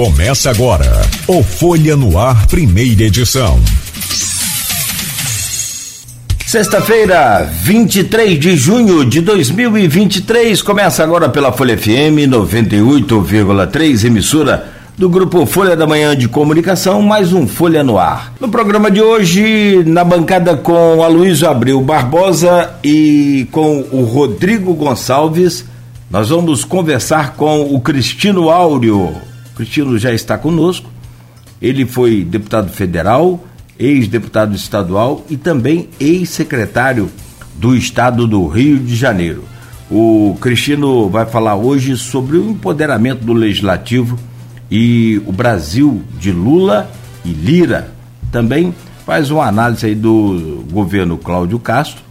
[0.00, 3.60] Começa agora o Folha no Ar, primeira edição.
[6.46, 15.44] Sexta-feira, 23 de junho de 2023, começa agora pela Folha FM 98,3, emissora do grupo
[15.44, 18.32] Folha da Manhã de Comunicação, mais um Folha no Ar.
[18.40, 25.66] No programa de hoje, na bancada com Aloysio Abreu Barbosa e com o Rodrigo Gonçalves,
[26.10, 29.28] nós vamos conversar com o Cristino Áureo.
[29.60, 30.88] Cristino já está conosco.
[31.60, 33.44] Ele foi deputado federal,
[33.78, 37.10] ex-deputado estadual e também ex-secretário
[37.56, 39.44] do estado do Rio de Janeiro.
[39.90, 44.18] O Cristino vai falar hoje sobre o empoderamento do legislativo
[44.70, 46.90] e o Brasil de Lula
[47.22, 47.92] e Lira.
[48.32, 52.02] Também faz uma análise aí do governo Cláudio Castro,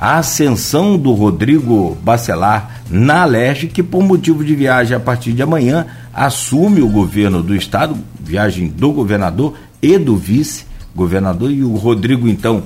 [0.00, 5.42] a ascensão do Rodrigo Bacelar na Leste, que por motivo de viagem a partir de
[5.42, 10.64] amanhã assume o governo do estado, viagem do governador e do vice,
[10.96, 12.62] governador, e o Rodrigo, então,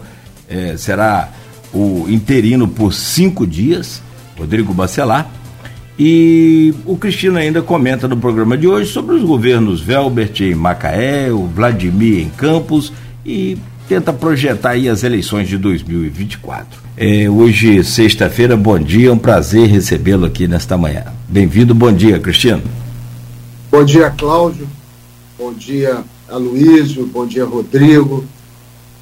[0.48, 1.28] é, será
[1.72, 4.00] o interino por cinco dias,
[4.38, 5.28] Rodrigo Bacelar.
[5.98, 11.32] E o Cristino ainda comenta no programa de hoje sobre os governos Velbert em Macaé,
[11.32, 12.92] o Vladimir em Campos
[13.24, 13.58] e
[13.88, 16.83] tenta projetar aí as eleições de 2024.
[16.96, 21.06] É, hoje, sexta-feira, bom dia, é um prazer recebê-lo aqui nesta manhã.
[21.28, 22.62] Bem-vindo, bom dia, Cristiano.
[23.68, 24.68] Bom dia, Cláudio.
[25.36, 28.24] Bom dia, Aloísio, bom dia, Rodrigo,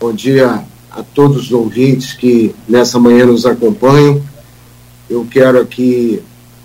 [0.01, 4.23] bom dia a todos os ouvintes que nessa manhã nos acompanham.
[5.11, 6.23] Eu quero aqui,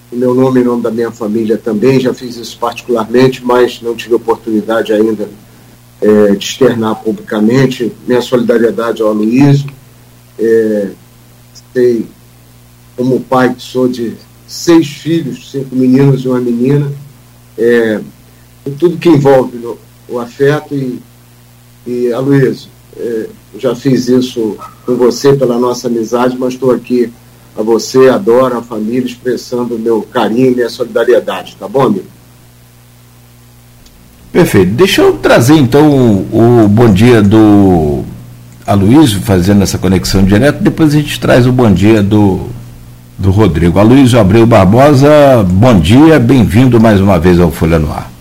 [0.09, 3.97] o meu nome e nome da minha família também, já fiz isso particularmente, mas não
[3.97, 5.29] tive oportunidade ainda
[5.99, 7.91] é, de externar publicamente.
[8.07, 9.69] Minha solidariedade ao Aloysio.
[10.39, 10.91] É,
[11.77, 12.07] sei,
[12.95, 14.15] como pai que sou de
[14.47, 16.91] seis filhos, cinco meninos e uma menina,
[17.55, 18.01] é,
[18.79, 19.59] tudo que envolve
[20.09, 20.99] o afeto e,
[21.85, 27.13] e Aloysio, é, eu já fiz isso com você pela nossa amizade, mas estou aqui
[27.55, 32.05] a você, adoro a família, expressando o meu carinho e minha solidariedade, tá bom, amigo?
[34.31, 34.71] Perfeito.
[34.71, 35.89] Deixa eu trazer então
[36.31, 38.03] o, o bom dia do
[38.67, 42.49] Aloysio, fazendo essa conexão direta, depois a gente traz o bom dia do,
[43.17, 43.79] do Rodrigo.
[43.79, 48.11] Aloysio Abreu Barbosa, bom dia, bem-vindo mais uma vez ao Folha no Ar.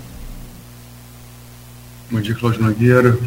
[2.08, 3.18] Bom dia, Cláudio Nogueira.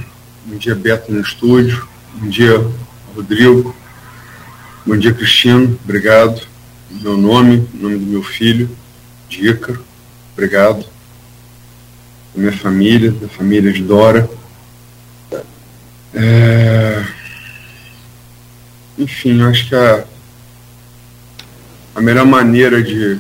[0.46, 1.86] Bom dia, Beto no estúdio.
[2.14, 2.66] Bom dia,
[3.14, 3.76] Rodrigo.
[4.86, 5.78] Bom dia, Cristino.
[5.84, 6.42] Obrigado.
[6.90, 8.70] Meu nome, nome do meu filho,
[9.30, 9.84] Ícaro.
[10.32, 10.86] Obrigado.
[12.34, 14.39] Da minha família, da família de Dora.
[16.14, 17.06] É...
[18.98, 20.04] Enfim, acho que a,
[21.96, 23.20] a melhor maneira de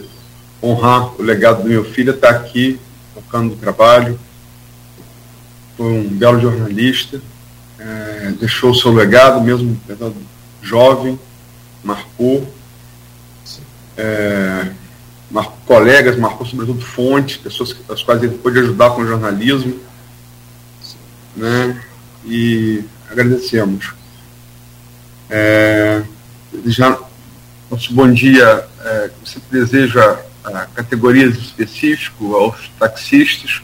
[0.61, 2.79] honrar o legado do meu filho é estar aqui,
[3.13, 4.19] tocando o trabalho,
[5.77, 7.21] foi um belo jornalista,
[7.77, 9.79] é, deixou o seu legado, mesmo
[10.61, 11.17] jovem,
[11.81, 12.53] marcou,
[13.95, 14.67] é,
[15.31, 19.79] marcou colegas, marcou sobretudo fontes, pessoas as quais ele pôde ajudar com o jornalismo,
[21.35, 21.81] né?
[22.25, 23.93] E agradecemos.
[25.29, 26.01] É,
[26.65, 26.97] já
[27.69, 33.61] nosso bom dia, é, você deseja a categorias específicas aos taxistas,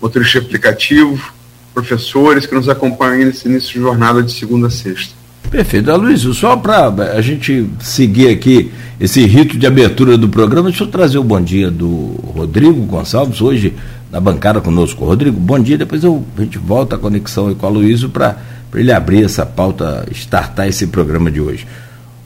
[0.00, 1.32] motorista aplicativo,
[1.74, 5.14] professores que nos acompanham nesse início de jornada de segunda a sexta.
[5.50, 5.94] Perfeito.
[5.96, 10.88] Luiz, só para a gente seguir aqui esse rito de abertura do programa, deixa eu
[10.88, 13.74] trazer o bom dia do Rodrigo Gonçalves, hoje
[14.12, 15.06] na bancada conosco.
[15.06, 18.36] Rodrigo, bom dia, depois eu, a gente volta a conexão com a Luísa para
[18.74, 21.66] ele abrir essa pauta, startar esse programa de hoje.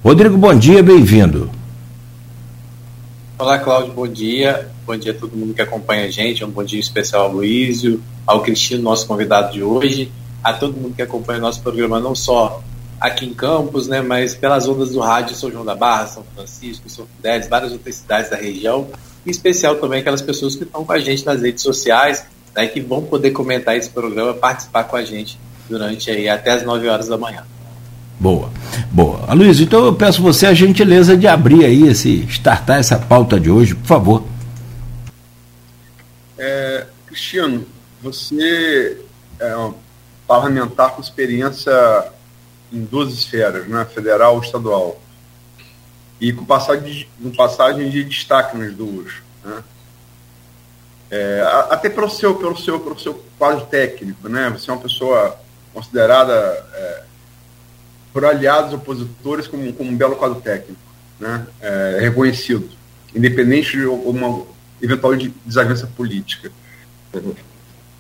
[0.03, 1.49] Rodrigo, bom dia, bem-vindo.
[3.39, 4.69] Olá, Cláudio, bom dia.
[4.85, 6.45] Bom dia a todo mundo que acompanha a gente.
[6.45, 10.11] Um bom dia especial ao Luísio, ao Cristino, nosso convidado de hoje,
[10.43, 12.63] a todo mundo que acompanha nosso programa, não só
[13.01, 16.89] aqui em Campos, né, mas pelas ondas do rádio São João da Barra, São Francisco,
[16.89, 18.89] São Fidélis, várias outras cidades da região,
[19.27, 22.25] em especial também aquelas pessoas que estão com a gente nas redes sociais,
[22.55, 25.39] né, que vão poder comentar esse programa, participar com a gente
[25.69, 27.43] durante aí até as 9 horas da manhã.
[28.19, 28.51] Boa,
[28.91, 29.34] boa.
[29.34, 33.51] Luiz, então eu peço você a gentileza de abrir aí esse, startar essa pauta de
[33.51, 34.25] hoje, por favor.
[36.39, 37.67] É, Cristiano,
[38.01, 38.99] você
[39.39, 39.75] é um
[40.27, 41.72] parlamentar com experiência
[42.72, 45.01] em duas esferas, né, federal e estadual,
[46.21, 49.13] e com passagem, passagem de destaque nas duas.
[49.45, 49.63] Né?
[51.10, 54.51] É, até pelo seu, pelo seu, pelo seu quadro técnico, né?
[54.51, 55.39] Você é uma pessoa
[55.72, 56.33] considerada
[56.74, 57.03] é,
[58.13, 60.80] por aliados opositores como, como um belo quadro técnico,
[61.21, 61.47] né?
[61.60, 62.69] É, reconhecido,
[63.15, 64.47] independente de uma
[64.83, 65.12] eventual
[65.45, 66.51] desavença política.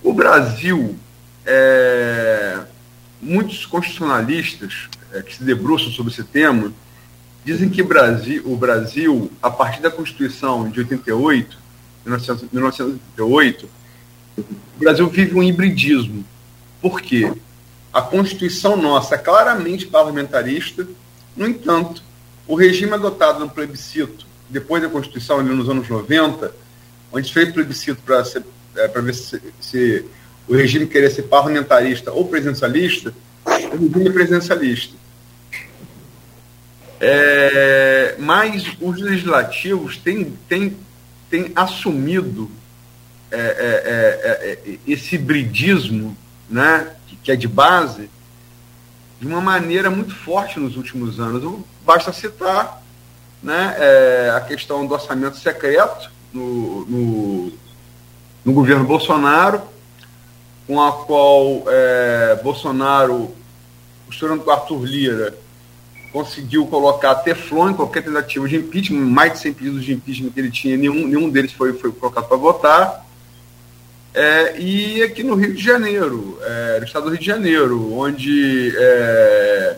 [0.02, 0.96] O Brasil,
[1.44, 2.58] é,
[3.22, 6.72] muitos constitucionalistas é, que se debruçam sobre esse tema
[7.46, 11.56] dizem que Brasil, o Brasil, a partir da Constituição de 88,
[12.04, 13.68] 1988,
[14.36, 14.44] o
[14.80, 16.24] Brasil vive um hibridismo.
[16.82, 17.32] Por quê?
[17.92, 20.88] A Constituição nossa é claramente parlamentarista,
[21.36, 22.02] no entanto,
[22.48, 26.52] o regime adotado no plebiscito, depois da Constituição, ali nos anos 90,
[27.12, 28.24] onde fez plebiscito para
[28.74, 30.04] é, ver se, se,
[30.48, 33.14] o regime queria ser parlamentarista ou presidencialista,
[33.44, 35.05] o regime é presidencialista.
[37.00, 40.76] É, mas os legislativos têm, têm,
[41.28, 42.50] têm assumido
[43.30, 46.16] é, é, é, é esse hibridismo
[46.48, 48.08] né, que é de base,
[49.20, 51.60] de uma maneira muito forte nos últimos anos.
[51.84, 52.82] Basta citar
[53.42, 57.52] né, é, a questão do orçamento secreto no, no,
[58.44, 59.62] no governo Bolsonaro,
[60.66, 63.34] com a qual é, Bolsonaro,
[64.08, 65.34] o senhor Arthur Lira,
[66.12, 70.40] conseguiu colocar teflon em qualquer tentativa de impeachment, mais de 100 pedidos de impeachment que
[70.40, 73.06] ele tinha, nenhum, nenhum deles foi, foi colocado para votar.
[74.14, 78.74] É, e aqui no Rio de Janeiro, é, no estado do Rio de Janeiro, onde
[78.74, 79.76] é,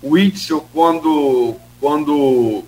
[0.00, 2.62] o Itzel, quando, quando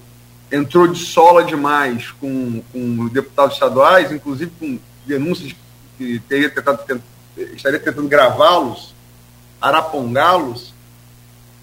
[0.50, 5.54] entrou de sola demais com, com deputados estaduais, inclusive com denúncias
[5.96, 6.80] que teria tentado,
[7.54, 8.94] estaria tentando gravá-los,
[9.60, 10.73] arapongá-los,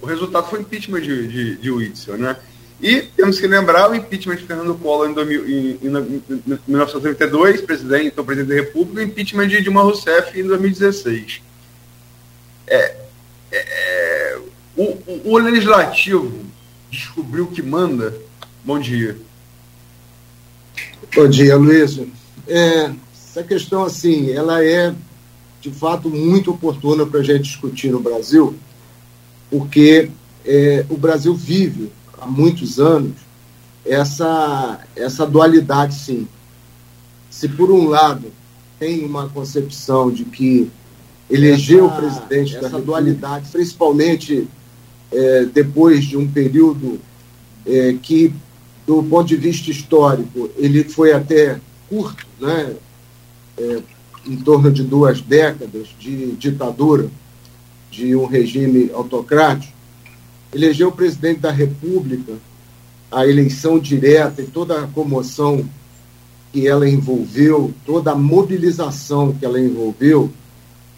[0.02, 2.36] o resultado foi impeachment de, de, de né?
[2.82, 7.62] E temos que lembrar o impeachment de Fernando Collor em, 2000, em, em, em 1992,
[7.62, 11.42] presidente, então presidente da República, e o impeachment de Dilma Rousseff em 2016.
[12.66, 12.96] É,
[13.52, 14.40] é, é,
[14.76, 16.34] o, o, o, legislativo
[16.90, 18.16] descobriu que manda.
[18.64, 19.16] Bom dia.
[21.16, 22.00] Bom dia, Luiz.
[22.48, 24.94] É, essa questão, assim, ela é
[25.60, 28.58] de fato muito oportuna para a gente discutir no Brasil,
[29.52, 30.10] porque
[30.46, 33.12] é, o Brasil vive há muitos anos
[33.86, 36.28] essa, essa dualidade, sim.
[37.30, 38.32] Se, por um lado,
[38.80, 40.72] tem uma concepção de que
[41.30, 44.48] eleger o presidente essa dualidade, principalmente
[45.12, 47.00] é, depois de um período
[47.66, 48.34] é, que,
[48.88, 51.60] do ponto de vista histórico, ele foi até
[51.90, 52.76] curto, né?
[53.58, 53.82] É,
[54.26, 57.10] em torno de duas décadas de ditadura,
[57.92, 59.74] de um regime autocrático,
[60.54, 62.34] elegeu o presidente da República,
[63.12, 65.64] a eleição direta e toda a comoção
[66.52, 70.32] que ela envolveu, toda a mobilização que ela envolveu,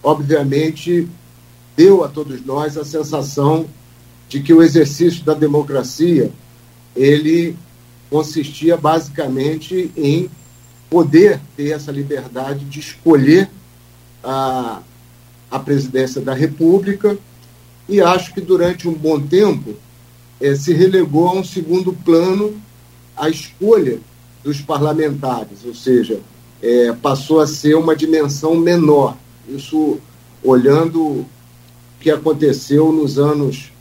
[0.02, 1.08] obviamente
[1.76, 3.66] deu a todos nós a sensação
[4.30, 6.32] de que o exercício da democracia
[6.96, 7.56] ele
[8.10, 10.30] consistia basicamente em
[10.90, 13.50] poder ter essa liberdade de escolher
[14.24, 14.82] a,
[15.54, 17.16] a presidência da República
[17.88, 19.76] e acho que durante um bom tempo
[20.42, 22.60] é, se relegou a um segundo plano
[23.16, 24.00] a escolha
[24.44, 26.20] dos parlamentares, ou seja,
[26.60, 29.16] é, passou a ser uma dimensão menor.
[29.48, 30.00] Isso
[30.44, 31.26] olhando o
[32.00, 33.72] que aconteceu nos anos,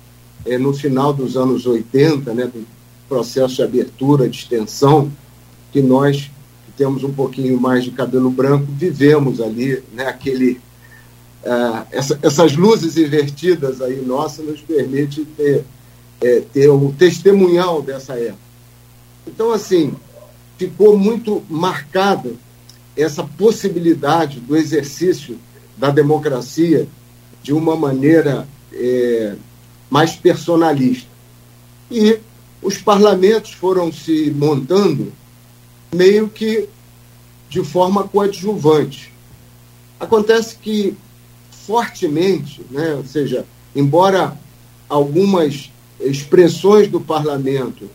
[0.45, 2.67] é, no final dos anos 80, né, do
[3.09, 5.11] processo de abertura, de extensão,
[5.73, 6.31] que nós
[6.67, 10.61] que temos um pouquinho mais de cabelo branco vivemos ali, né, aquele
[11.45, 15.65] é, essa, essas luzes invertidas aí nossa nos permite ter,
[16.21, 18.53] é, ter o testemunhal dessa época.
[19.27, 19.95] Então, assim,
[20.59, 22.33] ficou muito marcada
[22.97, 25.39] essa possibilidade do exercício
[25.77, 26.87] da democracia
[27.43, 29.35] de uma maneira é,
[29.91, 31.09] mais personalista.
[31.91, 32.19] E
[32.63, 35.13] os parlamentos foram se montando
[35.93, 36.69] meio que
[37.51, 39.13] de forma coadjuvante.
[39.99, 40.97] Acontece que
[41.67, 42.95] fortemente, né?
[42.95, 44.37] ou seja, embora
[44.89, 47.89] algumas expressões do parlamento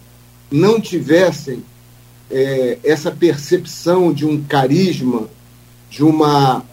[0.50, 1.64] não tivessem
[2.32, 5.28] é, essa percepção de um carisma,
[5.90, 6.64] de uma,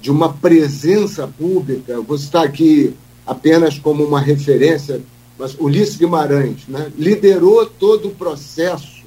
[0.00, 2.94] de uma presença pública, vou citar aqui
[3.26, 5.02] apenas como uma referência,
[5.38, 9.04] mas Ulisses Guimarães né, liderou todo o processo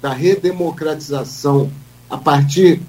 [0.00, 1.70] da redemocratização
[2.08, 2.80] a partir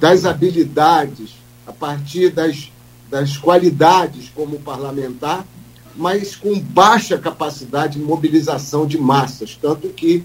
[0.00, 1.30] das habilidades,
[1.66, 2.70] a partir das
[3.14, 5.46] das qualidades como parlamentar,
[5.94, 9.56] mas com baixa capacidade de mobilização de massas.
[9.62, 10.24] Tanto que,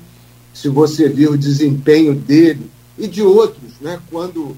[0.51, 2.67] se você vir o desempenho dele
[2.97, 4.57] e de outros, né, quando,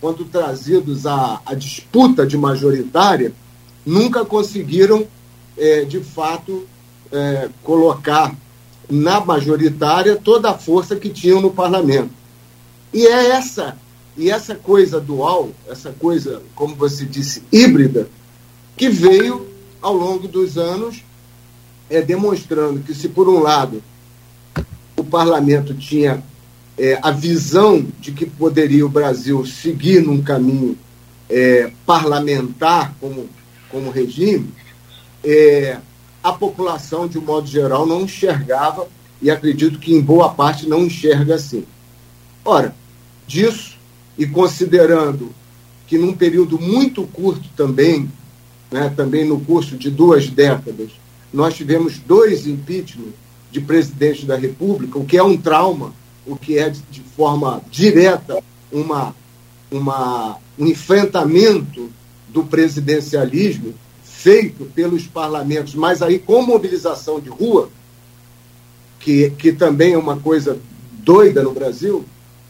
[0.00, 3.34] quando trazidos à, à disputa de majoritária,
[3.84, 5.06] nunca conseguiram,
[5.58, 6.66] é, de fato,
[7.12, 8.34] é, colocar
[8.88, 12.12] na majoritária toda a força que tinham no parlamento.
[12.94, 13.76] E é essa
[14.16, 18.08] e essa coisa dual, essa coisa, como você disse, híbrida,
[18.76, 19.46] que veio
[19.80, 21.02] ao longo dos anos
[21.90, 23.82] é, demonstrando que, se por um lado
[24.96, 26.22] o parlamento tinha
[26.78, 30.76] é, a visão de que poderia o Brasil seguir num caminho
[31.28, 33.28] é, parlamentar como,
[33.70, 34.50] como regime,
[35.22, 35.78] é,
[36.22, 38.88] a população, de um modo geral, não enxergava,
[39.20, 41.64] e acredito que em boa parte não enxerga assim.
[42.44, 42.74] Ora,
[43.26, 43.75] disso,
[44.18, 45.34] e considerando
[45.86, 48.10] que num período muito curto também,
[48.70, 50.90] né, também no curso de duas décadas,
[51.32, 53.14] nós tivemos dois impeachments
[53.50, 55.94] de presidente da República, o que é um trauma,
[56.26, 58.42] o que é de forma direta
[58.72, 59.14] uma,
[59.70, 61.90] uma, um enfrentamento
[62.28, 67.70] do presidencialismo feito pelos parlamentos, mas aí com mobilização de rua,
[68.98, 70.58] que, que também é uma coisa
[70.90, 72.04] doida no Brasil,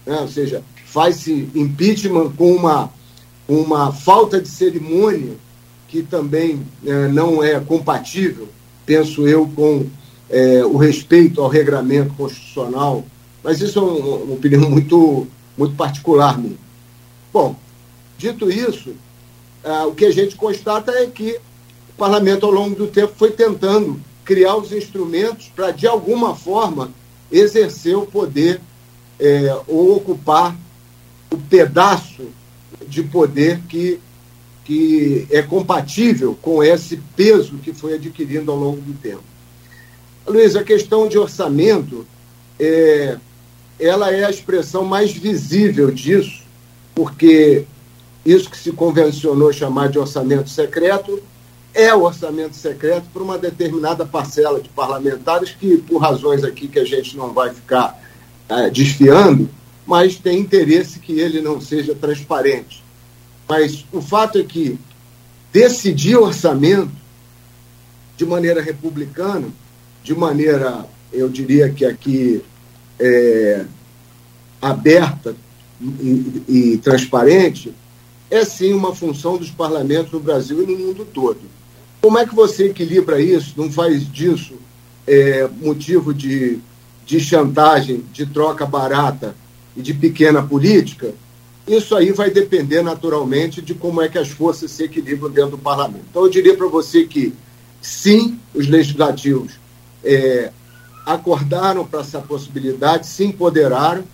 [0.06, 0.18] né?
[0.20, 0.64] ou seja,
[0.96, 2.90] faz-se impeachment com uma,
[3.46, 5.34] uma falta de cerimônia
[5.88, 8.48] que também é, não é compatível,
[8.86, 9.84] penso eu, com
[10.30, 13.04] é, o respeito ao regramento constitucional,
[13.44, 16.56] mas isso é uma, uma opinião muito, muito particular minha.
[17.30, 17.54] Bom,
[18.16, 18.94] dito isso,
[19.62, 21.38] é, o que a gente constata é que
[21.90, 26.90] o parlamento, ao longo do tempo, foi tentando criar os instrumentos para, de alguma forma,
[27.30, 28.62] exercer o poder
[29.20, 30.56] é, ou ocupar
[31.30, 32.28] o pedaço
[32.86, 34.00] de poder que,
[34.64, 39.22] que é compatível com esse peso que foi adquirindo ao longo do tempo.
[40.26, 42.06] Luiz, a questão de orçamento,
[42.58, 43.16] é,
[43.78, 46.42] ela é a expressão mais visível disso,
[46.94, 47.64] porque
[48.24, 51.22] isso que se convencionou chamar de orçamento secreto
[51.72, 56.78] é o orçamento secreto para uma determinada parcela de parlamentares que, por razões aqui que
[56.78, 58.02] a gente não vai ficar
[58.48, 59.48] é, desfiando,
[59.86, 62.82] mas tem interesse que ele não seja transparente.
[63.48, 64.78] Mas o fato é que
[65.52, 66.90] decidir orçamento
[68.16, 69.48] de maneira republicana
[70.06, 72.40] de maneira, eu diria que aqui,
[72.96, 73.64] é,
[74.62, 75.34] aberta
[75.80, 77.74] e, e, transparente,
[78.30, 81.40] é sim uma função dos parlamentos no Brasil e no mundo todo.
[82.00, 83.54] Como é que você equilibra isso?
[83.56, 84.54] Não faz disso
[85.08, 86.60] é, motivo de,
[87.04, 89.34] de chantagem, de troca barata
[89.76, 91.14] e de pequena política?
[91.66, 95.58] Isso aí vai depender naturalmente de como é que as forças se equilibram dentro do
[95.58, 96.04] parlamento.
[96.08, 97.34] Então, eu diria para você que,
[97.82, 99.54] sim, os legislativos
[100.04, 100.52] é,
[101.04, 104.04] acordaram para essa possibilidade, se empoderaram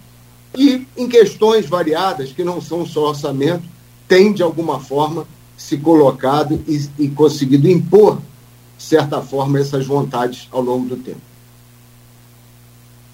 [0.57, 3.65] e, em questões variadas, que não são só orçamento,
[4.09, 5.27] tem, de alguma forma,
[5.57, 8.19] se colocado e, e conseguido impor,
[8.77, 11.32] de certa forma, essas vontades ao longo do tempo.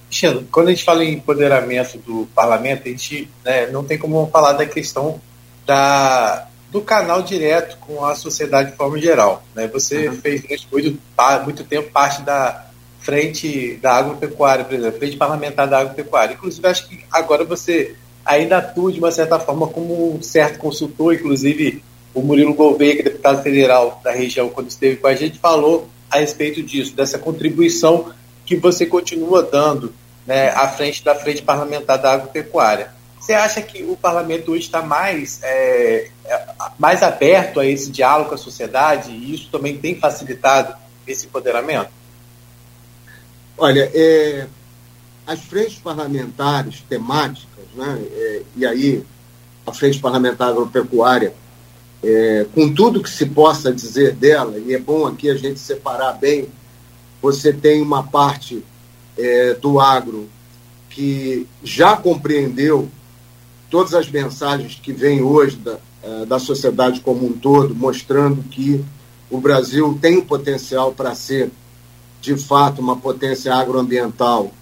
[0.08, 4.26] Cristiano, quando a gente fala em empoderamento do parlamento, a gente né, não tem como
[4.28, 5.20] falar da questão
[5.66, 9.42] da, do canal direto com a sociedade de forma geral.
[9.54, 9.66] Né?
[9.68, 10.16] Você uhum.
[10.16, 10.98] fez durante muito,
[11.44, 12.68] muito tempo parte da,
[13.00, 16.34] frente da agropecuária, por exemplo, frente parlamentar da agropecuária.
[16.34, 21.14] Inclusive, acho que agora você ainda atua de uma certa forma como um certo consultor,
[21.14, 25.38] inclusive o Murilo Gouveia, que é deputado federal da região, quando esteve com a gente,
[25.38, 28.12] falou a respeito disso, dessa contribuição
[28.44, 29.94] que você continua dando
[30.28, 32.92] né, à frente da frente parlamentar da agropecuária.
[33.18, 36.46] Você acha que o parlamento hoje está mais, é, é
[36.78, 41.88] mais aberto a esse diálogo com a sociedade e isso também tem facilitado esse empoderamento?
[43.56, 44.46] Olha, é,
[45.26, 49.02] as frentes parlamentares temáticas, né, é, e aí
[49.66, 51.32] a frente parlamentar agropecuária,
[52.04, 56.12] é, com tudo que se possa dizer dela, e é bom aqui a gente separar
[56.12, 56.48] bem,
[57.22, 58.62] você tem uma parte
[59.18, 60.28] é, do agro
[60.88, 62.88] que já compreendeu
[63.68, 68.84] todas as mensagens que vêm hoje da, é, da sociedade como um todo, mostrando que
[69.30, 71.50] o Brasil tem potencial para ser
[72.20, 74.52] de fato uma potência agroambiental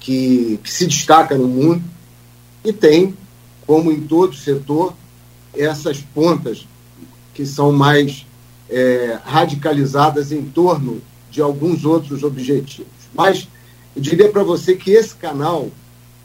[0.00, 1.82] que, que se destaca no mundo
[2.64, 3.16] e tem,
[3.66, 4.94] como em todo setor,
[5.54, 6.66] essas pontas
[7.32, 8.26] que são mais
[8.68, 11.00] é, radicalizadas em torno
[11.30, 12.92] de alguns outros objetivos.
[13.14, 13.48] Mas
[13.98, 15.68] eu diria para você que esse canal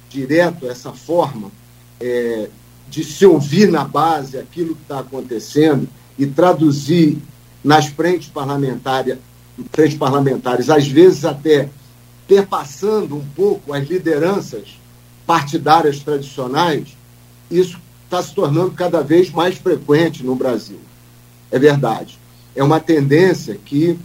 [0.07, 1.51] direto, essa forma
[1.99, 2.47] é,
[2.87, 7.17] de se ouvir na base aquilo que está acontecendo e traduzir
[7.63, 9.17] nas frentes parlamentares
[9.71, 11.69] frentes parlamentares, às vezes até
[12.27, 14.79] perpassando um pouco as lideranças
[15.25, 16.95] partidárias tradicionais,
[17.49, 20.79] isso está se tornando cada vez mais frequente no Brasil.
[21.51, 22.19] É verdade.
[22.55, 23.97] É uma tendência que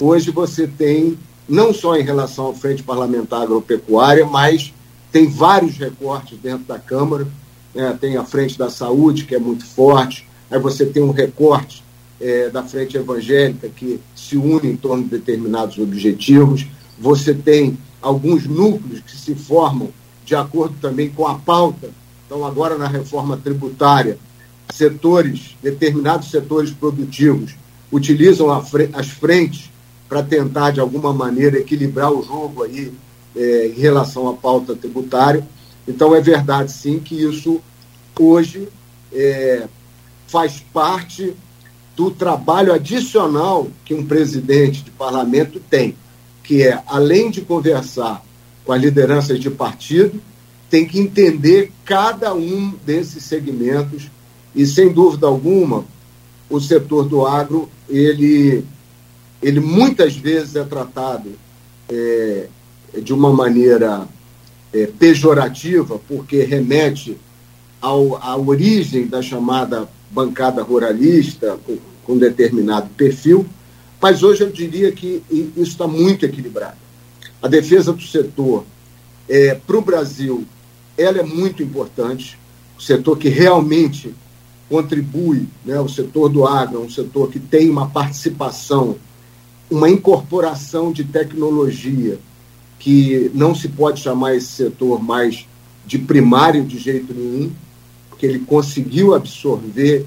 [0.00, 4.72] hoje você tem, não só em relação à Frente Parlamentar Agropecuária, mas
[5.10, 7.26] tem vários recortes dentro da Câmara,
[7.74, 7.96] né?
[7.98, 11.82] tem a frente da saúde, que é muito forte, aí você tem um recorte
[12.20, 16.66] é, da frente evangélica que se une em torno de determinados objetivos,
[16.98, 19.90] você tem alguns núcleos que se formam
[20.24, 21.90] de acordo também com a pauta.
[22.26, 24.18] Então, agora na reforma tributária,
[24.70, 27.54] setores, determinados setores produtivos,
[27.90, 29.70] utilizam as frentes
[30.08, 32.92] para tentar, de alguma maneira, equilibrar o jogo aí
[33.36, 35.46] é, em relação à pauta tributária.
[35.86, 37.60] Então, é verdade, sim, que isso
[38.18, 38.68] hoje
[39.12, 39.68] é,
[40.26, 41.34] faz parte
[41.96, 45.96] do trabalho adicional que um presidente de parlamento tem,
[46.44, 48.24] que é, além de conversar
[48.64, 50.20] com as lideranças de partido,
[50.70, 54.10] tem que entender cada um desses segmentos
[54.54, 55.84] e, sem dúvida alguma,
[56.48, 58.64] o setor do agro, ele,
[59.42, 61.30] ele muitas vezes é tratado
[61.88, 62.48] é,
[63.02, 64.06] de uma maneira
[64.72, 67.16] é, pejorativa, porque remete
[67.80, 73.46] ao, à origem da chamada bancada ruralista, com, com determinado perfil,
[74.00, 76.76] mas hoje eu diria que isso está muito equilibrado.
[77.42, 78.64] A defesa do setor
[79.28, 80.44] é, para o Brasil,
[80.96, 82.38] ela é muito importante,
[82.76, 84.14] o setor que realmente
[84.68, 88.96] contribui, né, o setor do agro, é um setor que tem uma participação,
[89.70, 92.18] uma incorporação de tecnologia,
[92.78, 95.46] que não se pode chamar esse setor mais
[95.86, 97.50] de primário de jeito nenhum,
[98.08, 100.06] porque ele conseguiu absorver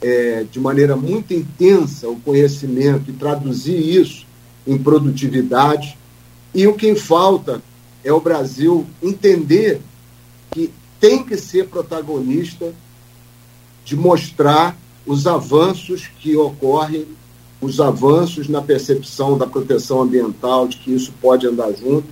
[0.00, 4.26] é, de maneira muito intensa o conhecimento e traduzir isso
[4.66, 5.96] em produtividade.
[6.54, 7.62] E o que falta
[8.04, 9.80] é o Brasil entender
[10.50, 12.72] que tem que ser protagonista
[13.84, 17.06] de mostrar os avanços que ocorrem,
[17.60, 22.06] os avanços na percepção da proteção ambiental, de que isso pode andar junto,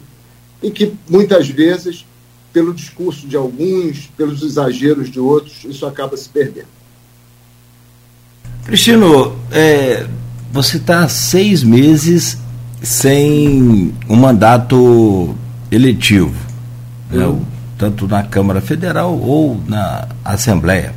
[0.63, 2.05] e que muitas vezes,
[2.53, 6.69] pelo discurso de alguns, pelos exageros de outros, isso acaba se perdendo.
[8.65, 10.07] Cristino, é,
[10.51, 12.39] você está seis meses
[12.83, 15.35] sem um mandato
[15.71, 16.35] eletivo,
[17.11, 17.43] né, uhum.
[17.77, 20.95] tanto na Câmara Federal ou na Assembleia.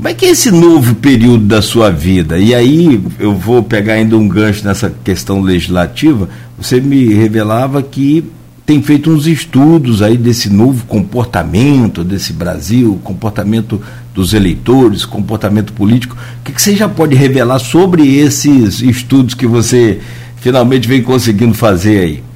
[0.00, 2.38] Como é que é esse novo período da sua vida?
[2.38, 6.26] E aí eu vou pegar ainda um gancho nessa questão legislativa.
[6.56, 8.24] Você me revelava que
[8.64, 13.78] tem feito uns estudos aí desse novo comportamento desse Brasil, comportamento
[14.14, 16.16] dos eleitores, comportamento político.
[16.16, 20.00] O que, que você já pode revelar sobre esses estudos que você
[20.36, 22.29] finalmente vem conseguindo fazer aí?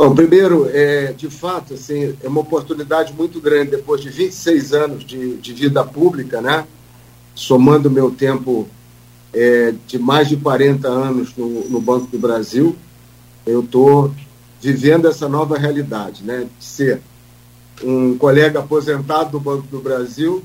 [0.00, 5.04] Bom, primeiro, é, de fato, assim, é uma oportunidade muito grande, depois de 26 anos
[5.04, 6.66] de, de vida pública, né?
[7.34, 8.66] somando meu tempo
[9.30, 12.74] é, de mais de 40 anos no, no Banco do Brasil,
[13.44, 14.10] eu estou
[14.58, 16.46] vivendo essa nova realidade, né?
[16.58, 17.02] de ser
[17.84, 20.42] um colega aposentado do Banco do Brasil,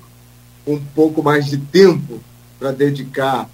[0.67, 2.19] um pouco mais de tempo
[2.59, 3.49] para dedicar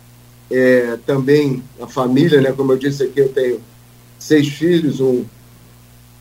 [0.50, 2.52] é, também a família, né?
[2.52, 3.62] como eu disse aqui, eu tenho
[4.18, 5.24] seis filhos, um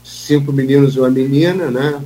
[0.04, 2.02] cinco meninos e uma menina, né?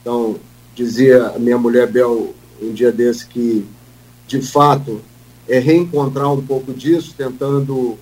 [0.00, 0.36] Então,
[0.74, 3.64] dizia a minha mulher Bel um dia desse que,
[4.26, 5.00] de fato,
[5.48, 7.98] é reencontrar um pouco disso, tentando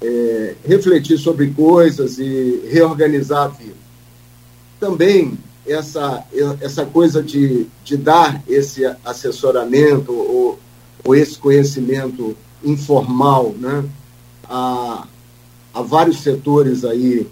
[0.00, 3.76] é, refletir sobre coisas e reorganizar a vida.
[4.80, 6.24] Também essa,
[6.60, 10.58] essa coisa de, de dar esse assessoramento ou,
[11.04, 13.84] ou esse conhecimento informal né,
[14.48, 15.06] a,
[15.74, 17.28] a vários setores aí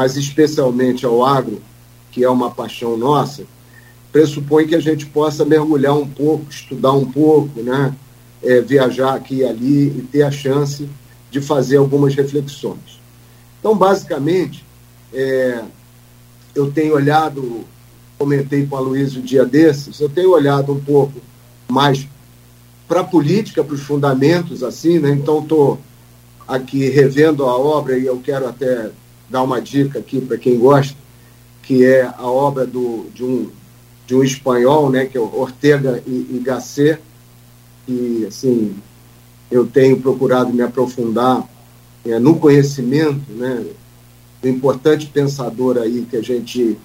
[0.00, 1.60] mas especialmente ao agro,
[2.10, 3.44] que é uma paixão nossa,
[4.10, 7.94] pressupõe que a gente possa mergulhar um pouco, estudar um pouco, né?
[8.42, 10.88] É, viajar aqui e ali e ter a chance
[11.30, 12.98] de fazer algumas reflexões.
[13.58, 14.64] Então, basicamente,
[15.12, 15.64] é,
[16.54, 17.66] eu tenho olhado,
[18.16, 21.20] comentei com a Luísa o dia desses, eu tenho olhado um pouco
[21.68, 22.08] mais
[22.88, 25.10] para a política, para os fundamentos, assim, né?
[25.10, 25.78] Então, estou
[26.48, 28.90] aqui revendo a obra e eu quero até
[29.30, 30.96] dar uma dica aqui para quem gosta,
[31.62, 33.48] que é a obra do, de, um,
[34.06, 37.00] de um espanhol, né, que é Ortega e, e Gasset,
[38.26, 38.74] assim,
[39.50, 41.48] eu tenho procurado me aprofundar
[42.04, 43.66] é, no conhecimento, né,
[44.42, 46.78] do importante pensador aí que a gente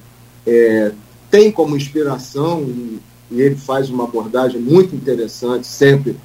[0.45, 0.91] é,
[1.31, 2.99] tem como inspiração, e,
[3.31, 6.15] e, ele faz uma abordagem muito interessante, sempre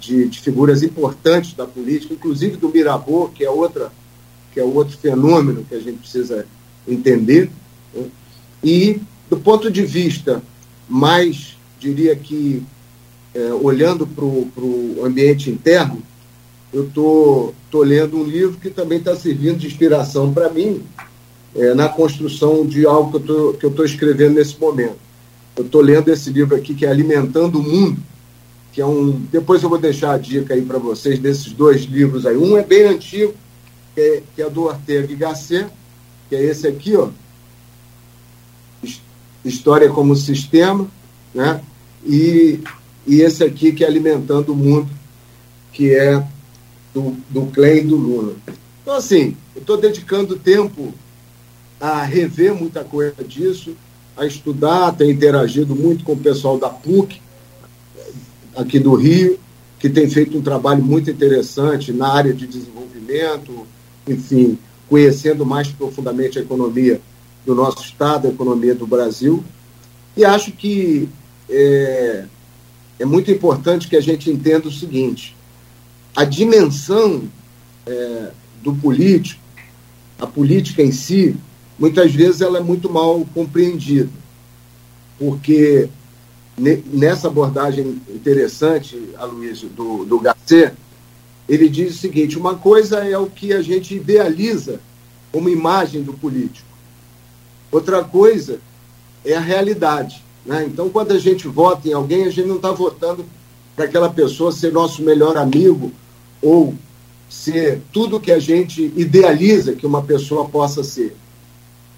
[0.00, 3.90] de, de figuras importantes da política, inclusive do Mirabeau, que é outra
[4.56, 6.46] que é outro fenômeno que a gente precisa
[6.88, 7.50] entender.
[7.94, 8.06] Né?
[8.64, 10.42] E, do ponto de vista
[10.88, 12.62] mais, diria que,
[13.34, 16.02] é, olhando para o ambiente interno,
[16.72, 20.82] eu estou tô, tô lendo um livro que também está servindo de inspiração para mim
[21.54, 24.96] é, na construção de algo que eu estou escrevendo nesse momento,
[25.54, 27.98] Eu estou lendo esse livro aqui que é Alimentando o Mundo,
[28.72, 29.20] que é um.
[29.30, 32.38] Depois eu vou deixar a dica aí para vocês desses dois livros aí.
[32.38, 33.34] Um é bem antigo,
[33.96, 35.66] que é, que é do Ortega y Gasset,
[36.28, 37.08] que é esse aqui, ó.
[39.42, 40.86] História como Sistema,
[41.34, 41.62] né?
[42.04, 42.60] E,
[43.06, 44.90] e esse aqui que é Alimentando o Mundo,
[45.72, 46.22] que é
[46.92, 48.34] do, do Clay e do Luna.
[48.82, 50.92] Então, assim, eu estou dedicando tempo
[51.80, 53.74] a rever muita coisa disso,
[54.14, 57.20] a estudar, tenho interagido muito com o pessoal da PUC,
[58.54, 59.38] aqui do Rio,
[59.78, 63.66] que tem feito um trabalho muito interessante na área de desenvolvimento,
[64.06, 67.00] enfim, conhecendo mais profundamente a economia
[67.44, 69.42] do nosso Estado, a economia do Brasil.
[70.16, 71.08] E acho que
[71.48, 72.24] é,
[72.98, 75.36] é muito importante que a gente entenda o seguinte:
[76.14, 77.24] a dimensão
[77.86, 78.30] é,
[78.62, 79.40] do político,
[80.18, 81.36] a política em si,
[81.78, 84.10] muitas vezes ela é muito mal compreendida,
[85.18, 85.88] porque
[86.58, 90.74] nessa abordagem interessante, Aloysio, do, do Garcia,
[91.48, 94.80] ele diz o seguinte: uma coisa é o que a gente idealiza
[95.32, 96.68] como imagem do político,
[97.70, 98.60] outra coisa
[99.24, 100.24] é a realidade.
[100.44, 100.64] Né?
[100.66, 103.24] Então, quando a gente vota em alguém, a gente não está votando
[103.74, 105.92] para aquela pessoa ser nosso melhor amigo
[106.40, 106.74] ou
[107.28, 111.16] ser tudo que a gente idealiza que uma pessoa possa ser.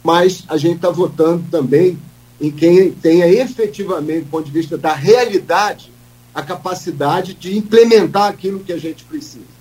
[0.02, 1.98] Mas a gente está votando também
[2.40, 5.92] em quem tenha efetivamente, do ponto de vista da realidade,
[6.38, 9.59] a capacidade de implementar aquilo que a gente precisa.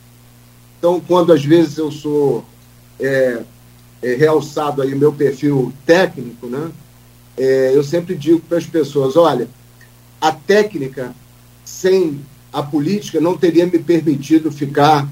[0.77, 2.45] Então, quando às vezes eu sou
[2.99, 3.41] é,
[3.99, 6.69] é, realçado aí meu perfil técnico, né,
[7.35, 9.49] é, eu sempre digo para as pessoas: olha,
[10.21, 11.15] a técnica
[11.65, 12.21] sem
[12.53, 15.09] a política não teria me permitido ficar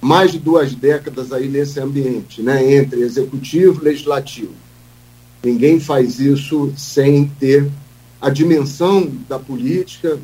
[0.00, 4.54] mais de duas décadas aí nesse ambiente, né, entre executivo e legislativo.
[5.44, 7.70] Ninguém faz isso sem ter
[8.18, 10.18] a dimensão da política,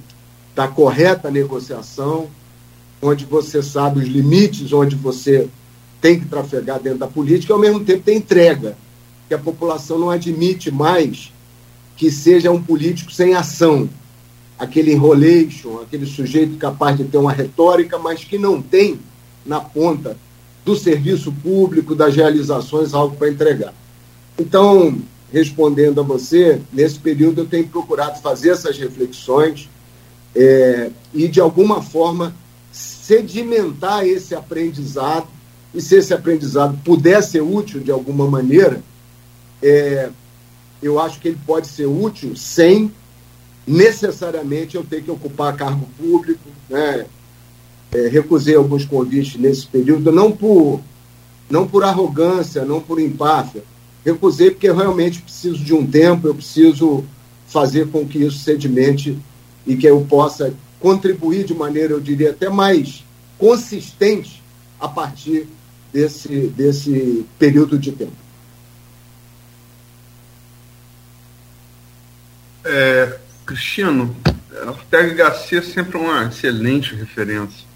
[0.59, 2.27] da correta negociação,
[3.01, 5.49] onde você sabe os limites, onde você
[6.01, 8.77] tem que trafegar dentro da política, e ao mesmo tempo tem entrega,
[9.29, 11.33] que a população não admite mais
[11.97, 13.89] que seja um político sem ação,
[14.59, 18.99] aquele enrolation, aquele sujeito capaz de ter uma retórica, mas que não tem
[19.47, 20.17] na ponta
[20.65, 23.73] do serviço público, das realizações, algo para entregar.
[24.37, 24.99] Então,
[25.33, 29.69] respondendo a você, nesse período eu tenho procurado fazer essas reflexões
[30.39, 32.33] é, e, de alguma forma,
[32.71, 35.27] sedimentar esse aprendizado
[35.75, 38.81] e se esse aprendizado puder ser útil de alguma maneira,
[39.61, 40.11] é,
[40.81, 42.93] eu acho que ele pode ser útil sem
[43.67, 47.05] necessariamente eu ter que ocupar cargo público, né?
[47.91, 50.81] É, recusei alguns convites nesse período, não por,
[51.51, 53.65] não por arrogância, não por empáfia,
[54.05, 57.05] recusei porque eu realmente preciso de um tempo, eu preciso
[57.47, 59.19] fazer com que isso sedimente
[59.69, 63.05] e que eu possa contribuir de maneira, eu diria, até mais
[63.37, 64.43] consistente
[64.81, 65.47] a partir
[65.93, 68.17] desse, desse período de tempo.
[72.65, 74.17] É, Cristiano,
[74.67, 77.67] Ortega Garcia é sempre uma excelente referência.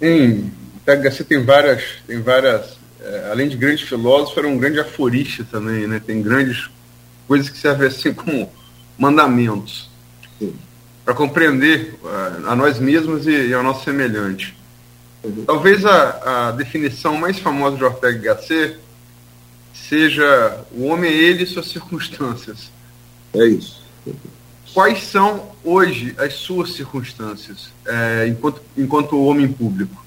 [0.00, 4.78] Em, Ortega Garcia tem várias, tem várias é, além de grandes filósofos, era um grande
[4.78, 6.00] aforista também, né?
[6.04, 6.68] Tem grandes
[7.26, 8.50] coisas que servem assim como
[8.96, 9.87] mandamentos
[11.04, 14.54] para compreender a, a, nós mesmos e, e ao nosso semelhante.
[15.46, 18.78] Talvez a, a, definição mais famosa de Ortega Gasset
[19.72, 22.70] seja o homem é ele e suas circunstâncias.
[23.34, 23.82] É isso.
[24.72, 30.04] Quais são hoje as suas circunstâncias é, enquanto, enquanto homem público?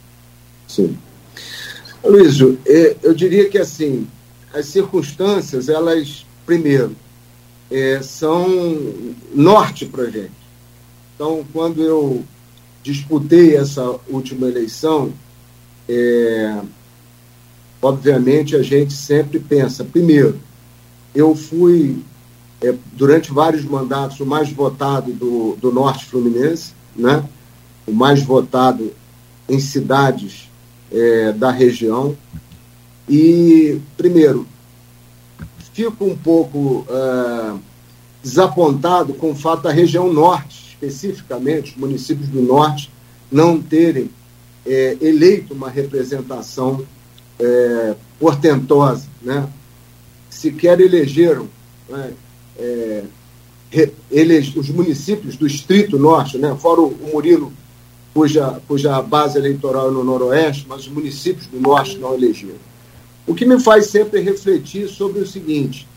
[0.68, 0.98] Sim.
[2.04, 4.08] Luísio, é, eu diria que assim,
[4.54, 6.96] as circunstâncias, elas, primeiro,
[7.72, 8.48] é, são
[9.34, 10.32] norte para a gente.
[11.16, 12.24] Então, quando eu
[12.84, 15.14] disputei essa última eleição,
[15.88, 16.62] é,
[17.82, 20.38] obviamente a gente sempre pensa, primeiro,
[21.16, 22.04] eu fui,
[22.62, 27.24] é, durante vários mandatos, o mais votado do, do Norte Fluminense, né?
[27.88, 28.92] o mais votado
[29.48, 30.50] em cidades
[30.92, 32.16] é, da região.
[33.10, 34.46] E, primeiro,
[35.82, 37.54] fico um pouco é,
[38.22, 42.92] desapontado com o fato da região norte, especificamente, os municípios do norte,
[43.32, 44.10] não terem
[44.66, 46.86] é, eleito uma representação
[47.40, 49.08] é, portentosa.
[49.22, 49.48] Né?
[50.30, 51.48] Sequer elegeram
[51.90, 52.14] né,
[52.58, 53.04] é,
[54.12, 57.52] ele, os municípios do Distrito Norte, né, fora o, o Murilo
[58.14, 62.71] cuja, cuja base eleitoral é no Noroeste, mas os municípios do Norte não elegeram.
[63.26, 65.88] O que me faz sempre refletir sobre o seguinte: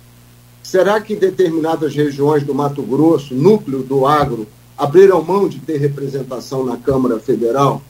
[0.62, 6.64] Será que determinadas regiões do Mato Grosso, núcleo do agro, abriram mão de ter representação
[6.64, 7.82] na Câmara Federal?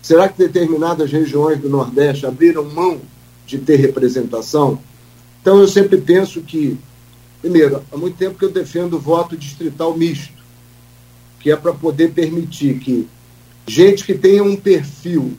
[0.00, 3.00] Será que determinadas regiões do Nordeste abriram mão
[3.46, 4.78] de ter representação?
[5.40, 6.78] Então, eu sempre penso que,
[7.40, 10.32] primeiro, há muito tempo que eu defendo o voto distrital misto,
[11.38, 13.08] que é para poder permitir que
[13.66, 15.34] gente que tenha um perfil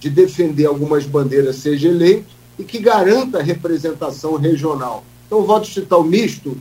[0.00, 5.04] de defender algumas bandeiras seja eleito e que garanta representação regional.
[5.26, 6.56] Então, o voto distrital misto,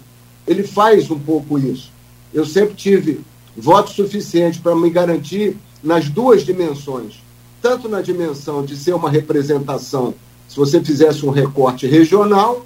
[0.45, 1.91] ele faz um pouco isso.
[2.33, 3.21] Eu sempre tive
[3.55, 7.23] voto suficiente para me garantir nas duas dimensões,
[7.61, 10.13] tanto na dimensão de ser uma representação,
[10.47, 12.65] se você fizesse um recorte regional,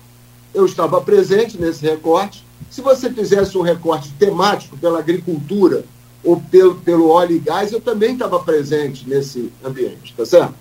[0.53, 2.45] eu estava presente nesse recorte.
[2.69, 5.83] Se você fizesse um recorte temático pela agricultura
[6.23, 10.53] ou pelo, pelo óleo e gás, eu também estava presente nesse ambiente, tá certo?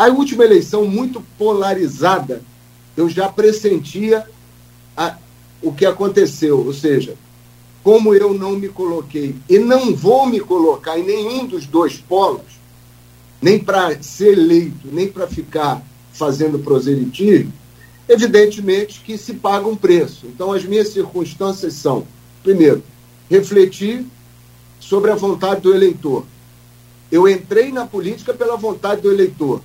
[0.00, 2.40] A última eleição, muito polarizada,
[2.96, 4.26] eu já pressentia
[4.96, 5.18] a,
[5.60, 7.16] o que aconteceu, ou seja,
[7.84, 12.46] como eu não me coloquei e não vou me colocar em nenhum dos dois polos,
[13.42, 15.84] nem para ser eleito, nem para ficar
[16.14, 17.52] fazendo proselitismo,
[18.08, 20.24] evidentemente que se paga um preço.
[20.24, 22.06] Então, as minhas circunstâncias são,
[22.42, 22.82] primeiro,
[23.28, 24.06] refletir
[24.80, 26.24] sobre a vontade do eleitor.
[27.12, 29.60] Eu entrei na política pela vontade do eleitor.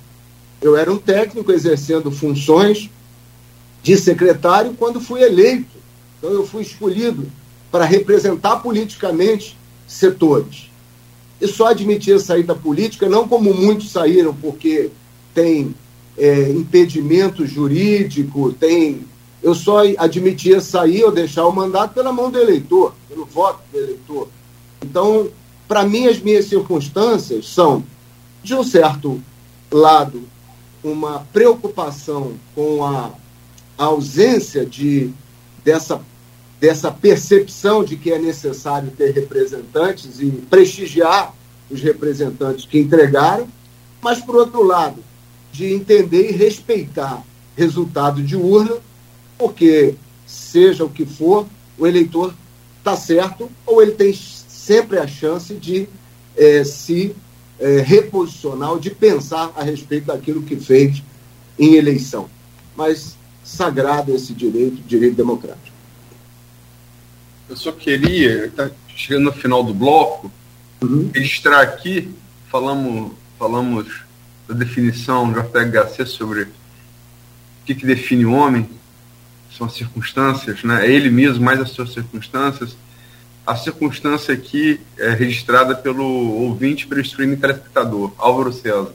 [0.62, 2.90] Eu era um técnico exercendo funções
[3.84, 5.78] de secretário quando fui eleito.
[6.18, 7.28] Então, eu fui escolhido
[7.72, 10.70] para representar politicamente setores.
[11.40, 14.90] E só admitia sair da política, não como muitos saíram, porque
[15.34, 15.76] tem
[16.18, 19.02] é, impedimento jurídico, tem.
[19.44, 23.78] Eu só admitia sair ou deixar o mandato pela mão do eleitor, pelo voto do
[23.78, 24.28] eleitor.
[24.82, 25.30] Então,
[25.68, 27.84] para mim, as minhas circunstâncias são,
[28.44, 29.22] de um certo
[29.72, 30.24] lado,
[30.86, 33.12] uma preocupação com a,
[33.78, 35.12] ausência de,
[35.64, 36.02] dessa,
[36.62, 41.34] dessa percepção de que é necessário ter representantes e prestigiar
[41.70, 43.48] os representantes que entregaram,
[44.02, 45.04] mas, por outro lado,
[45.52, 47.22] de entender e respeitar
[47.58, 48.78] resultado de urna,
[49.38, 49.96] porque,
[50.26, 51.46] seja o que for,
[51.78, 52.34] o eleitor
[52.78, 55.88] está certo ou ele tem sempre a chance de
[56.38, 57.16] é, se
[57.60, 61.02] é, reposicionar ou de pensar a respeito daquilo que fez
[61.58, 62.30] em eleição.
[62.76, 65.76] Mas sagrado esse direito, direito democrático.
[67.48, 70.32] Eu só queria, tá chegando no final do bloco,
[70.82, 71.12] uhum.
[71.14, 72.12] registrar aqui,
[72.50, 74.02] falamos, falamos
[74.48, 76.48] da definição do FHC sobre o
[77.66, 78.68] que, que define o homem,
[79.56, 80.86] são as circunstâncias, né?
[80.86, 82.76] é ele mesmo, mais as suas circunstâncias.
[83.46, 88.92] A circunstância aqui é registrada pelo ouvinte, pelo streaming telespectador, Álvaro César.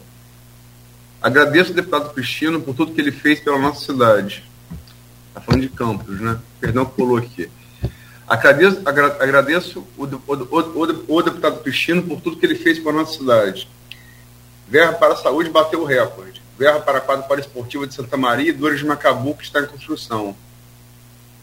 [1.23, 4.43] Agradeço ao deputado Cristino por tudo que ele fez pela nossa cidade.
[5.29, 6.39] Está falando de Campos, né?
[6.61, 7.49] Perdão que pulou aqui.
[8.27, 13.19] Agradeço, agradeço o, o, o, o, deputado Cristino por tudo que ele fez pela nossa
[13.19, 13.69] cidade
[14.69, 16.41] Verba para a saúde bateu o recorde.
[16.57, 19.67] Verba para a quadra poliesportiva de Santa Maria e Dores de Macabu, que está em
[19.67, 20.37] construção.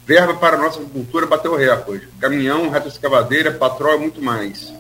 [0.08, 2.08] Verba para a nossa agricultura bateu recorde.
[2.17, 4.74] Caminhão, reta escavadeira, e muito mais.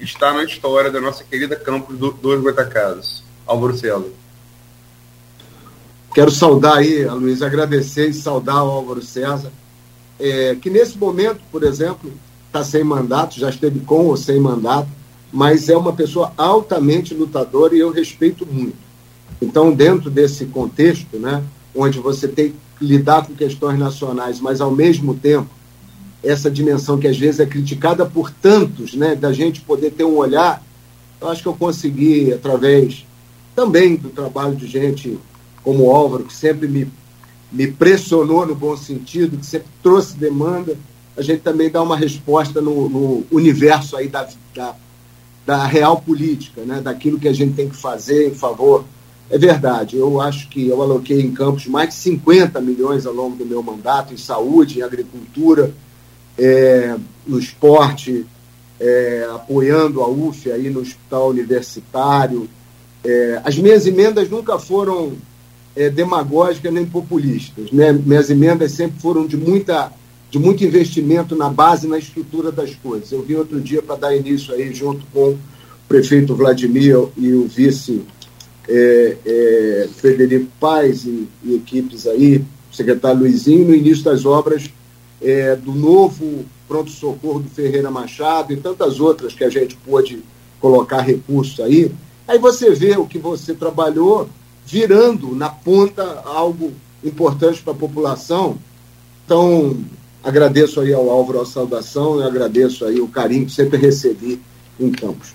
[0.00, 3.22] Está na história da nossa querida Campos do, dos Goitacazes.
[3.46, 4.06] Álvaro César.
[6.14, 9.52] Quero saudar aí, Luiz, agradecer e saudar o Álvaro César,
[10.18, 12.10] é, que nesse momento, por exemplo,
[12.46, 14.88] está sem mandato, já esteve com ou sem mandato,
[15.30, 18.76] mas é uma pessoa altamente lutadora e eu respeito muito.
[19.40, 21.42] Então, dentro desse contexto, né,
[21.74, 25.48] onde você tem lidar com questões nacionais, mas ao mesmo tempo
[26.22, 30.16] essa dimensão que às vezes é criticada por tantos, né, da gente poder ter um
[30.16, 30.64] olhar,
[31.20, 33.04] eu acho que eu consegui através
[33.56, 35.18] também do trabalho de gente
[35.64, 36.88] como o Álvaro, que sempre me,
[37.50, 40.76] me pressionou no bom sentido, que sempre trouxe demanda,
[41.16, 44.74] a gente também dá uma resposta no, no universo aí da, da
[45.44, 48.84] da real política, né, daquilo que a gente tem que fazer em favor.
[49.32, 53.34] É verdade, eu acho que eu aloquei em campos mais de 50 milhões ao longo
[53.34, 55.72] do meu mandato, em saúde, em agricultura,
[56.36, 56.94] é,
[57.26, 58.26] no esporte,
[58.78, 62.46] é, apoiando a UF aí no hospital universitário.
[63.02, 65.14] É, as minhas emendas nunca foram
[65.74, 67.72] é, demagógicas nem populistas.
[67.72, 67.90] Né?
[67.90, 69.90] Minhas emendas sempre foram de muita
[70.30, 73.12] de muito investimento na base, na estrutura das coisas.
[73.12, 75.38] Eu vim outro dia para dar início aí, junto com o
[75.86, 78.02] prefeito Vladimir e o vice
[78.68, 84.70] é, é, Frederico Paes e, e, equipes aí, secretário Luizinho, no início das obras
[85.20, 90.22] é, do novo pronto-socorro do Ferreira Machado e tantas outras que a gente pôde
[90.60, 91.92] colocar recursos aí.
[92.26, 94.28] Aí você vê o que você trabalhou
[94.64, 96.72] virando na ponta algo
[97.04, 98.56] importante para a população.
[99.24, 99.76] Então,
[100.22, 104.40] agradeço aí ao Álvaro a saudação e agradeço aí o carinho que sempre recebi
[104.78, 105.34] em Campos.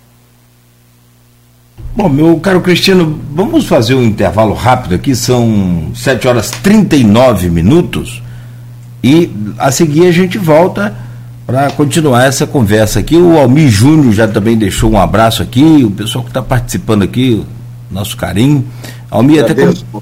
[1.98, 8.22] Bom, meu caro Cristiano, vamos fazer um intervalo rápido aqui, são 7 horas 39 minutos,
[9.04, 10.96] e a seguir a gente volta
[11.44, 13.18] para continuar essa conversa aqui.
[13.18, 17.44] O Almir Júnior já também deixou um abraço aqui, o pessoal que está participando aqui,
[17.90, 18.64] nosso carinho.
[19.10, 19.56] Almir até.
[19.92, 20.00] Com...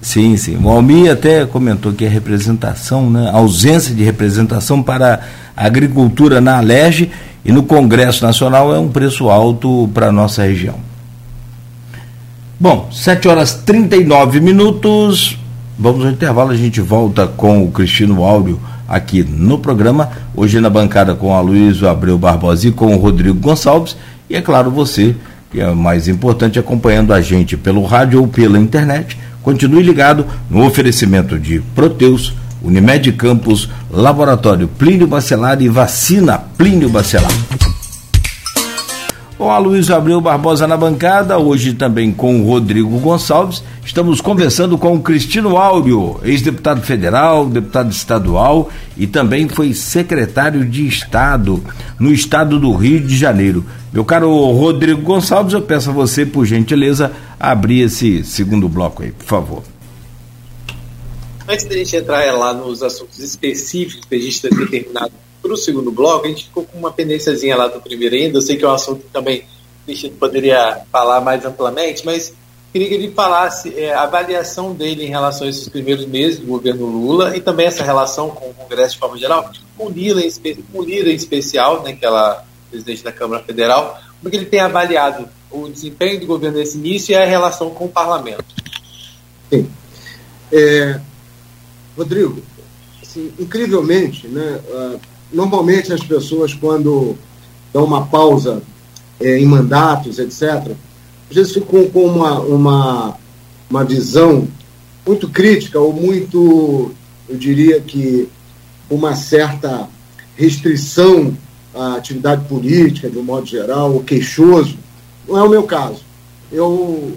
[0.00, 0.56] Sim, sim.
[0.62, 5.20] O Almir até comentou que a representação, né, a ausência de representação para
[5.54, 7.10] a agricultura na Alerj
[7.44, 10.95] e no Congresso Nacional é um preço alto para a nossa região.
[12.58, 15.38] Bom, 7 horas 39 minutos.
[15.78, 20.08] Vamos ao intervalo, a gente volta com o Cristino Áureo aqui no programa.
[20.34, 23.94] Hoje na bancada com a Luísa Abreu Barbosa e com o Rodrigo Gonçalves.
[24.30, 25.14] E é claro, você,
[25.50, 29.18] que é mais importante, acompanhando a gente pelo rádio ou pela internet.
[29.42, 37.75] Continue ligado no oferecimento de Proteus, Unimed Campos, Laboratório Plínio Bacelar e Vacina Plínio Bacelar.
[39.36, 43.62] Com a Luiz Abreu Barbosa na bancada, hoje também com o Rodrigo Gonçalves.
[43.84, 50.86] Estamos conversando com o Cristino Áureo, ex-deputado federal, deputado estadual e também foi secretário de
[50.86, 51.62] Estado
[52.00, 53.62] no estado do Rio de Janeiro.
[53.92, 59.12] Meu caro Rodrigo Gonçalves, eu peço a você, por gentileza, abrir esse segundo bloco aí,
[59.12, 59.62] por favor.
[61.46, 65.12] Antes da gente entrar lá nos assuntos específicos que a gente tem determinado
[65.46, 68.38] para o segundo bloco, a gente ficou com uma pendênciazinha lá do primeiro ainda.
[68.38, 69.44] Eu sei que é um assunto que também
[69.88, 72.34] o poderia falar mais amplamente, mas
[72.72, 76.46] queria que ele falasse é, a avaliação dele em relação a esses primeiros meses do
[76.46, 80.30] governo Lula e também essa relação com o Congresso de forma geral, com Lira em,
[80.72, 84.36] com o Lira em especial, né, que ela é presidente da Câmara Federal, como que
[84.36, 88.44] ele tem avaliado o desempenho do governo nesse início e a relação com o parlamento.
[89.48, 89.70] Sim.
[90.52, 91.00] É,
[91.96, 92.42] Rodrigo,
[93.02, 94.60] assim, incrivelmente, né,
[95.32, 97.16] normalmente as pessoas, quando
[97.72, 98.62] dão uma pausa
[99.20, 100.72] é, em mandatos, etc.,
[101.28, 103.18] às vezes ficam com uma, uma,
[103.68, 104.46] uma visão
[105.06, 106.92] muito crítica ou muito,
[107.28, 108.28] eu diria que,
[108.88, 109.88] uma certa
[110.36, 111.36] restrição
[111.74, 114.78] à atividade política, de um modo geral, ou queixoso.
[115.26, 116.02] Não é o meu caso.
[116.52, 117.16] Eu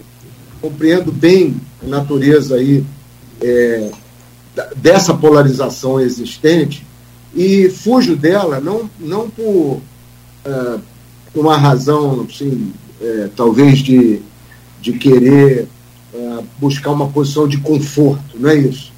[0.61, 2.83] compreendo bem a natureza aí
[3.41, 3.91] é,
[4.75, 6.85] dessa polarização existente
[7.35, 9.81] e fujo dela não, não por
[10.45, 10.81] uh,
[11.35, 14.21] uma razão, assim, é, talvez de,
[14.81, 15.67] de querer
[16.13, 18.91] uh, buscar uma posição de conforto, não é isso.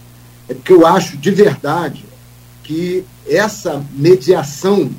[0.47, 2.05] É porque eu acho de verdade
[2.63, 4.89] que essa mediação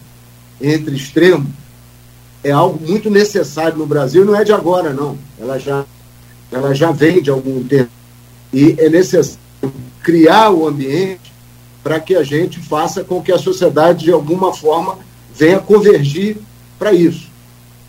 [0.61, 1.49] entre extremos
[2.45, 5.17] é algo muito necessário no Brasil, não é de agora, não.
[5.39, 5.85] Ela já,
[6.51, 7.91] ela já vem de algum tempo.
[8.53, 9.39] E é necessário
[10.03, 11.32] criar o ambiente
[11.83, 14.99] para que a gente faça com que a sociedade, de alguma forma,
[15.35, 16.37] venha convergir
[16.79, 17.29] para isso.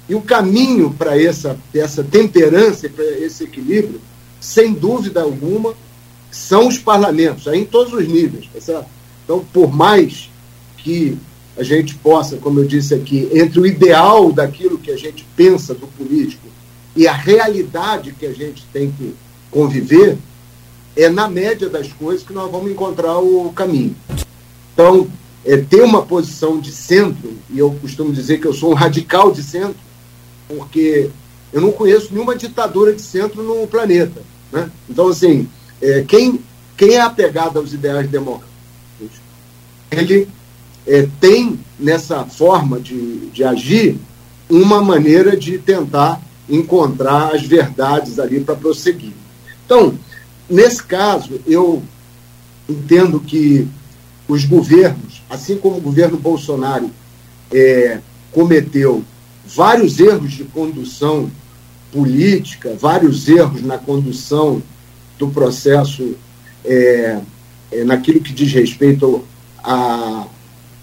[0.09, 4.01] E o caminho para essa, essa temperança, para esse equilíbrio,
[4.39, 5.73] sem dúvida alguma,
[6.29, 8.49] são os parlamentos, aí em todos os níveis.
[8.55, 8.85] Essa,
[9.23, 10.29] então, por mais
[10.77, 11.17] que
[11.55, 15.73] a gente possa, como eu disse aqui, entre o ideal daquilo que a gente pensa
[15.73, 16.47] do político
[16.95, 19.13] e a realidade que a gente tem que
[19.51, 20.17] conviver,
[20.95, 23.95] é na média das coisas que nós vamos encontrar o caminho.
[24.73, 25.07] Então,
[25.45, 29.31] é, ter uma posição de centro, e eu costumo dizer que eu sou um radical
[29.31, 29.75] de centro,
[30.47, 31.09] porque
[31.51, 34.21] eu não conheço nenhuma ditadura de centro no planeta.
[34.51, 34.69] Né?
[34.89, 35.47] Então, assim,
[35.81, 36.39] é, quem,
[36.77, 38.53] quem é apegado aos ideais democráticos,
[39.91, 40.27] ele
[40.87, 43.97] é, tem nessa forma de, de agir
[44.49, 49.13] uma maneira de tentar encontrar as verdades ali para prosseguir.
[49.65, 49.97] Então,
[50.49, 51.81] Nesse caso, eu
[52.67, 53.67] entendo que
[54.27, 56.89] os governos, assim como o governo Bolsonaro
[57.51, 57.99] é,
[58.31, 59.03] cometeu
[59.45, 61.29] vários erros de condução
[61.91, 64.61] política, vários erros na condução
[65.19, 66.15] do processo,
[66.65, 67.19] é,
[67.71, 69.23] é, naquilo que diz respeito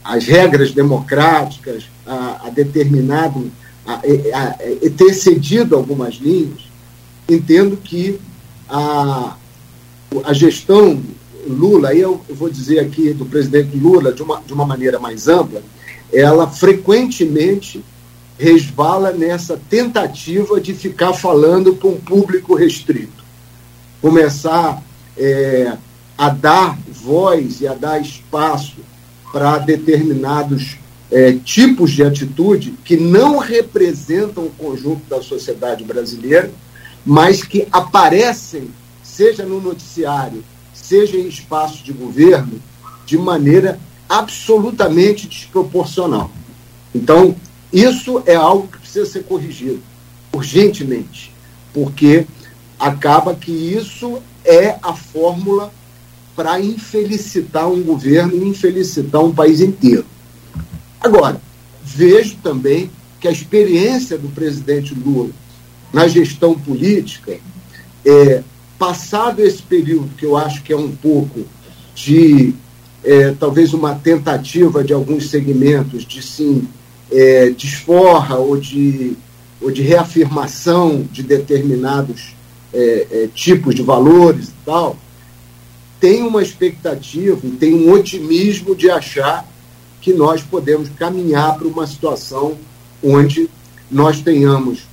[0.04, 3.50] às regras democráticas, a, a determinado,
[3.86, 6.60] a, a, a, ter cedido algumas linhas,
[7.28, 8.20] entendo que
[8.68, 9.36] a,
[10.24, 11.00] a gestão
[11.46, 15.62] Lula, eu vou dizer aqui do presidente Lula de uma, de uma maneira mais ampla,
[16.12, 17.82] ela frequentemente
[18.38, 23.24] resvala nessa tentativa de ficar falando para um público restrito.
[24.00, 24.82] Começar
[25.16, 25.76] é,
[26.16, 28.76] a dar voz e a dar espaço
[29.32, 30.78] para determinados
[31.10, 36.50] é, tipos de atitude que não representam o conjunto da sociedade brasileira,
[37.04, 38.70] mas que aparecem
[39.20, 40.42] seja no noticiário,
[40.72, 42.58] seja em espaços de governo,
[43.04, 46.30] de maneira absolutamente desproporcional.
[46.94, 47.36] Então,
[47.70, 49.82] isso é algo que precisa ser corrigido
[50.32, 51.34] urgentemente,
[51.74, 52.26] porque
[52.78, 55.70] acaba que isso é a fórmula
[56.34, 60.06] para infelicitar um governo e infelicitar um país inteiro.
[60.98, 61.38] Agora,
[61.84, 62.90] vejo também
[63.20, 65.28] que a experiência do presidente Lula
[65.92, 67.38] na gestão política,
[68.02, 68.42] é,
[68.80, 71.40] passado esse período, que eu acho que é um pouco
[71.94, 72.54] de
[73.04, 76.66] é, talvez uma tentativa de alguns segmentos de sim
[77.12, 79.18] é, desforra ou de,
[79.60, 82.34] ou de reafirmação de determinados
[82.72, 84.96] é, é, tipos de valores e tal,
[86.00, 89.46] tem uma expectativa e tem um otimismo de achar
[90.00, 92.56] que nós podemos caminhar para uma situação
[93.04, 93.50] onde
[93.90, 94.89] nós tenhamos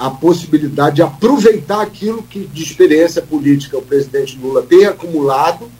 [0.00, 5.70] a possibilidade de aproveitar aquilo que de experiência política o presidente Lula tem acumulado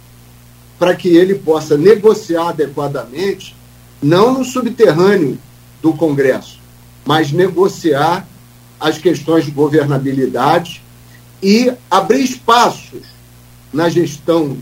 [0.79, 3.57] para que ele possa negociar adequadamente,
[4.03, 5.39] não no subterrâneo
[5.81, 6.61] do Congresso,
[7.03, 8.29] mas negociar
[8.79, 10.83] as questões de governabilidade
[11.43, 13.07] e abrir espaços
[13.73, 14.59] na gestão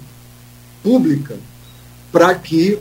[0.84, 1.36] pública
[2.12, 2.78] para que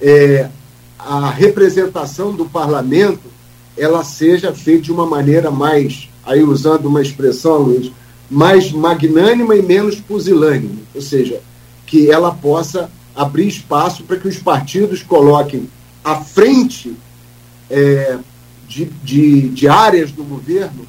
[0.00, 0.48] é,
[0.96, 3.32] a representação do parlamento
[3.76, 7.90] ela seja feita de uma maneira mais, aí usando uma expressão, Luiz,
[8.30, 11.40] mais magnânima e menos pusilânime, ou seja,
[11.86, 15.68] que ela possa abrir espaço para que os partidos coloquem
[16.02, 16.96] à frente
[17.70, 18.18] é,
[18.66, 20.86] de, de, de áreas do governo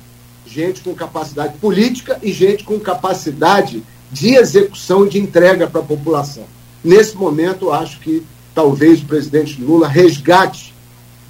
[0.54, 5.84] gente com capacidade política e gente com capacidade de execução e de entrega para a
[5.84, 6.46] população.
[6.84, 8.24] Nesse momento, eu acho que
[8.54, 10.74] talvez o presidente Lula resgate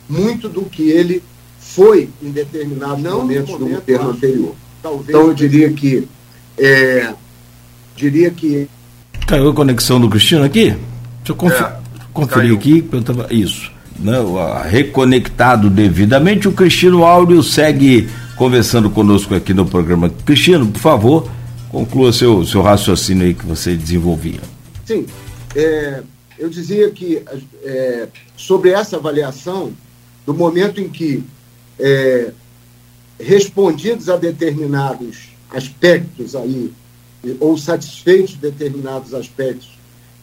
[0.10, 1.24] muito do que ele
[1.76, 4.56] foi em determinados Não momentos no momento, do governo anterior.
[4.82, 6.08] Talvez então eu diria que
[6.58, 7.14] é,
[7.96, 8.70] diria que
[9.26, 10.66] caiu a conexão do Cristiano aqui.
[10.70, 11.80] Deixa eu confer é,
[12.14, 12.56] conferir caiu.
[12.56, 12.90] aqui.
[12.92, 13.72] Eu tava, isso.
[14.00, 14.18] Né,
[14.70, 16.48] reconectado devidamente.
[16.48, 20.12] O Cristiano Áureo segue conversando conosco aqui no programa.
[20.26, 21.32] Cristiano, por favor,
[21.70, 24.42] conclua seu, seu raciocínio aí que você desenvolvia.
[24.86, 25.06] Sim.
[25.56, 26.02] É,
[26.38, 27.22] eu dizia que
[27.64, 29.72] é, sobre essa avaliação,
[30.26, 31.24] do momento em que
[31.80, 32.32] é,
[33.20, 36.72] respondidos a determinados aspectos aí,
[37.40, 39.70] ou satisfeitos determinados aspectos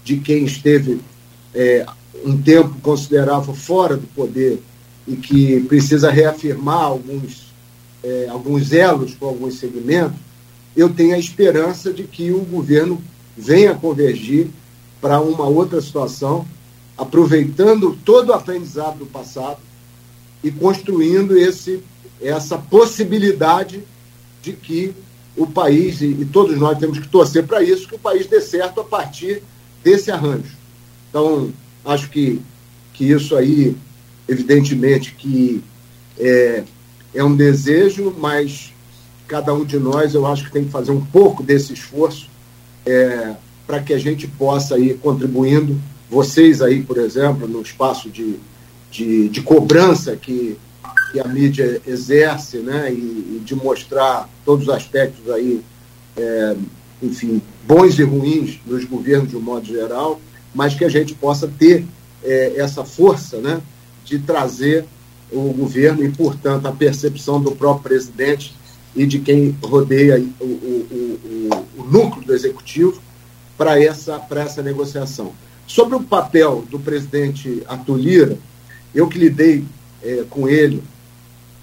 [0.05, 1.01] de quem esteve
[1.55, 1.86] é,
[2.24, 4.61] um tempo considerável fora do poder
[5.07, 7.53] e que precisa reafirmar alguns,
[8.03, 10.18] é, alguns elos com alguns segmentos,
[10.76, 13.01] eu tenho a esperança de que o governo
[13.36, 14.48] venha convergir
[15.01, 16.46] para uma outra situação,
[16.96, 19.59] aproveitando todo o aprendizado do passado
[20.43, 21.82] e construindo esse,
[22.20, 23.82] essa possibilidade
[24.43, 24.95] de que
[25.36, 28.80] o país, e, todos nós temos que torcer para isso, que o país dê certo
[28.80, 29.43] a partir
[29.82, 30.57] desse arranjo.
[31.09, 31.53] Então,
[31.84, 32.41] acho que,
[32.93, 33.76] que isso aí,
[34.28, 35.62] evidentemente, que
[36.18, 36.64] é,
[37.14, 38.72] é um desejo, mas
[39.26, 42.28] cada um de nós, eu acho que tem que fazer um pouco desse esforço
[42.84, 43.34] é,
[43.66, 45.80] para que a gente possa ir contribuindo,
[46.11, 48.36] vocês aí, por exemplo, no espaço de,
[48.91, 50.59] de, de cobrança que,
[51.12, 55.62] que a mídia exerce, né, e, e de mostrar todos os aspectos aí,
[56.16, 56.57] é,
[57.03, 60.20] enfim, bons e ruins dos governos de um modo geral,
[60.55, 61.84] mas que a gente possa ter
[62.22, 63.61] é, essa força, né,
[64.05, 64.84] de trazer
[65.30, 68.55] o governo e, portanto, a percepção do próprio presidente
[68.97, 73.01] e de quem rodeia o, o, o, o núcleo do executivo
[73.57, 75.32] para essa, essa negociação.
[75.66, 78.38] Sobre o papel do presidente Arthur Lira,
[78.95, 79.64] eu que lidei
[80.03, 80.82] é, com ele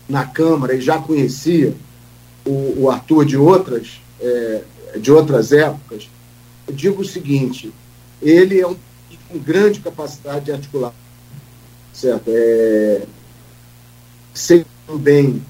[0.07, 1.73] na Câmara e já conhecia
[2.45, 4.63] o, o Arthur de outras, é,
[4.99, 6.09] de outras épocas,
[6.67, 7.73] eu digo o seguinte,
[8.21, 8.75] ele é um
[9.27, 10.93] com grande capacidade de articular,
[11.93, 12.23] certo?
[12.29, 13.03] É,
[14.33, 14.65] sei
[14.99, 15.41] bem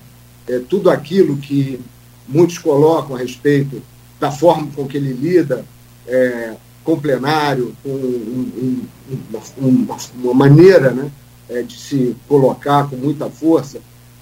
[0.47, 1.79] é, tudo aquilo que
[2.27, 3.81] muitos colocam a respeito
[4.19, 5.63] da forma com que ele lida
[6.07, 11.11] é, com plenário, com um, um, um, uma maneira né,
[11.49, 13.79] é, de se colocar com muita força,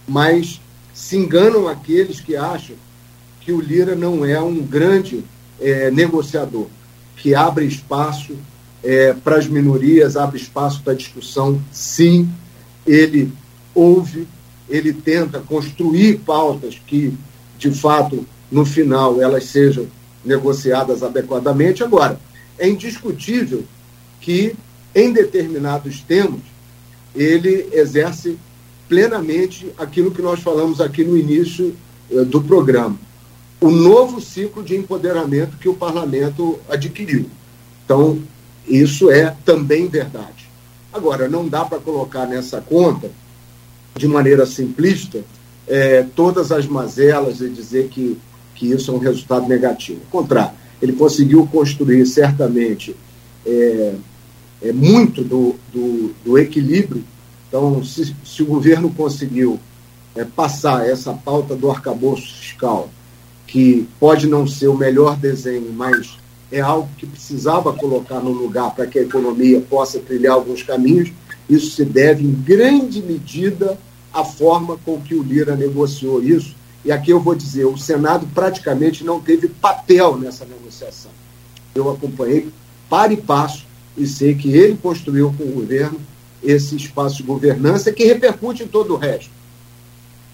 [0.08, 0.62] mas
[0.94, 2.76] se enganam aqueles que acham
[3.42, 5.24] que o Lira não é um grande
[5.60, 6.68] é, negociador,
[7.18, 8.36] que abre espaço
[8.84, 12.30] é, para as minorias, abre espaço para discussão, sim,
[12.86, 13.32] ele
[13.74, 14.28] ouve,
[14.70, 17.14] ele tenta construir pautas que,
[17.58, 19.88] de fato, no final, elas sejam
[20.24, 21.84] negociadas adequadamente.
[21.84, 22.20] Agora,
[22.58, 23.64] é indiscutível
[24.22, 24.56] que,
[24.94, 26.42] em determinados temas,
[27.16, 28.38] ele exerce
[28.88, 31.76] plenamente aquilo que nós falamos aqui no início
[32.12, 32.98] eh, do programa.
[33.60, 37.26] O novo ciclo de empoderamento que o parlamento adquiriu.
[37.84, 38.20] Então,
[38.68, 40.50] isso é também verdade.
[40.92, 43.10] Agora, não dá para colocar nessa conta,
[43.96, 45.24] de maneira simplista,
[45.68, 48.18] é, todas as mazelas e dizer que,
[48.54, 50.02] que isso é um resultado negativo.
[50.06, 52.96] Ao contrário, ele conseguiu construir certamente
[53.46, 53.94] é,
[54.68, 57.04] é muito do, do, do, equilíbrio.
[57.48, 59.60] Então, se, se o governo conseguiu
[60.16, 62.90] é, passar essa pauta do arcabouço fiscal,
[63.46, 66.18] que pode não ser o melhor desenho, mas
[66.52, 71.12] é algo que precisava colocar no lugar para que a economia possa trilhar alguns caminhos,
[71.48, 73.78] isso se deve, em grande medida,
[74.12, 76.56] à forma com que o Lira negociou isso.
[76.84, 81.12] E aqui eu vou dizer: o Senado praticamente não teve papel nessa negociação.
[81.76, 82.50] Eu acompanhei
[82.90, 83.65] para e passo
[83.98, 86.00] e sei que ele construiu com o governo
[86.44, 89.30] esse espaço de governança que repercute em todo o resto.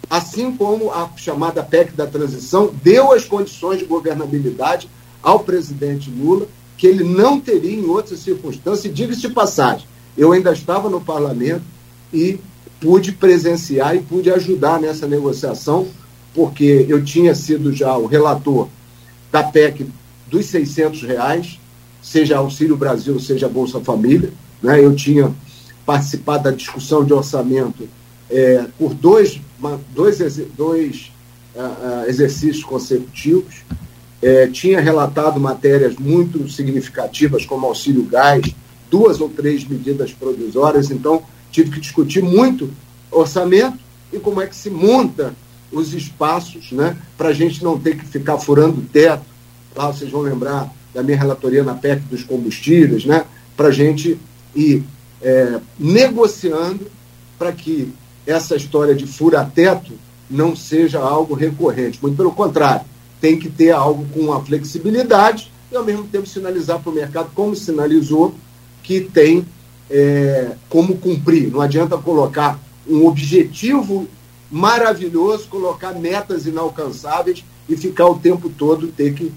[0.09, 4.89] Assim como a chamada PEC da transição deu as condições de governabilidade
[5.23, 6.47] ao presidente Lula,
[6.77, 9.87] que ele não teria em outras circunstâncias, diga-se de passagem,
[10.17, 11.63] eu ainda estava no parlamento
[12.11, 12.39] e
[12.79, 15.87] pude presenciar e pude ajudar nessa negociação,
[16.33, 18.67] porque eu tinha sido já o relator
[19.31, 19.85] da PEC
[20.27, 21.59] dos 600 reais,
[22.01, 24.31] seja Auxílio Brasil, seja Bolsa Família.
[24.61, 24.83] Né?
[24.83, 25.33] Eu tinha
[25.85, 27.87] participado da discussão de orçamento
[28.29, 29.39] é, por dois,
[29.93, 30.19] dois,
[30.55, 31.11] dois
[31.55, 33.55] uh, exercícios consecutivos.
[34.21, 38.53] É, tinha relatado matérias muito significativas, como auxílio gás,
[38.89, 42.69] duas ou três medidas provisórias, então tive que discutir muito
[43.09, 43.79] orçamento
[44.13, 45.33] e como é que se monta
[45.71, 49.23] os espaços né, para a gente não ter que ficar furando o teto.
[49.75, 53.25] Lá vocês vão lembrar da minha relatoria na PEC dos combustíveis, né,
[53.55, 54.19] para a gente
[54.55, 54.83] ir
[55.21, 56.87] é, negociando
[57.37, 57.93] para que
[58.25, 59.93] essa história de fura-teto
[60.29, 61.99] não seja algo recorrente.
[62.01, 62.85] Muito pelo contrário,
[63.19, 67.31] tem que ter algo com uma flexibilidade e, ao mesmo tempo, sinalizar para o mercado,
[67.33, 68.33] como sinalizou,
[68.83, 69.45] que tem
[69.89, 71.51] é, como cumprir.
[71.51, 74.07] Não adianta colocar um objetivo
[74.49, 79.31] maravilhoso, colocar metas inalcançáveis e ficar o tempo todo ter que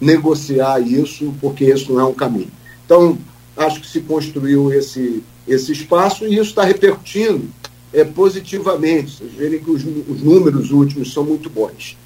[0.00, 2.50] negociar isso, porque isso não é um caminho.
[2.84, 3.18] Então,
[3.56, 7.48] acho que se construiu esse, esse espaço e isso está repercutindo
[7.92, 9.16] é, positivamente.
[9.16, 11.96] Vocês verem que os, os números últimos são muito bons.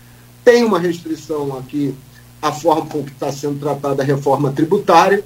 [0.45, 1.95] Tem uma restrição aqui
[2.40, 5.24] a forma com que está sendo tratada a reforma tributária.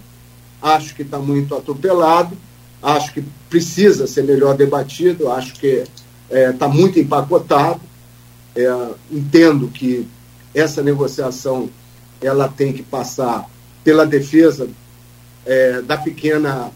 [0.60, 2.36] Acho que está muito atropelado.
[2.82, 5.30] Acho que precisa ser melhor debatido.
[5.30, 5.84] Acho que
[6.28, 7.80] está é, muito empacotado.
[8.54, 10.06] É, entendo que
[10.54, 11.68] essa negociação
[12.20, 13.48] ela tem que passar
[13.84, 14.68] pela defesa
[15.44, 16.70] é, da pequena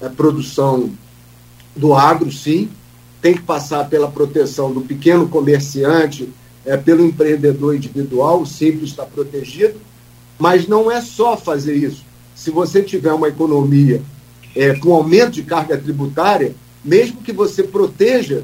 [0.00, 0.90] é, produção
[1.74, 2.68] do agro, sim,
[3.20, 6.28] tem que passar pela proteção do pequeno comerciante,
[6.64, 9.80] é, pelo empreendedor individual, o simples está protegido,
[10.38, 12.04] mas não é só fazer isso.
[12.34, 14.02] Se você tiver uma economia
[14.54, 18.42] é, com aumento de carga tributária, mesmo que você proteja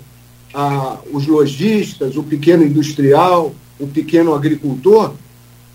[0.55, 5.14] ah, os lojistas, o pequeno industrial, o pequeno agricultor,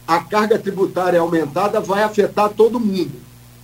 [0.07, 3.11] a carga tributária aumentada vai afetar todo mundo.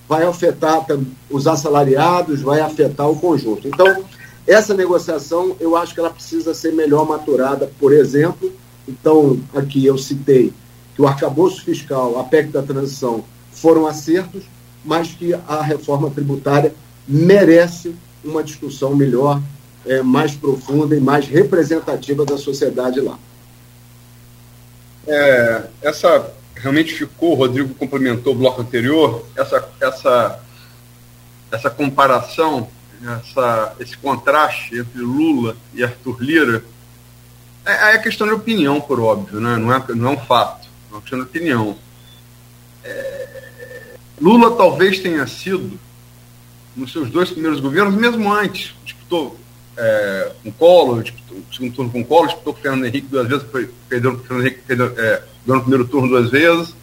[0.07, 0.85] Vai afetar
[1.29, 3.67] os assalariados, vai afetar o conjunto.
[3.67, 4.03] Então,
[4.45, 8.51] essa negociação, eu acho que ela precisa ser melhor maturada, por exemplo.
[8.85, 10.51] Então, aqui eu citei
[10.93, 14.43] que o arcabouço fiscal, a PEC da transição, foram acertos,
[14.83, 16.75] mas que a reforma tributária
[17.07, 19.41] merece uma discussão melhor,
[19.85, 23.17] é, mais profunda e mais representativa da sociedade lá.
[25.07, 30.39] É, essa realmente ficou, o Rodrigo complementou o bloco anterior, essa, essa,
[31.51, 32.69] essa comparação
[33.11, 36.63] essa, esse contraste entre Lula e Arthur Lira,
[37.65, 39.57] é, é questão de opinião, por óbvio, né?
[39.57, 41.77] não, é, não é um fato, é uma questão de opinião.
[42.83, 45.79] É, Lula talvez tenha sido,
[46.75, 49.37] nos seus dois primeiros governos, mesmo antes, disputou
[49.77, 53.45] é, com Collor, disputou segundo turno com Collor, disputou com o Fernando Henrique duas vezes,
[53.51, 56.75] foi, perdeu Fernando Henrique perdeu, é, no primeiro turno duas vezes,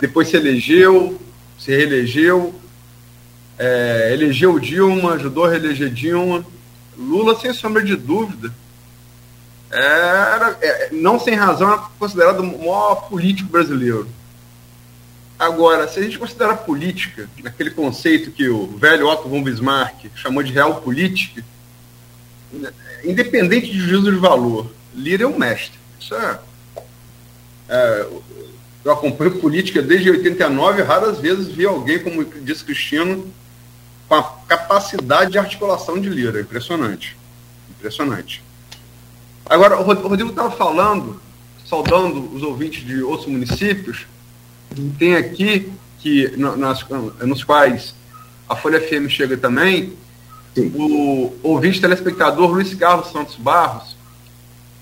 [0.00, 1.20] depois se elegeu,
[1.58, 2.54] se reelegeu,
[3.58, 6.44] é, elegeu Dilma, ajudou a reeleger Dilma.
[6.96, 8.52] Lula, sem sombra de dúvida,
[9.70, 14.06] era, é, não sem razão, é considerado o maior político brasileiro.
[15.36, 20.42] Agora, se a gente considera política, naquele conceito que o velho Otto von Bismarck chamou
[20.42, 21.44] de real política,
[23.04, 25.78] independente de juízo de valor, Lira é um mestre.
[26.00, 26.38] Isso é,
[27.68, 28.06] é,
[28.84, 33.32] eu acompanho política desde 89, raras vezes vi alguém, como disse Cristino,
[34.08, 36.40] com a capacidade de articulação de Lira.
[36.40, 37.16] Impressionante.
[37.70, 38.42] Impressionante.
[39.46, 41.20] Agora, o Rodrigo estava falando,
[41.66, 44.06] saudando os ouvintes de outros municípios,
[44.98, 46.86] tem aqui que nas,
[47.20, 47.94] nos quais
[48.48, 49.94] a Folha FM chega também,
[50.54, 50.72] Sim.
[50.74, 53.96] o ouvinte telespectador Luiz Carlos Santos Barros,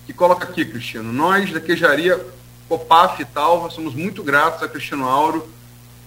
[0.07, 2.20] que coloca aqui, Cristiano, nós da Queijaria,
[2.68, 5.49] Copaf e Talva, somos muito gratos a Cristiano Auro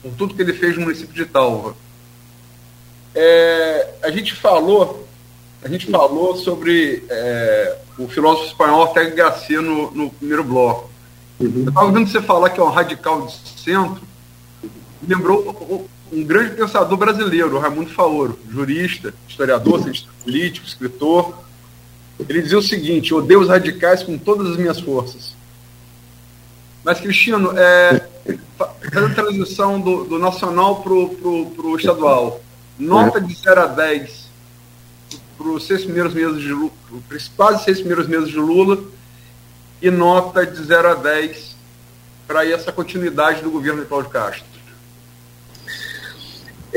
[0.01, 1.75] por tudo que ele fez no município de Talva.
[3.15, 5.07] É, a gente falou,
[5.63, 10.91] a gente falou sobre é, o filósofo espanhol Ortega Gasset no, no primeiro bloco.
[11.39, 11.63] Uhum.
[11.63, 14.01] Eu estava ouvindo você falar que é um radical de centro,
[15.07, 21.37] lembrou um grande pensador brasileiro, Raimundo Faoro, jurista, historiador, cientista político, escritor.
[22.29, 25.35] Ele dizia o seguinte: odeio os radicais com todas as minhas forças.
[26.83, 28.07] Mas, Cristiano, é,
[28.57, 32.41] fazendo a transição do, do nacional para o estadual,
[32.79, 34.25] nota de 0 a 10
[35.37, 36.71] para os seis primeiros meses de Lula,
[37.35, 38.81] quase seis primeiros meses de Lula,
[39.81, 41.55] e nota de 0 a 10
[42.25, 44.54] para essa continuidade do governo de Cláudio Castro.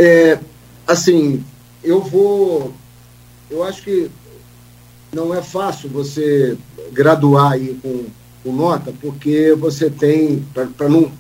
[0.01, 0.39] É,
[0.87, 1.45] assim,
[1.83, 2.73] eu vou.
[3.51, 4.09] Eu acho que
[5.13, 6.57] não é fácil você
[6.93, 8.05] graduar aí com,
[8.45, 10.47] com nota, porque você tem,
[10.77, 11.11] para não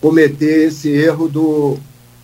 [0.00, 1.78] cometer esse erro do,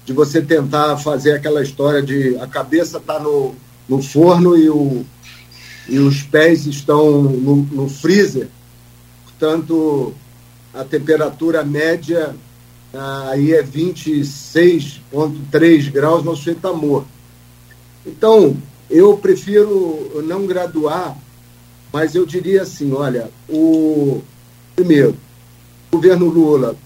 [0.04, 3.54] de você tentar fazer aquela história de a cabeça está no,
[3.88, 5.06] no forno e, o,
[5.88, 8.48] e os pés estão no, no freezer.
[9.24, 10.12] Portanto,
[10.74, 12.34] a temperatura média
[12.92, 17.08] aí é 26,3 graus, nosso sujeito está morto.
[18.04, 18.56] Então,
[18.88, 21.16] eu prefiro não graduar,
[21.92, 24.22] mas eu diria assim, olha, o
[24.74, 25.16] primeiro,
[25.90, 26.76] o governo Lula,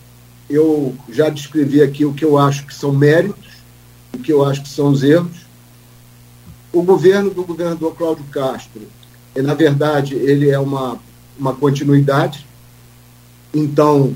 [0.48, 3.52] eu já descrevi aqui o que eu acho que são méritos,
[4.12, 5.44] o que eu acho que são os erros.
[6.72, 8.82] O governo do governador Cláudio Castro,
[9.36, 10.98] na verdade, ele é uma,
[11.38, 12.46] uma continuidade.
[13.52, 14.14] Então,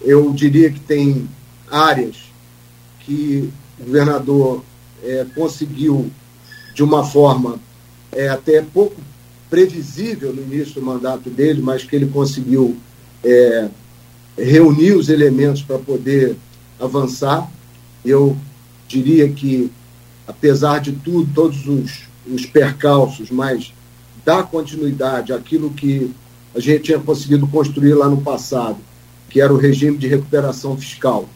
[0.00, 1.28] eu diria que tem
[1.70, 2.16] áreas
[3.00, 4.64] que o governador
[5.02, 6.10] é, conseguiu,
[6.74, 7.58] de uma forma
[8.12, 8.96] é, até pouco
[9.48, 12.76] previsível no início do mandato dele, mas que ele conseguiu
[13.22, 13.68] é,
[14.38, 16.36] reunir os elementos para poder
[16.78, 17.50] avançar.
[18.04, 18.36] Eu
[18.88, 19.70] diria que,
[20.26, 23.72] apesar de tudo, todos os, os percalços, mas
[24.24, 26.10] dá continuidade àquilo que
[26.54, 28.78] a gente tinha conseguido construir lá no passado
[29.30, 31.28] que era o regime de recuperação fiscal.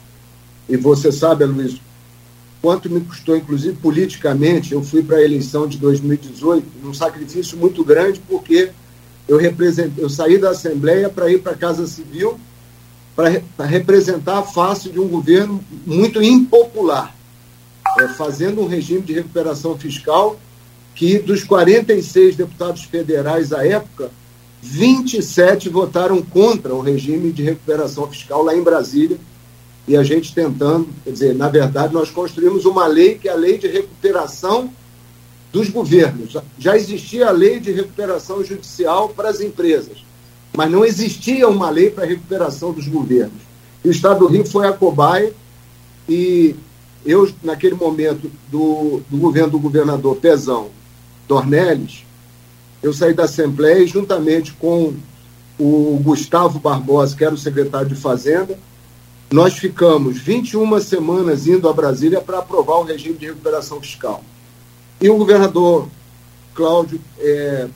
[0.68, 1.80] E você sabe, Luiz,
[2.60, 7.84] quanto me custou, inclusive politicamente, eu fui para a eleição de 2018 num sacrifício muito
[7.84, 8.70] grande, porque
[9.28, 9.38] eu,
[9.96, 12.38] eu saí da Assembleia para ir para a Casa Civil
[13.14, 17.14] para representar a face de um governo muito impopular,
[18.00, 20.36] é, fazendo um regime de recuperação fiscal
[20.96, 24.10] que, dos 46 deputados federais à época,
[24.66, 29.18] 27 votaram contra o regime de recuperação fiscal lá em Brasília,
[29.86, 33.36] e a gente tentando, quer dizer, na verdade, nós construímos uma lei que é a
[33.36, 34.70] lei de recuperação
[35.52, 36.34] dos governos.
[36.58, 39.98] Já existia a lei de recuperação judicial para as empresas,
[40.56, 43.42] mas não existia uma lei para a recuperação dos governos.
[43.84, 45.34] E o Estado do Rio foi a cobaia,
[46.08, 46.56] e
[47.04, 50.70] eu, naquele momento do, do governo do governador Pezão
[51.28, 52.03] Dornelles,
[52.84, 54.92] eu saí da Assembleia juntamente com
[55.58, 58.58] o Gustavo Barbosa, que era o secretário de Fazenda.
[59.32, 64.22] Nós ficamos 21 semanas indo a Brasília para aprovar o regime de recuperação fiscal.
[65.00, 65.88] E o governador
[66.54, 67.68] Cláudio, é,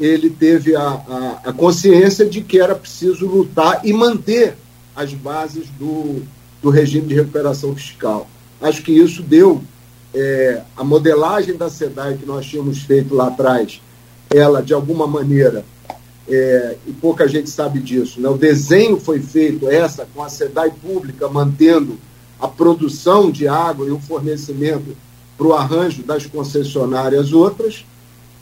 [0.00, 4.56] ele teve a, a, a, consciência de que era preciso lutar e manter
[4.96, 6.22] as bases do,
[6.60, 8.28] do regime de recuperação fiscal.
[8.60, 9.62] Acho que isso deu
[10.12, 13.80] é, a modelagem da SEDAI que nós tínhamos feito lá atrás
[14.30, 15.64] ela, de alguma maneira,
[16.28, 18.28] é, e pouca gente sabe disso, né?
[18.28, 21.98] o desenho foi feito, essa, com a SEDAI pública, mantendo
[22.38, 24.96] a produção de água e o fornecimento
[25.36, 27.84] para o arranjo das concessionárias outras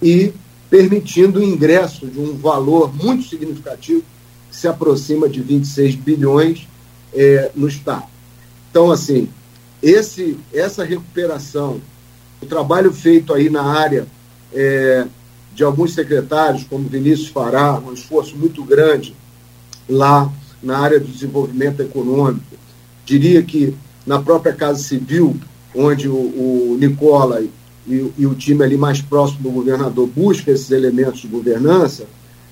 [0.02, 0.32] e
[0.68, 4.04] permitindo o ingresso de um valor muito significativo,
[4.50, 6.68] que se aproxima de 26 bilhões
[7.14, 8.04] é, no Estado.
[8.70, 9.28] Então, assim,
[9.82, 11.80] esse, essa recuperação,
[12.42, 14.06] o trabalho feito aí na área
[14.52, 15.06] é,
[15.58, 19.12] de alguns secretários, como Vinícius Fará, um esforço muito grande
[19.88, 20.32] lá
[20.62, 22.56] na área do desenvolvimento econômico.
[23.04, 23.74] Diria que
[24.06, 25.36] na própria Casa Civil,
[25.74, 27.50] onde o, o Nicola e,
[28.16, 32.06] e, o time ali mais próximo do governador busca esses elementos de governança,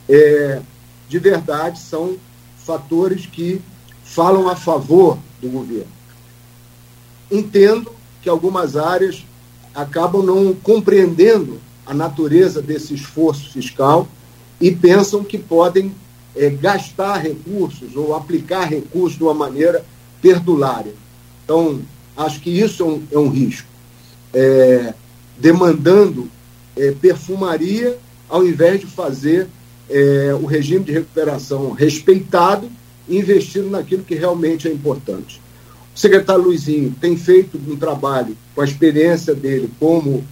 [0.09, 0.61] é,
[1.09, 2.17] de verdade são
[2.57, 3.61] fatores que
[4.03, 5.93] falam a favor do governo.
[7.31, 7.89] Entendo
[8.21, 9.25] que algumas áreas
[9.73, 14.09] acabam não compreendendo a natureza desse esforço fiscal
[14.61, 15.95] e pensam que podem
[16.35, 19.85] é, gastar recursos ou aplicar recursos de uma maneira
[20.21, 20.93] perdulária.
[21.45, 21.81] Então,
[22.17, 23.69] acho que isso é um, é um risco.
[24.35, 24.93] É,
[25.39, 26.29] demandando
[26.77, 29.47] é, perfumaria ao invés de fazer
[29.89, 32.69] é, o regime de recuperação respeitado
[33.09, 35.41] e investindo naquilo que realmente é importante.
[35.95, 40.25] O secretário Luizinho tem feito um trabalho com a experiência dele como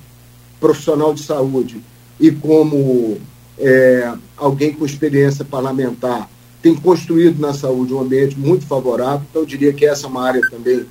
[0.64, 1.78] profissional de saúde
[2.18, 3.18] e como
[3.58, 6.30] é, alguém com experiência parlamentar,
[6.62, 9.26] tem construído na saúde um ambiente muito favorável.
[9.28, 10.86] Então, eu diria que essa é uma área também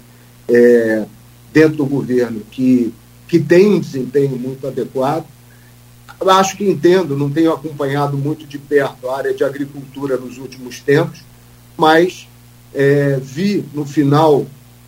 [0.48, 1.06] é,
[1.52, 2.94] dentro do governo que,
[3.28, 5.26] que tem um desempenho muito adequado.
[6.22, 10.82] Acho que entendo, não tenho acompanhado muito de perto a área de agricultura nos últimos
[10.82, 11.22] tempos,
[11.76, 12.28] mas
[12.76, 14.46] é, vi no final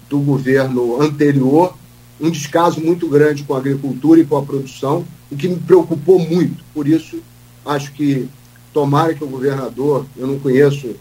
[0.08, 1.76] do governo anterior
[2.20, 6.20] um descaso muito grande com a agricultura e com a produção, o que me preocupou
[6.20, 6.64] muito.
[6.74, 7.20] Por isso,
[7.66, 8.30] acho que
[8.74, 10.96] tomara que o governador, eu não conheço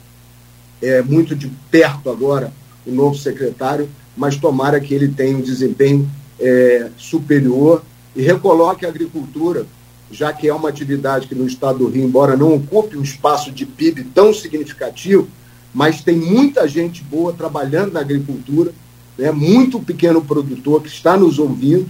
[0.83, 2.53] é, muito de perto agora
[2.87, 6.09] o novo secretário, mas tomara que ele tenha um desempenho
[6.39, 7.83] é, superior
[8.15, 9.67] e recoloque a agricultura,
[10.11, 13.51] já que é uma atividade que no estado do Rio, embora não ocupe um espaço
[13.51, 15.29] de PIB tão significativo,
[15.73, 18.73] mas tem muita gente boa trabalhando na agricultura,
[19.19, 21.89] né, muito pequeno produtor que está nos ouvindo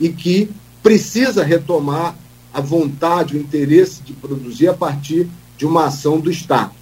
[0.00, 0.50] e que
[0.82, 2.16] precisa retomar
[2.52, 6.72] a vontade, o interesse de produzir a partir de uma ação do Estado.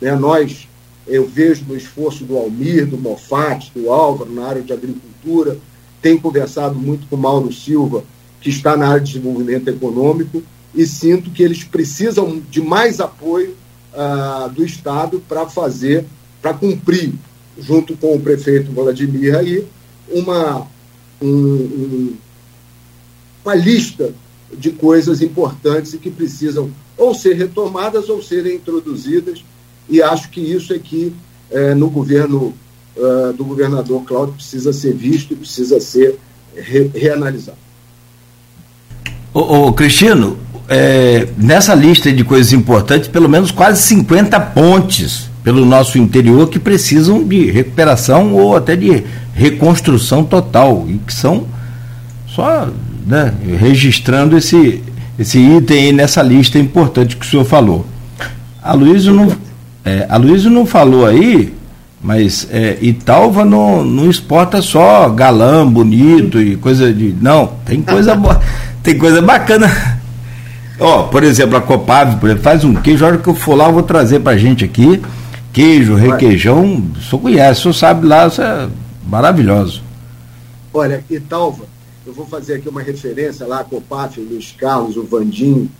[0.00, 0.68] Né, nós,
[1.06, 5.58] eu vejo no esforço do Almir, do Mofat, do Álvaro na área de agricultura,
[6.02, 8.04] tenho conversado muito com o Mauro Silva,
[8.40, 10.42] que está na área de desenvolvimento econômico,
[10.74, 13.56] e sinto que eles precisam de mais apoio
[13.92, 16.04] uh, do Estado para fazer,
[16.42, 17.14] para cumprir,
[17.58, 19.66] junto com o prefeito Vladimir aí,
[20.10, 20.66] uma,
[21.20, 22.16] um, um,
[23.44, 24.12] uma lista
[24.56, 29.44] de coisas importantes e que precisam ou ser retomadas ou serem introduzidas,
[29.88, 31.12] e acho que isso é que
[31.50, 32.54] é, no governo
[32.96, 36.18] uh, do governador Cláudio precisa ser visto e precisa ser
[36.54, 37.58] re reanalisado.
[39.32, 40.38] Ô, ô Cristino,
[40.68, 46.58] é, nessa lista de coisas importantes, pelo menos quase 50 pontes pelo nosso interior que
[46.58, 51.46] precisam de recuperação ou até de reconstrução total e que são
[52.26, 52.68] só
[53.06, 54.82] né, registrando esse,
[55.16, 57.86] esse item aí nessa lista importante que o senhor falou.
[58.60, 59.30] A Luísa não,
[59.84, 61.54] é, a Luísa não falou aí,
[62.02, 67.14] mas é, Italva não, não exporta só galã, bonito e coisa de.
[67.20, 68.40] Não, tem coisa boa,
[68.82, 69.96] tem coisa bacana
[70.78, 73.54] Ó, por exemplo, a Copave, por exemplo, faz um queijo, a hora que eu for
[73.54, 75.00] lá eu vou trazer pra gente aqui,
[75.56, 78.68] queijo, requeijão, o senhor conhece, o senhor sabe lá, isso é
[79.06, 79.82] maravilhoso.
[80.72, 81.64] Olha, Italva,
[82.06, 85.70] eu vou fazer aqui uma referência lá, a Copaf, o Luiz Carlos, o Vandinho,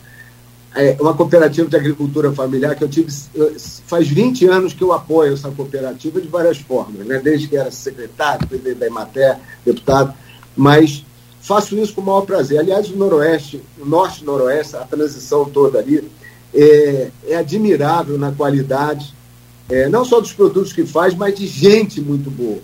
[0.74, 3.12] é uma cooperativa de agricultura familiar que eu tive,
[3.86, 7.20] faz 20 anos que eu apoio essa cooperativa de várias formas, né?
[7.22, 10.14] desde que era secretário, presidente da Imater, deputado,
[10.56, 11.04] mas
[11.42, 12.60] faço isso com o maior prazer.
[12.60, 16.02] Aliás, o Noroeste, o Norte Noroeste, a transição toda ali,
[16.54, 19.15] é, é admirável na qualidade,
[19.68, 22.60] é, não só dos produtos que faz, mas de gente muito boa.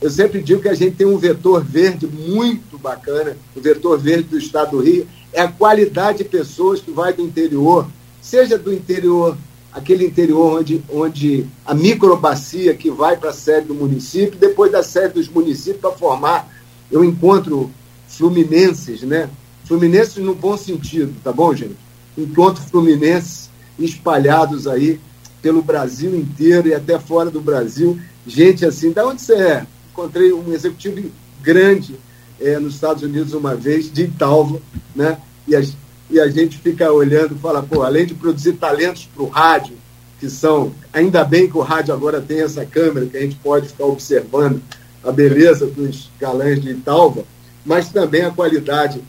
[0.00, 4.24] Eu sempre digo que a gente tem um vetor verde muito bacana, o vetor verde
[4.24, 7.86] do estado do Rio, é a qualidade de pessoas que vai do interior,
[8.22, 9.36] seja do interior,
[9.70, 14.82] aquele interior onde, onde a microbacia que vai para a sede do município, depois da
[14.82, 16.48] sede dos municípios para formar.
[16.90, 17.70] Eu encontro
[18.08, 19.28] fluminenses, né?
[19.64, 21.76] Fluminenses no bom sentido, tá bom, gente?
[22.18, 24.98] Encontro fluminenses espalhados aí
[25.42, 27.98] pelo Brasil inteiro e até fora do Brasil.
[28.26, 29.66] Gente assim, da onde você é?
[29.92, 31.10] Encontrei um executivo
[31.42, 31.96] grande
[32.40, 34.60] é, nos Estados Unidos uma vez, de Italva,
[34.94, 35.18] né?
[35.46, 35.62] E a,
[36.10, 39.76] e a gente fica olhando e fala, pô, além de produzir talentos para o rádio,
[40.18, 43.68] que são, ainda bem que o rádio agora tem essa câmera que a gente pode
[43.68, 44.60] ficar observando
[45.02, 47.24] a beleza dos galãs de Italva,
[47.64, 49.00] mas também a qualidade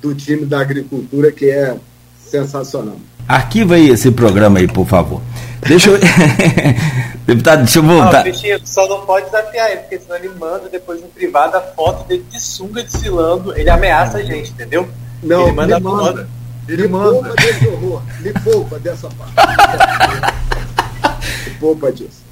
[0.00, 1.78] do time da agricultura, que é
[2.22, 2.98] sensacional.
[3.28, 5.20] Arquiva aí esse programa aí, por favor.
[5.66, 5.98] Deixa eu.
[7.26, 8.24] Deputado, deixa eu voltar.
[8.24, 8.32] Não,
[8.64, 12.24] só não pode desafiar ele, porque senão ele manda depois no privado a foto dele
[12.30, 13.54] de sunga desfilando.
[13.54, 14.88] Ele ameaça a gente, entendeu?
[15.22, 15.74] Não, ele manda.
[15.74, 16.28] Ele manda.
[16.68, 17.10] Ele me manda.
[17.10, 18.02] poupa desse horror.
[18.20, 19.34] Me poupa dessa parte.
[21.46, 22.22] me poupa disso.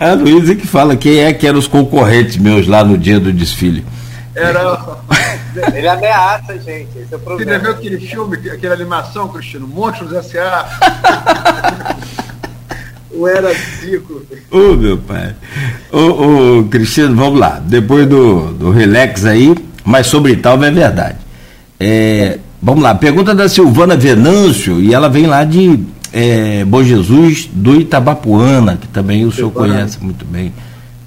[0.00, 3.20] É a Luísa que fala quem é que eram os concorrentes meus lá no dia
[3.20, 3.84] do desfile.
[4.34, 4.98] Era.
[5.74, 6.98] Ele ameaça, gente.
[6.98, 7.52] Esse é o problema.
[7.52, 9.66] Você viu aquele filme, aquela animação, Cristiano?
[9.66, 11.96] Monstros S.A.
[13.10, 14.22] o Era Ciclo.
[14.50, 15.34] Ô, oh, meu pai.
[15.92, 17.60] Ô, oh, oh, Cristiano, vamos lá.
[17.64, 19.54] Depois do, do relax aí,
[19.84, 21.18] mas sobre tal é verdade.
[21.80, 22.94] É, vamos lá.
[22.94, 25.80] Pergunta da Silvana Venâncio, e ela vem lá de
[26.12, 30.52] é, Bom Jesus do Itabapuana, que também o senhor conhece muito bem.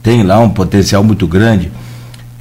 [0.04, 1.72] Tem lá um potencial muito grande.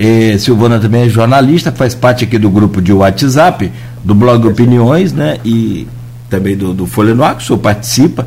[0.02, 3.70] É, Silvana também é jornalista, faz parte aqui do grupo de WhatsApp
[4.02, 5.38] do blog Opiniões, né?
[5.44, 5.86] E
[6.30, 8.26] também do, do Folha no Ar, que o senhor participa.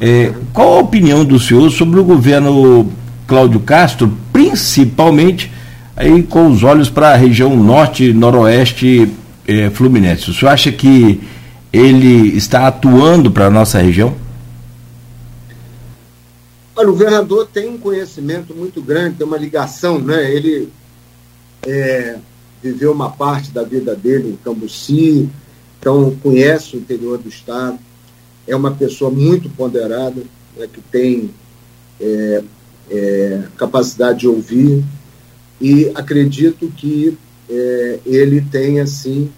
[0.00, 2.90] É, qual a opinião do senhor sobre o governo
[3.24, 5.52] Cláudio Castro, principalmente
[5.94, 9.08] aí com os olhos para a região norte, noroeste
[9.46, 10.28] é, fluminense?
[10.28, 11.20] O senhor acha que
[11.72, 14.12] ele está atuando para a nossa região?
[16.74, 20.28] Olha, o governador tem um conhecimento muito grande, tem uma ligação, né?
[20.28, 20.68] Ele
[21.66, 22.18] é,
[22.62, 25.28] viveu uma parte da vida dele em Cambuci,
[25.78, 27.78] então conhece o interior do estado,
[28.46, 30.22] é uma pessoa muito ponderada,
[30.56, 31.30] né, que tem
[32.00, 32.42] é,
[32.90, 34.84] é, capacidade de ouvir,
[35.60, 37.16] e acredito que
[37.48, 39.30] é, ele tenha, assim,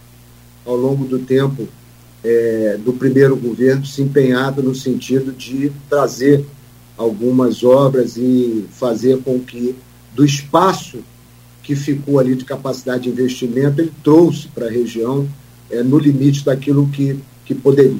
[0.64, 1.68] ao longo do tempo
[2.22, 6.45] é, do primeiro governo, se empenhado no sentido de trazer
[6.97, 9.75] algumas obras e fazer com que,
[10.14, 11.01] do espaço
[11.64, 15.26] que ficou ali de capacidade de investimento, ele trouxe para a região
[15.70, 17.98] é, no limite daquilo que, que poderia.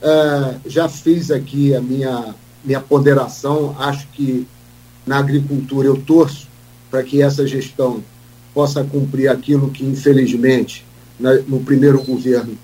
[0.00, 4.46] Uh, já fiz aqui a minha, minha ponderação, acho que
[5.04, 6.46] na agricultura eu torço
[6.88, 8.02] para que essa gestão
[8.54, 10.84] possa cumprir aquilo que, infelizmente,
[11.18, 12.56] na, no primeiro governo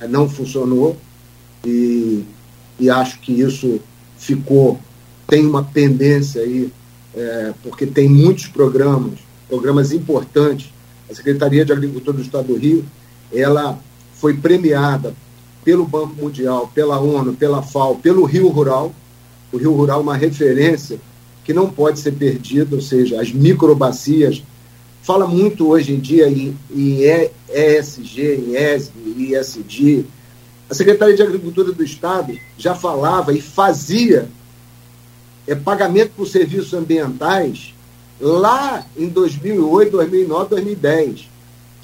[0.00, 0.96] é, não funcionou,
[1.64, 2.24] e,
[2.78, 3.80] e acho que isso
[4.18, 4.80] ficou,
[5.28, 6.72] tem uma pendência aí,
[7.14, 10.70] é, porque tem muitos programas, programas importantes.
[11.10, 12.84] A Secretaria de Agricultura do Estado do Rio,
[13.32, 13.78] ela
[14.14, 15.14] foi premiada
[15.64, 18.94] pelo Banco Mundial, pela ONU, pela FAO, pelo Rio Rural.
[19.52, 20.98] O Rio Rural é uma referência
[21.44, 24.42] que não pode ser perdida, ou seja, as microbacias.
[25.02, 27.00] Fala muito hoje em dia em, em
[27.48, 30.06] ESG, em ESG, ESG,
[30.70, 34.28] a Secretaria de Agricultura do Estado já falava e fazia
[35.46, 37.72] é, pagamento por serviços ambientais
[38.20, 41.28] lá em 2008, 2009, 2010.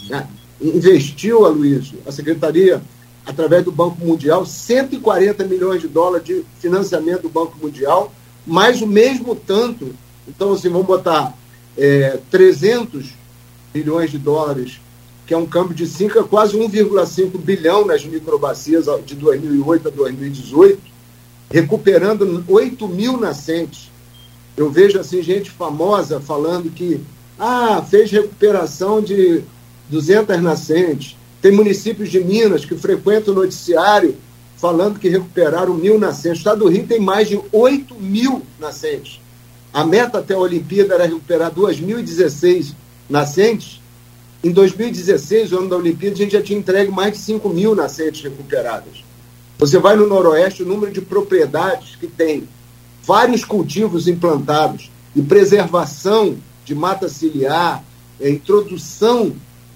[0.09, 0.29] Né?
[0.61, 2.83] Investiu, Aloysio, a Secretaria,
[3.27, 8.13] através do Banco Mundial, 140 milhões de dólares de financiamento do Banco Mundial,
[8.47, 9.95] mais o mesmo tanto.
[10.29, 11.35] Então, assim, vamos botar
[11.77, 13.07] é, 300
[13.75, 14.81] milhões de dólares
[15.27, 20.81] que é um câmbio de 5 quase 1,5 bilhão nas microbacias de 2008 a 2018,
[21.51, 23.91] recuperando 8 mil nascentes.
[24.57, 27.01] Eu vejo assim gente famosa falando que
[27.39, 29.43] ah, fez recuperação de
[29.89, 31.17] 200 nascentes.
[31.43, 34.17] Tem municípios de Minas que frequentam o noticiário
[34.57, 36.39] falando que recuperaram mil nascentes.
[36.39, 39.21] O estado do Rio tem mais de 8 mil nascentes.
[39.73, 42.75] A meta até a Olimpíada era recuperar 2.016
[43.11, 43.83] nascentes
[44.45, 47.75] em 2016, o ano da Olimpíada, a gente já tinha entregue mais de 5 mil
[47.75, 49.03] nascentes recuperadas.
[49.59, 52.47] Você vai no Noroeste, o número de propriedades que tem
[53.07, 57.85] vários cultivos implantados e preservação de mata ciliar,
[58.21, 59.33] é, introdução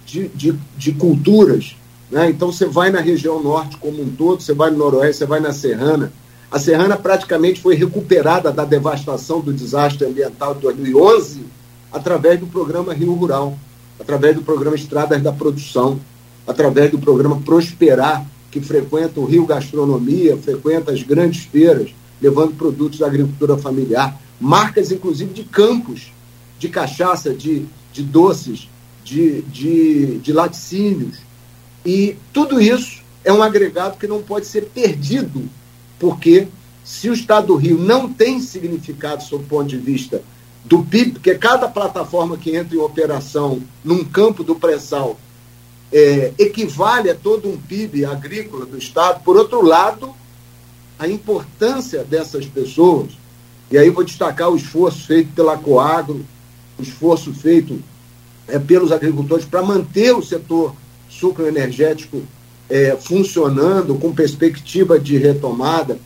[0.07, 1.77] de, de, de culturas.
[2.11, 2.31] Né?
[2.31, 5.41] Então, você vai na região norte como um todo, você vai no Noroeste, você vai
[5.41, 6.13] na Serrana.
[6.51, 11.45] A Serrana praticamente foi recuperada da devastação do desastre ambiental de 2011
[11.93, 13.57] através do programa Rio Rural
[13.99, 15.99] através do programa Estradas da Produção,
[16.47, 21.91] através do programa Prosperar, que frequenta o Rio Gastronomia, frequenta as grandes feiras,
[22.21, 26.13] levando produtos da agricultura familiar, marcas inclusive de campos,
[26.59, 28.69] de cachaça, de, de doces,
[29.05, 31.19] de, de, de laticínios.
[31.85, 35.49] E tudo isso é um agregado que não pode ser perdido,
[35.99, 36.49] porque
[36.85, 40.23] se o Estado do Rio não tem significado sob o ponto de vista
[40.65, 45.19] do PIB, porque cada plataforma que entra em operação num campo do pré-sal
[45.93, 49.23] é, equivale a todo um PIB agrícola do Estado.
[49.23, 50.15] Por outro lado,
[50.99, 53.11] a importância dessas pessoas,
[53.71, 56.25] e aí vou destacar o esforço feito pela Coagro,
[56.79, 57.81] o esforço feito
[58.47, 60.75] é, pelos agricultores para manter o setor
[61.09, 62.23] sucroenergético
[62.69, 65.99] é, funcionando com perspectiva de retomada.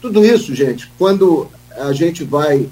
[0.00, 2.68] Tudo isso, gente, quando a gente vai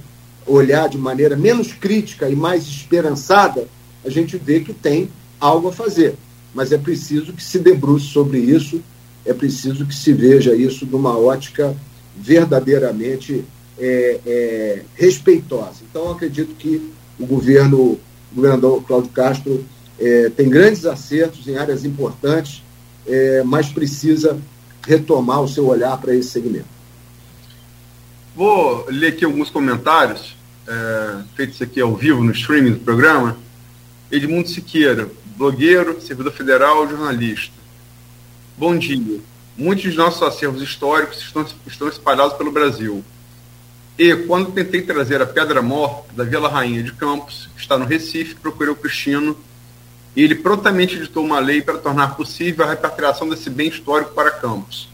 [0.47, 3.67] olhar de maneira menos crítica e mais esperançada,
[4.05, 5.09] a gente vê que tem
[5.41, 6.15] algo a fazer.
[6.55, 8.83] Mas é preciso que se debruce sobre isso,
[9.25, 11.77] é preciso que se veja isso numa ótica
[12.17, 13.45] verdadeiramente
[13.79, 15.83] é, é, respeitosa.
[15.89, 18.01] Então, acredito que o governo, o
[18.35, 19.65] governador Cláudio Castro,
[19.99, 22.63] é, tem grandes acertos em áreas importantes,
[23.07, 24.39] é, mas precisa
[24.87, 26.67] retomar o seu olhar para esse segmento.
[28.35, 33.37] Vou ler aqui alguns comentários, é, feitos aqui ao vivo no streaming do programa.
[34.11, 37.62] Edmundo Siqueira, blogueiro, servidor federal, jornalista.
[38.63, 39.19] Bom dia.
[39.57, 43.05] Muitos de nossos acervos históricos estão, estão espalhados pelo Brasil.
[43.99, 47.85] E, quando tentei trazer a Pedra Mor da Vila Rainha de Campos, que está no
[47.85, 49.37] Recife, procurei o Cristino
[50.15, 54.31] e ele prontamente editou uma lei para tornar possível a repatriação desse bem histórico para
[54.31, 54.89] Campos.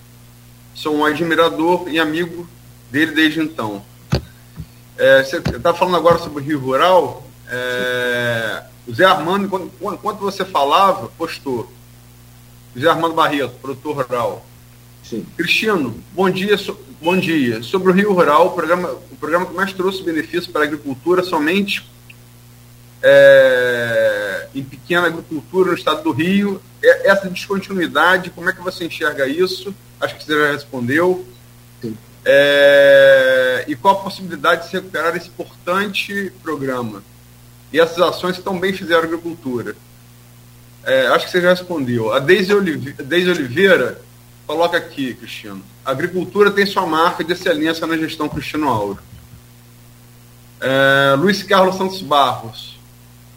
[0.75, 2.49] Sou um admirador e amigo
[2.91, 3.85] dele desde então.
[4.97, 7.23] É, você está falando agora sobre o Rio Rural.
[7.47, 11.71] É, o Zé Armando, enquanto, enquanto você falava, postou.
[12.75, 14.47] José Armando Barreto, produtor rural.
[15.03, 15.27] Sim.
[15.37, 17.63] Cristiano, bom dia, so, bom dia.
[17.63, 21.23] Sobre o Rio Rural, o programa, o programa que mais trouxe benefícios para a agricultura
[21.23, 21.89] somente
[23.03, 26.61] é, em pequena agricultura no estado do Rio.
[26.83, 29.75] É, essa descontinuidade, como é que você enxerga isso?
[30.01, 31.27] Acho que você já respondeu.
[32.25, 37.03] É, e qual a possibilidade de se recuperar esse importante programa?
[37.73, 39.75] E essas ações que tão bem fizeram a agricultura.
[40.85, 42.13] É, acho que você já respondeu.
[42.13, 44.01] A Deise Oliveira, Deise Oliveira
[44.47, 45.63] coloca aqui, Cristiano.
[45.85, 48.99] A agricultura tem sua marca de excelência na gestão Cristiano Auro.
[50.61, 52.79] É, Luiz Carlos Santos Barros.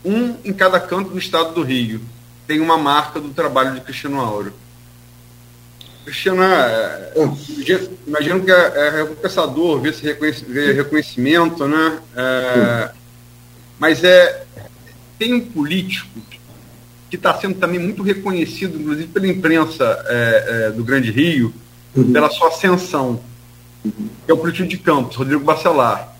[0.04, 2.02] Um em cada canto do estado do Rio
[2.48, 4.54] tem uma marca do trabalho de Cristiano Auro.
[6.04, 7.14] Cristiano, é,
[8.08, 10.06] imagino que é, é recompensador ver esse
[10.74, 12.00] reconhecimento, né?
[12.16, 12.92] É,
[13.78, 14.44] mas é,
[15.20, 16.20] tem um político
[17.12, 21.53] que está sendo também muito reconhecido, inclusive pela imprensa é, é, do Grande Rio,
[21.93, 22.14] uhum.
[22.14, 23.20] pela sua ascensão,
[23.84, 24.09] uhum.
[24.26, 26.16] que é o político de Campos, Rodrigo Bacelar.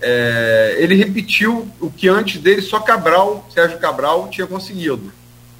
[0.00, 5.12] É, ele repetiu o que antes dele só Cabral, Sérgio Cabral, tinha conseguido.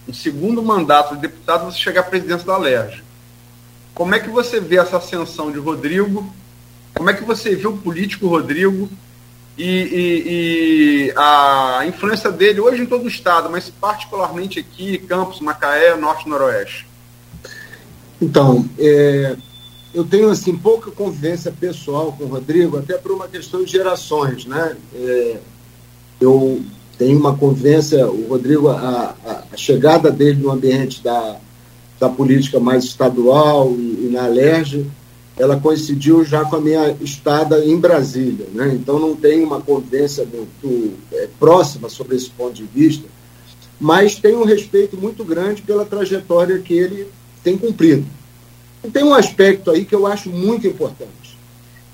[0.07, 3.03] Um segundo mandato de deputado, você chegar à presidência da LERJ.
[3.93, 6.33] Como é que você vê essa ascensão de Rodrigo?
[6.95, 8.89] Como é que você vê o político Rodrigo
[9.59, 15.41] e, e, e, a influência dele hoje em todo o estado, mas particularmente aqui, Campos,
[15.41, 16.87] Macaé, Norte Noroeste?
[18.23, 19.37] Então, é,
[19.93, 24.45] eu tenho assim pouca convivência pessoal com o Rodrigo, até por uma questão de gerações,
[24.45, 24.77] né?
[24.95, 25.39] É,
[26.21, 26.63] eu
[26.97, 31.37] tenho uma convivência, o Rodrigo, a, a, a, chegada dele no ambiente da,
[31.99, 34.87] da política mais estadual e, e na Alerj,
[35.39, 38.75] ela coincidiu já com a minha estada em Brasília, né?
[38.75, 43.07] então não tem uma convivência muito é, próxima sobre esse ponto de vista,
[43.81, 47.07] mas tenho um respeito muito grande pela trajetória que ele
[47.45, 48.05] tem cumprido.
[48.83, 51.39] E tem um aspecto aí que eu acho muito importante.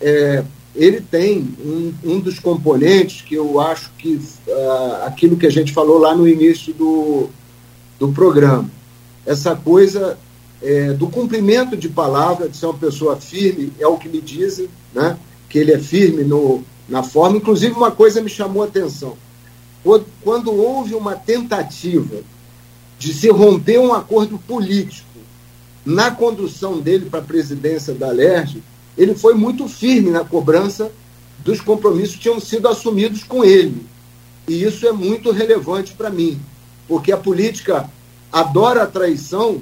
[0.01, 0.43] É,
[0.75, 4.17] ele tem um, um, dos componentes que eu acho que
[4.49, 7.29] uh, aquilo que a gente falou lá no início do,
[7.99, 8.69] do programa,
[9.25, 10.19] essa coisa
[10.63, 14.69] é, do cumprimento de palavra, de ser uma pessoa firme, é o que me dizem,
[14.93, 15.19] né?
[15.49, 17.37] que ele é firme no, na forma.
[17.37, 19.17] Inclusive, uma coisa me chamou a atenção.
[19.83, 22.23] Quando, quando houve uma tentativa
[22.99, 25.09] de se romper um acordo político
[25.85, 28.63] na condução dele para a presidência da LERJ,
[28.97, 30.91] ele foi muito firme na cobrança
[31.45, 33.87] dos compromissos que tinham sido assumidos com ele.
[34.49, 36.41] E isso é muito relevante para mim,
[36.89, 37.91] porque a política
[38.33, 39.61] adora a traição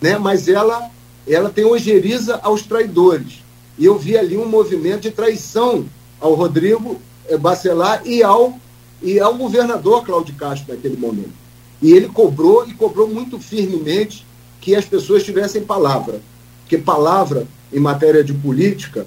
[0.00, 0.18] né?
[0.18, 0.90] mas ela,
[1.26, 3.42] ela tem ojeriza aos traidores.
[3.78, 5.86] E eu vi ali um movimento de traição
[6.20, 8.58] ao Rodrigo eh, Bacelar e ao,
[9.00, 11.32] e ao governador Cláudio Castro naquele momento.
[11.80, 14.26] E ele cobrou, e cobrou muito firmemente,
[14.60, 16.20] que as pessoas tivessem palavra.
[16.62, 19.06] Porque palavra, em matéria de política,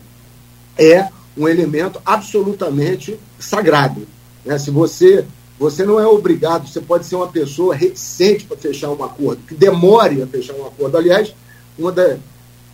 [0.78, 4.08] é um elemento absolutamente sagrado.
[4.46, 4.58] Né?
[4.58, 5.26] Se você
[5.62, 9.54] você não é obrigado, você pode ser uma pessoa reticente para fechar um acordo, que
[9.54, 10.98] demore a fechar um acordo.
[10.98, 11.36] Aliás,
[11.78, 12.18] uma, da,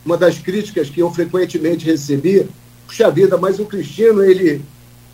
[0.05, 2.47] uma das críticas que eu frequentemente recebi,
[2.85, 4.61] puxa vida, mas o Cristino, ele,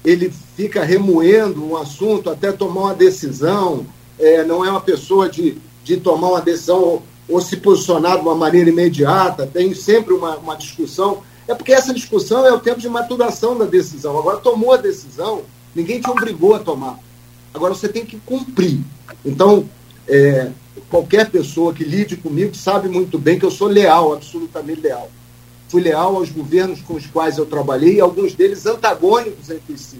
[0.06, 3.88] ele fica remoendo um assunto até tomar uma decisão,
[4.20, 8.22] é, não é uma pessoa de, de tomar uma decisão ou, ou se posicionar de
[8.22, 11.24] uma maneira imediata, tem sempre uma, uma discussão.
[11.48, 14.16] É porque essa discussão é o tempo de maturação da decisão.
[14.16, 15.42] Agora, tomou a decisão,
[15.74, 17.00] ninguém te obrigou a tomar.
[17.54, 18.80] Agora você tem que cumprir.
[19.24, 19.70] Então,
[20.08, 20.50] é,
[20.90, 25.10] qualquer pessoa que lide comigo sabe muito bem que eu sou leal, absolutamente leal.
[25.68, 30.00] Fui leal aos governos com os quais eu trabalhei, alguns deles antagônicos entre si,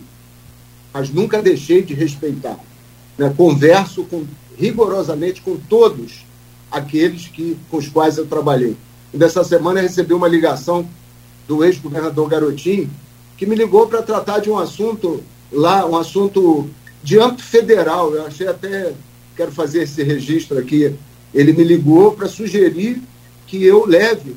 [0.94, 2.60] mas nunca deixei de respeitar.
[3.18, 3.34] Né?
[3.36, 4.26] Converso com,
[4.58, 6.26] rigorosamente com todos
[6.72, 8.76] aqueles que, com os quais eu trabalhei.
[9.14, 10.88] E dessa semana recebi uma ligação
[11.48, 12.90] do ex-governador Garotinho,
[13.38, 16.70] que me ligou para tratar de um assunto lá, um assunto
[17.04, 18.14] de âmbito federal.
[18.16, 18.94] Eu achei até,
[19.36, 20.96] quero fazer esse registro aqui,
[21.34, 23.02] ele me ligou para sugerir
[23.46, 24.36] que eu leve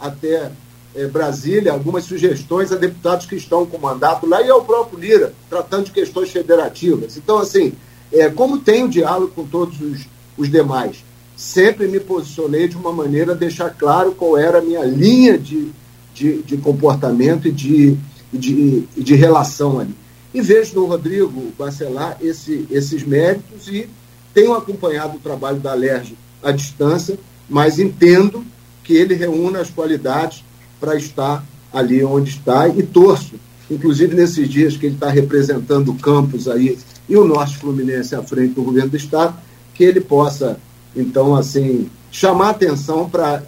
[0.00, 0.50] até
[0.94, 5.32] é, Brasília algumas sugestões a deputados que estão com mandato lá e ao próprio Lira,
[5.48, 7.16] tratando de questões federativas.
[7.16, 7.74] Então, assim,
[8.12, 10.06] é, como tenho diálogo com todos os,
[10.38, 11.04] os demais,
[11.36, 15.70] sempre me posicionei de uma maneira a deixar claro qual era a minha linha de,
[16.14, 17.96] de, de comportamento e de,
[18.32, 19.94] de, de relação ali.
[20.36, 23.88] E vejo no Rodrigo Bacelar esse, esses méritos e
[24.34, 27.18] tenho acompanhado o trabalho da Alerj à distância,
[27.48, 28.44] mas entendo
[28.84, 30.44] que ele reúna as qualidades
[30.78, 33.36] para estar ali onde está e torço,
[33.70, 36.76] inclusive nesses dias que ele está representando o campus aí
[37.08, 39.38] e o Norte Fluminense à frente do governo do Estado,
[39.72, 40.60] que ele possa,
[40.94, 43.42] então, assim, chamar atenção para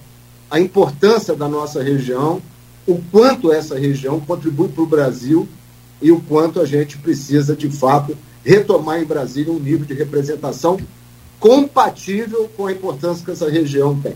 [0.50, 2.40] a importância da nossa região,
[2.86, 5.46] o quanto essa região contribui para o Brasil
[6.00, 10.78] e o quanto a gente precisa, de fato, retomar em Brasília um nível de representação
[11.38, 14.14] compatível com a importância que essa região tem.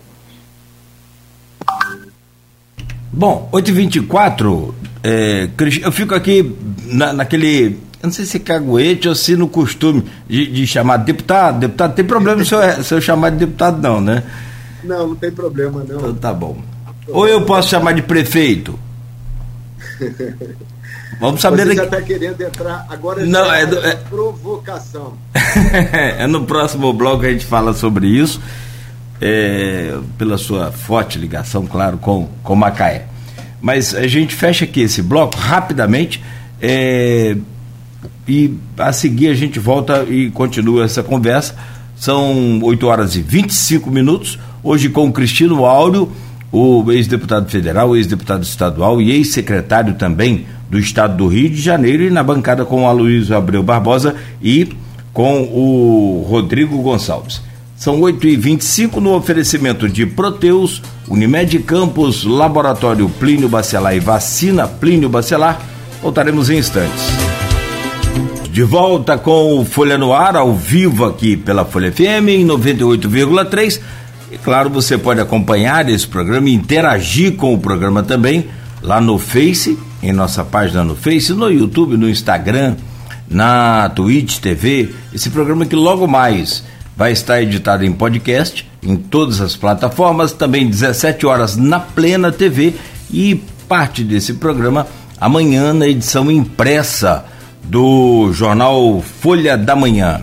[3.11, 4.73] Bom, 8h24,
[5.03, 5.49] é,
[5.83, 6.55] eu fico aqui
[6.85, 7.77] na, naquele.
[8.01, 11.59] Eu não sei se é caguete ou se no costume de, de chamar deputado.
[11.59, 14.23] Deputado, tem problema se eu, se eu chamar de deputado, não, né?
[14.83, 15.99] Não, não tem problema, não.
[15.99, 16.57] Então tá bom.
[17.07, 18.77] Ou eu posso chamar de prefeito?
[21.19, 22.85] Vamos saber Você já está querendo entrar.
[22.89, 25.13] Agora não, é, do, é provocação.
[26.17, 28.41] é no próximo bloco a gente fala sobre isso.
[29.21, 33.05] É, pela sua forte ligação, claro, com, com Macaé.
[33.61, 36.21] Mas a gente fecha aqui esse bloco rapidamente
[36.61, 37.37] é,
[38.27, 41.55] e a seguir a gente volta e continua essa conversa.
[41.95, 44.37] São 8 horas e 25 minutos.
[44.61, 46.11] Hoje com o Cristino Áureo,
[46.51, 52.09] o ex-deputado federal, ex-deputado estadual e ex-secretário também do estado do Rio de Janeiro, e
[52.09, 54.67] na bancada com o Aloysio Abreu Barbosa e
[55.13, 57.41] com o Rodrigo Gonçalves.
[57.77, 65.61] São 8h25 no oferecimento de Proteus, Unimed Campos, Laboratório Plínio Bacelar e Vacina Plínio Bacelar.
[66.01, 67.03] Voltaremos em instantes.
[68.49, 73.79] De volta com o Folha no Ar, ao vivo aqui pela Folha FM em 98,3.
[74.31, 78.47] E claro, você pode acompanhar esse programa e interagir com o programa também
[78.81, 82.75] lá no Face, em nossa página no Face, no YouTube, no Instagram,
[83.27, 84.93] na Twitch TV.
[85.13, 86.63] Esse programa que logo mais
[86.95, 92.73] vai estar editado em podcast em todas as plataformas, também 17 horas na Plena TV
[93.09, 94.85] e parte desse programa
[95.19, 97.25] amanhã na edição impressa
[97.63, 100.21] do jornal Folha da Manhã.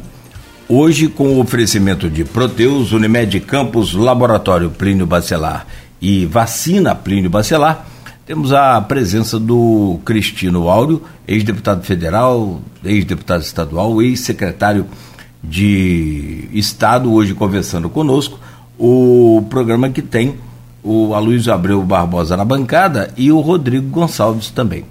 [0.68, 5.66] Hoje com o oferecimento de Proteus, Unimed Campos, Laboratório Plínio Bacelar
[6.01, 7.87] e Vacina Plínio Bacelar,
[8.31, 14.87] temos a presença do Cristino Áureo, ex-deputado federal, ex-deputado estadual, ex-secretário
[15.43, 18.39] de Estado, hoje conversando conosco,
[18.78, 20.39] o programa que tem
[20.81, 24.85] o Aloysio Abreu Barbosa na bancada e o Rodrigo Gonçalves também,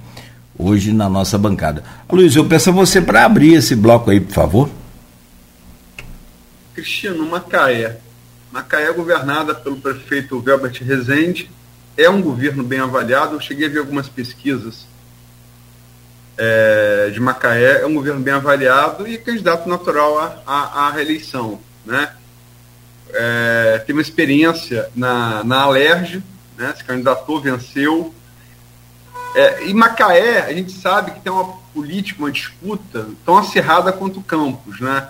[0.58, 1.82] hoje na nossa bancada.
[2.10, 4.70] Aloysio, eu peço a você para abrir esse bloco aí, por favor.
[6.76, 8.00] Cristiano, Macaé.
[8.52, 11.50] Macaé é governada pelo prefeito Velbert Rezende,
[12.04, 14.88] é um governo bem avaliado, eu cheguei a ver algumas pesquisas
[16.40, 21.60] é, de Macaé é um governo bem avaliado e candidato natural à, reeleição.
[21.86, 22.14] Né?
[23.10, 26.24] É, tem uma experiência na, na Alerj,
[26.58, 26.74] né?
[26.78, 28.16] se candidatou, venceu.
[29.36, 34.22] É, e Macaé, a gente sabe que tem uma política, uma disputa tão acirrada quanto
[34.22, 34.80] Campos.
[34.80, 35.10] Né?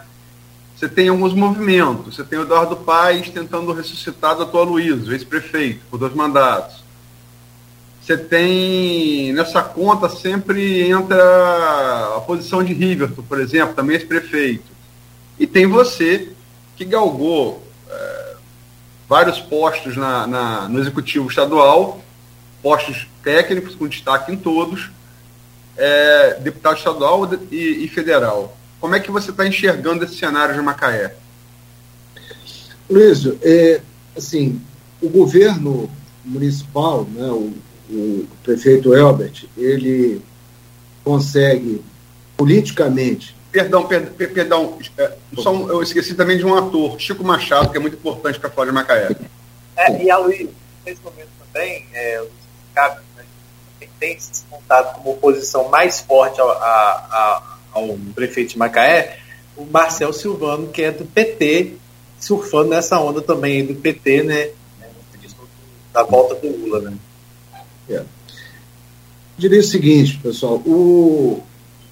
[0.75, 2.15] Você tem alguns movimentos.
[2.15, 6.78] Você tem o Eduardo Paes tentando ressuscitar o atual Luiz, ex-prefeito, por dois mandatos
[8.10, 14.66] você tem nessa conta sempre entra a posição de Riverton, por exemplo, também ex-prefeito.
[15.38, 16.32] E tem você
[16.75, 18.33] que galgou é,
[19.08, 22.01] vários postos na, na, no executivo estadual,
[22.63, 24.89] postos técnicos com destaque em todos,
[25.78, 28.58] é, deputado estadual e, e, federal.
[28.79, 31.13] Como é que você está enxergando esse cenário de Macaé?
[32.89, 33.82] Luiz, é,
[34.17, 34.59] assim,
[35.00, 35.88] o governo
[36.25, 40.21] municipal, né, o o prefeito Elbert, ele
[41.03, 41.82] consegue
[42.37, 43.36] politicamente.
[43.51, 47.78] Perdão, per, perdão, é, só um, eu esqueci também de um ator, Chico Machado, que
[47.78, 49.09] é muito importante para a de Macaé.
[49.75, 50.47] É, e a Luiz,
[50.86, 52.29] nesse momento também, é, o
[52.75, 53.24] Cabe né,
[53.99, 59.17] tem se montado como oposição mais forte ao, a, a, ao prefeito de Macaé,
[59.57, 61.74] o Marcel Silvano, que é do PT,
[62.20, 64.49] surfando nessa onda também do PT, né?
[65.91, 66.97] Da volta do Lula, né?
[67.89, 68.03] É.
[69.37, 71.41] Diria o seguinte, pessoal, o,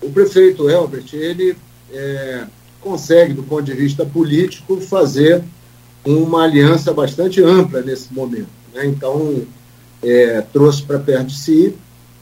[0.02, 1.56] o prefeito Elbert, ele
[1.92, 2.46] é,
[2.82, 5.44] consegue, do ponto de vista político, fazer
[6.06, 8.50] uma aliança bastante ampla nesse momento.
[8.74, 8.86] Né?
[8.86, 9.44] Então,
[10.04, 11.74] é, trouxe para perto de si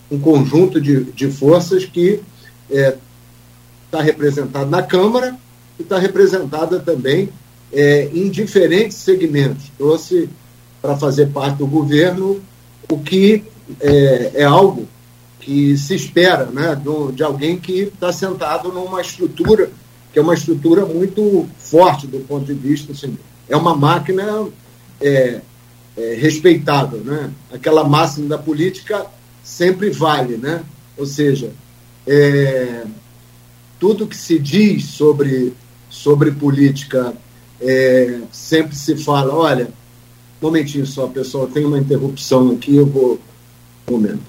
[0.10, 2.22] um conjunto de, de forças que
[2.70, 5.36] está é, representado na Câmara
[5.80, 7.30] e está representada também
[7.74, 9.72] é, em diferentes segmentos.
[9.78, 10.30] Trouxe
[10.82, 12.40] para fazer parte do governo
[12.90, 13.44] o que
[13.80, 14.88] é, é algo
[15.40, 19.70] que se espera né, de, de alguém que está sentado numa estrutura
[20.16, 23.18] que é uma estrutura muito forte do ponto de vista, assim,
[23.50, 24.48] é uma máquina
[25.02, 25.42] é,
[25.98, 27.32] é, respeitável, né?
[27.52, 29.08] Aquela máxima da política
[29.44, 30.64] sempre vale, né?
[30.98, 31.52] Ou seja,
[32.08, 32.86] é,
[33.78, 35.54] tudo que se diz sobre,
[35.90, 37.14] sobre política
[37.60, 39.66] é, sempre se fala, olha,
[40.42, 43.20] um momentinho só, pessoal, tem uma interrupção aqui, eu vou.
[43.90, 44.22] Momento.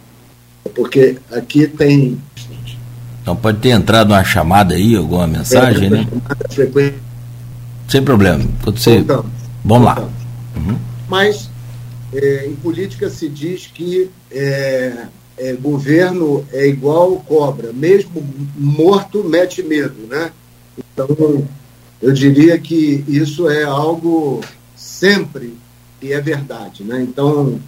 [0.75, 2.21] Porque aqui tem.
[3.23, 6.07] Então pode ter entrado uma chamada aí, alguma mensagem, é, né?
[7.89, 8.45] Sem problema.
[8.63, 9.05] Quando você...
[9.65, 10.09] Vamos lá.
[10.57, 10.79] Uhum.
[11.09, 11.51] Mas
[12.13, 15.07] é, em política se diz que é,
[15.37, 18.25] é, governo é igual cobra, mesmo
[18.57, 20.31] morto mete medo, né?
[20.79, 21.47] Então,
[22.01, 24.41] eu diria que isso é algo
[24.77, 25.55] sempre
[26.01, 27.03] e é verdade, né?
[27.03, 27.59] Então,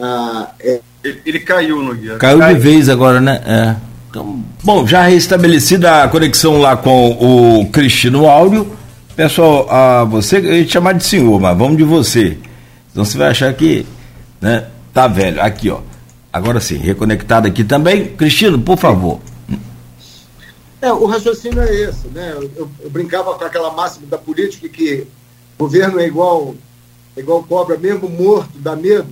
[0.00, 0.80] ah, é...
[1.04, 2.16] ele, ele, caiu no guia.
[2.16, 3.40] Caiu, caiu de vez agora, né?
[3.46, 3.76] É.
[4.10, 8.76] Então, bom, já restabelecida a conexão lá com o Cristino Áudio,
[9.14, 12.38] pessoal, a você, eu ia te chamar de senhor, mas vamos de você.
[12.90, 13.84] Então você vai achar que,
[14.40, 15.42] né, tá velho.
[15.42, 15.80] Aqui, ó.
[16.32, 18.06] Agora sim, reconectado aqui também.
[18.06, 19.20] Cristino, por favor.
[20.80, 22.32] É, o raciocínio é esse, né?
[22.34, 25.06] Eu, eu, eu brincava com aquela máxima da política que
[25.58, 26.54] governo é igual,
[27.16, 29.08] é igual cobra, mesmo morto, dá medo.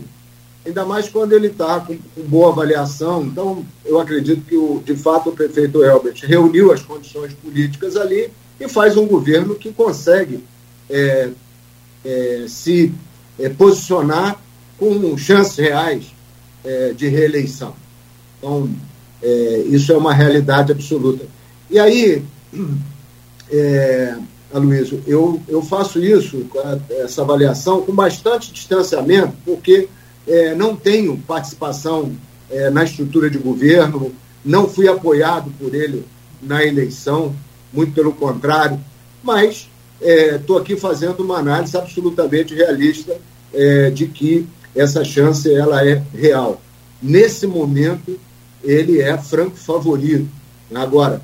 [0.65, 3.25] Ainda mais quando ele está com, com, boa avaliação.
[3.25, 8.31] Então, eu acredito que, o, de fato, o prefeito Helbert reuniu as condições políticas ali
[8.61, 10.45] e faz um governo que consegue
[10.89, 11.31] é,
[12.05, 12.93] é, se
[13.39, 14.41] é, posicionar
[14.79, 16.07] com chances reais
[16.65, 17.75] é, de reeleição.
[18.39, 18.71] Então,
[19.23, 21.25] é, isso é uma realidade absoluta.
[21.71, 22.23] E aí,
[23.51, 24.17] é,
[24.53, 26.47] Aloysio, eu, eu faço isso,
[26.91, 29.89] essa avaliação, com bastante distanciamento, porque
[30.27, 32.13] é, não tenho participação
[32.51, 34.13] é, na estrutura de governo,
[34.45, 36.05] não fui apoiado por ele
[36.41, 37.35] na eleição,
[37.73, 38.79] muito pelo contrário,
[39.23, 39.69] mas
[40.01, 43.17] estou é, aqui fazendo uma análise absolutamente realista
[43.53, 46.61] é, de que essa chance ela é real.
[47.01, 48.19] Nesse momento,
[48.63, 50.29] ele é franco favorito.
[50.75, 51.21] Agora,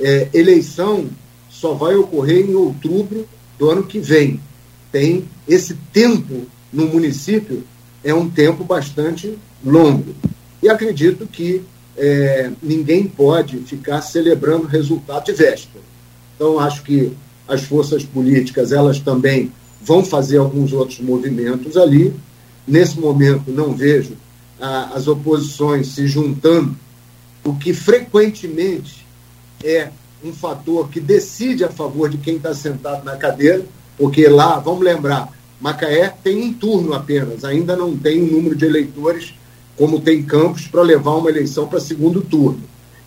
[0.00, 1.08] é, eleição
[1.48, 4.40] só vai ocorrer em outubro do ano que vem.
[4.90, 7.64] Tem esse tempo no município
[8.02, 10.14] é um tempo bastante longo.
[10.62, 11.62] E acredito que
[11.96, 15.84] é, ninguém pode ficar celebrando resultado de véspera.
[16.36, 17.12] Então, acho que
[17.46, 22.14] as forças políticas, elas também vão fazer alguns outros movimentos ali.
[22.66, 24.16] Nesse momento, não vejo
[24.60, 26.76] as oposições se juntando,
[27.44, 29.06] o que frequentemente
[29.62, 29.90] é
[30.22, 33.64] um fator que decide a favor de quem está sentado na cadeira,
[33.96, 38.64] porque lá, vamos lembrar, Macaé tem um turno apenas, ainda não tem um número de
[38.64, 39.34] eleitores
[39.76, 42.62] como tem Campos para levar uma eleição para segundo turno.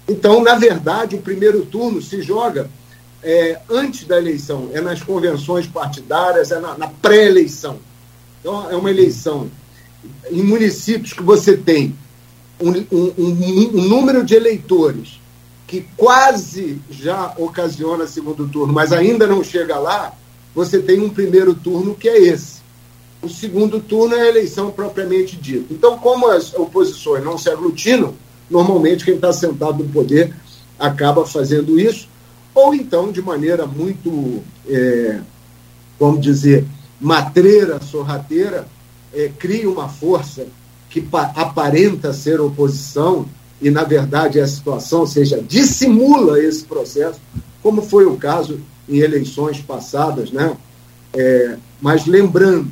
[0.08, 2.70] Então, na verdade, o primeiro turno se joga
[3.24, 7.78] é, antes da eleição, é nas convenções partidárias, é na, na pré-eleição.
[8.40, 9.50] Então, é uma eleição
[10.30, 11.96] em municípios que você tem
[12.60, 15.20] um, um, um, um, número de eleitores
[15.68, 20.14] que quase já ocasiona segundo turno, mas ainda não chega lá,
[20.54, 22.62] você tem um primeiro turno que é esse.
[23.22, 25.72] O segundo turno é a eleição propriamente dita.
[25.72, 28.14] Então, como as oposições não se aglutinam,
[28.50, 30.34] normalmente quem está sentado no poder
[30.78, 32.10] acaba fazendo isso,
[32.54, 35.20] ou então, de maneira muito, é,
[36.00, 36.66] vamos dizer,
[37.00, 38.68] matreira, sorrateira,
[39.14, 40.48] é, cria uma força
[40.90, 43.26] que aparenta ser oposição
[43.62, 47.20] e, na verdade, a situação, ou seja, dissimula esse processo,
[47.62, 50.56] como foi o caso em eleições passadas, né?
[51.14, 52.72] É, mas lembrando,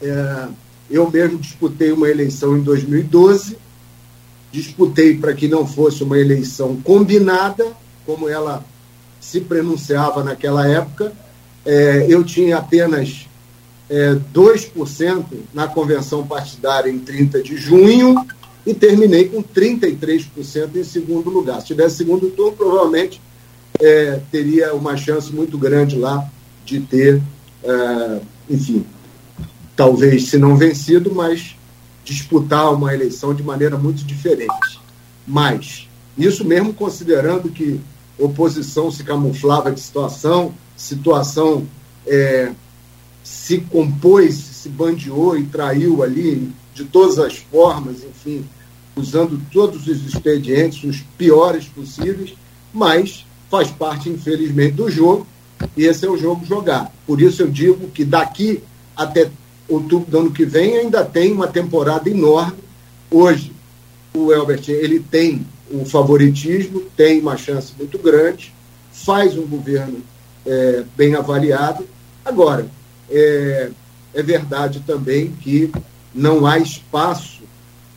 [0.00, 0.48] é,
[0.90, 3.56] eu mesmo disputei uma eleição em 2012,
[4.50, 7.72] disputei para que não fosse uma eleição combinada,
[8.04, 8.64] como ela
[9.20, 11.12] se pronunciava naquela época.
[11.64, 13.26] É, eu tinha apenas
[13.88, 15.24] é, 2%
[15.54, 18.26] na convenção partidária em 30 de junho
[18.66, 21.60] e terminei com 33% em segundo lugar.
[21.60, 23.20] Se tivesse segundo turno, provavelmente
[23.80, 26.28] é, teria uma chance muito grande lá
[26.64, 27.22] de ter,
[27.62, 28.84] é, enfim,
[29.76, 31.56] talvez se não vencido, mas
[32.04, 34.80] disputar uma eleição de maneira muito diferente.
[35.26, 37.80] Mas, isso mesmo considerando que
[38.18, 41.66] oposição se camuflava de situação, situação
[42.06, 42.52] é,
[43.22, 48.44] se compôs, se bandeou e traiu ali de todas as formas, enfim,
[48.96, 52.34] usando todos os expedientes, os piores possíveis,
[52.72, 55.26] mas faz parte, infelizmente, do jogo,
[55.76, 56.90] e esse é o jogo jogado.
[57.06, 58.64] Por isso eu digo que daqui
[58.96, 59.30] até
[59.68, 62.56] outubro do ano que vem ainda tem uma temporada enorme.
[63.10, 63.52] Hoje,
[64.14, 68.54] o Elbert ele tem um favoritismo, tem uma chance muito grande,
[68.90, 69.98] faz um governo
[70.46, 71.86] é, bem avaliado.
[72.24, 72.66] Agora,
[73.10, 73.68] é,
[74.14, 75.70] é verdade também que
[76.14, 77.42] não há espaço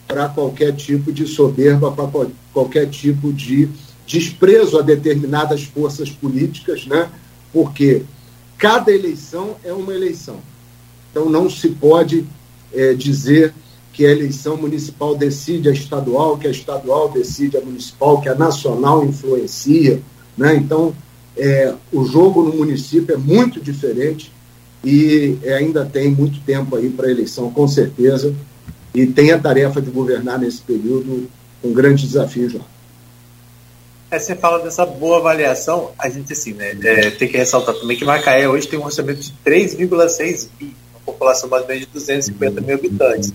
[0.06, 3.70] para qualquer tipo de soberba, para qualquer tipo de
[4.06, 7.10] desprezo a determinadas forças políticas, né?
[7.52, 8.04] porque
[8.58, 10.38] cada eleição é uma eleição.
[11.12, 12.26] Então não se pode
[12.74, 13.54] é, dizer
[13.94, 18.36] que a eleição municipal decide a estadual, que a estadual decide a municipal, que a
[18.36, 20.02] nacional influencia.
[20.38, 20.58] Né?
[20.58, 20.94] Então,
[21.38, 24.34] é, o jogo no município é muito diferente
[24.84, 28.36] e ainda tem muito tempo aí para a eleição, com certeza,
[28.94, 31.30] e tem a tarefa de governar nesse período
[31.62, 32.75] com grandes desafios lá.
[34.16, 37.98] É, você fala dessa boa avaliação, a gente assim, né, é, tem que ressaltar também
[37.98, 41.92] que Macaé hoje tem um orçamento de 3,6 bi, uma população mais ou menos de
[41.92, 43.34] 250 mil habitantes.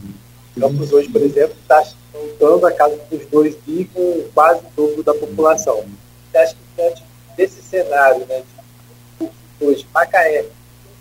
[0.58, 1.84] Campos hoje, por exemplo, está
[2.14, 5.84] voltando a casa dos dois bi com quase o dobro da população.
[6.30, 7.02] Você acha que diante
[7.36, 8.42] desse cenário, né,
[9.20, 10.46] de hoje, Macaé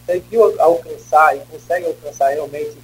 [0.05, 2.77] conseguiu alcançar e consegue alcançar realmente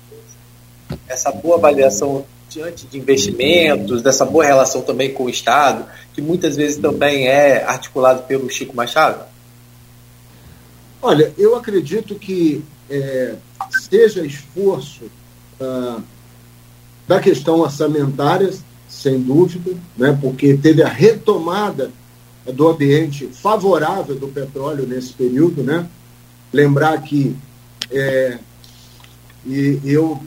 [1.10, 2.26] essa boa avaliação
[2.56, 7.66] diante de investimentos, dessa boa relação também com o Estado, que muitas vezes também é
[7.66, 9.26] articulado pelo Chico Machado?
[11.02, 13.36] Olha, eu acredito que é,
[13.90, 15.04] seja esforço
[15.60, 16.00] ah,
[17.06, 18.52] da questão orçamentária,
[18.88, 21.92] sem dúvida, né, porque teve a retomada
[22.46, 25.90] do ambiente favorável do petróleo nesse período, né?
[26.54, 27.36] Lembrar que
[27.92, 28.38] é,
[29.46, 30.22] e eu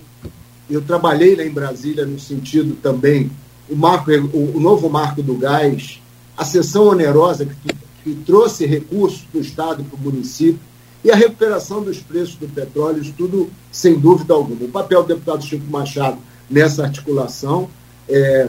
[0.75, 3.31] eu trabalhei lá em Brasília no sentido também
[3.69, 6.01] o marco o, novo marco do gás,
[6.37, 10.61] a sessão onerosa que, que trouxe recursos do estado para o município
[11.05, 14.65] e a recuperação dos preços do petróleo, isso tudo sem dúvida alguma.
[14.65, 16.19] O papel do deputado Chico Machado
[16.51, 17.69] nessa articulação,
[18.09, 18.49] é,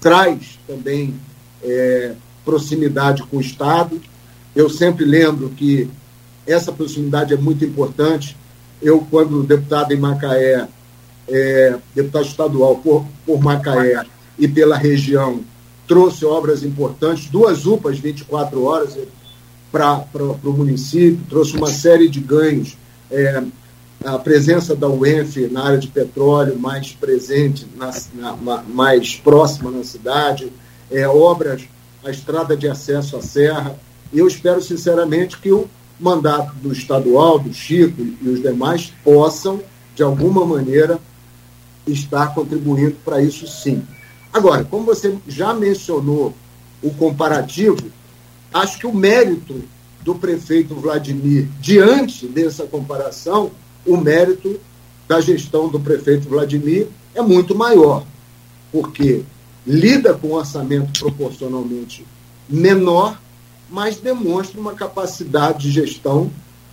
[0.00, 1.14] traz também
[1.62, 2.14] é,
[2.44, 4.00] proximidade com o Estado.
[4.54, 5.88] Eu sempre lembro que
[6.46, 8.36] essa proximidade é muito importante.
[8.82, 10.68] Eu, quando deputado em Macaé,
[11.30, 14.04] é, deputado estadual por, por Macaé
[14.38, 15.40] e pela região,
[15.86, 18.98] trouxe obras importantes, duas UPAs 24 horas
[19.70, 20.04] para
[20.44, 22.76] o município, trouxe uma série de ganhos
[23.10, 23.42] é,
[24.04, 29.84] a presença da UENF na área de petróleo mais presente, na, na, mais próxima na
[29.84, 30.50] cidade,
[30.90, 31.62] é, obras,
[32.04, 33.78] a estrada de acesso à serra.
[34.12, 39.60] Eu espero, sinceramente, que o mandato do estadual, do Chico e os demais possam,
[39.94, 40.98] de alguma maneira,
[41.86, 43.82] estar contribuindo para isso sim.
[44.32, 46.34] Agora, como você já mencionou
[46.82, 47.90] o comparativo,
[48.52, 49.62] acho que o mérito
[50.02, 53.50] do prefeito Vladimir, diante dessa comparação,
[53.86, 54.58] o mérito
[55.08, 58.04] da gestão do prefeito Vladimir é muito maior,
[58.70, 59.22] porque
[59.66, 62.06] lida com um orçamento proporcionalmente
[62.48, 63.20] menor,
[63.68, 66.30] mas demonstra uma capacidade de gestão,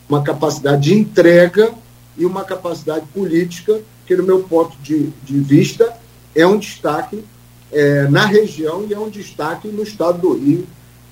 [0.07, 1.73] uma capacidade de entrega
[2.17, 5.93] e uma capacidade política que, no meu ponto de, de vista,
[6.33, 7.23] é um destaque
[7.71, 10.65] é, na região e é um destaque no estado do Rio,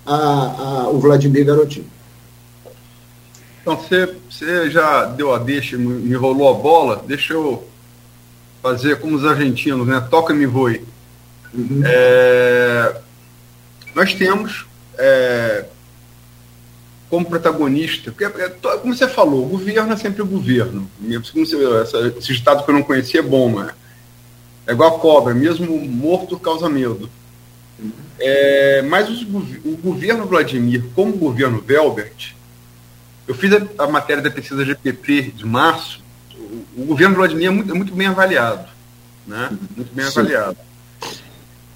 [0.05, 1.85] a, a, o Vladimir Garotinho.
[3.61, 7.67] Então, você, você já deu a deixa, me rolou a bola, deixa eu
[8.61, 9.99] fazer como os argentinos, né?
[10.09, 10.85] Toca-me voe.
[11.53, 11.81] Uhum.
[11.83, 12.95] É,
[13.93, 14.65] nós temos
[14.97, 15.65] é,
[17.15, 20.91] como protagonista, porque, é, como você falou, o governo é sempre o governo.
[21.31, 23.71] Como você, essa, esse estado que eu não conhecia é bom, né?
[24.67, 27.09] É igual a cobra, mesmo morto causa medo.
[28.19, 32.35] É, mas os, o governo Vladimir, como o governo Velbert,
[33.25, 36.03] eu fiz a, a matéria da pesquisa GPP de março.
[36.37, 38.67] O, o governo Vladimir é muito, é muito, bem avaliado.
[39.25, 39.57] Né?
[39.73, 40.19] Muito bem Sim.
[40.19, 40.57] avaliado.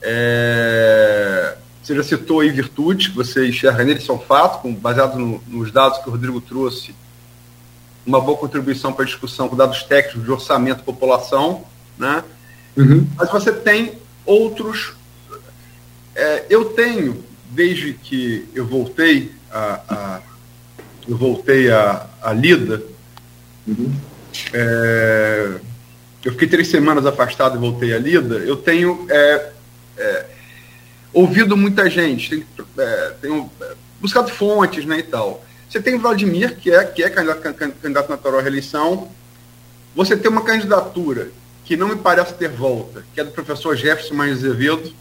[0.01, 1.55] É,
[1.89, 5.41] você já citou aí virtudes que você enxerga nele, isso é fato, com, baseado no,
[5.47, 6.93] nos dados que o Rodrigo trouxe,
[8.05, 11.63] uma boa contribuição para a discussão com dados técnicos de orçamento população,
[11.97, 12.23] né?
[12.77, 13.07] Uhum.
[13.15, 13.93] Mas você tem
[14.23, 14.93] outros.
[16.15, 20.21] É, eu tenho, desde que eu voltei a, a
[21.07, 22.83] eu voltei a, a Lida,
[23.67, 23.91] uhum.
[24.53, 25.59] é,
[26.23, 29.49] eu fiquei três semanas afastado e voltei a Lida, eu tenho é,
[29.97, 30.25] é,
[31.13, 35.43] ouvido muita gente, tenho, é, tenho é, buscado fontes né, e tal.
[35.69, 37.41] Você tem Vladimir, que é, que é candidato,
[37.81, 39.09] candidato natural à reeleição.
[39.95, 41.31] Você tem uma candidatura
[41.65, 44.91] que não me parece ter volta, que é do professor Jefferson Mais Azevedo,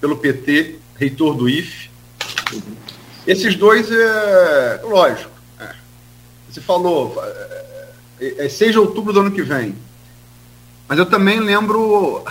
[0.00, 1.44] pelo PT, reitor do.
[1.44, 1.90] Uhum.
[3.26, 5.34] Esses dois, é, lógico,
[6.48, 7.16] você falou,
[8.20, 9.74] é 6 de outubro do ano que vem.
[10.86, 12.22] Mas eu também lembro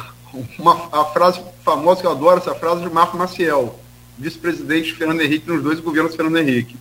[0.57, 3.79] uma, a frase famosa que eu adoro, essa frase de Marco Maciel.
[4.17, 6.77] vice-presidente Fernando Henrique nos dois governos Fernando Henrique.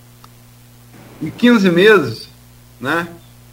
[1.22, 2.28] Em 15 meses,
[2.80, 3.08] né,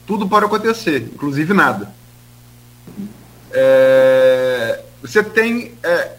[0.05, 1.93] tudo pode acontecer, inclusive nada.
[3.51, 6.15] É, você tem, é,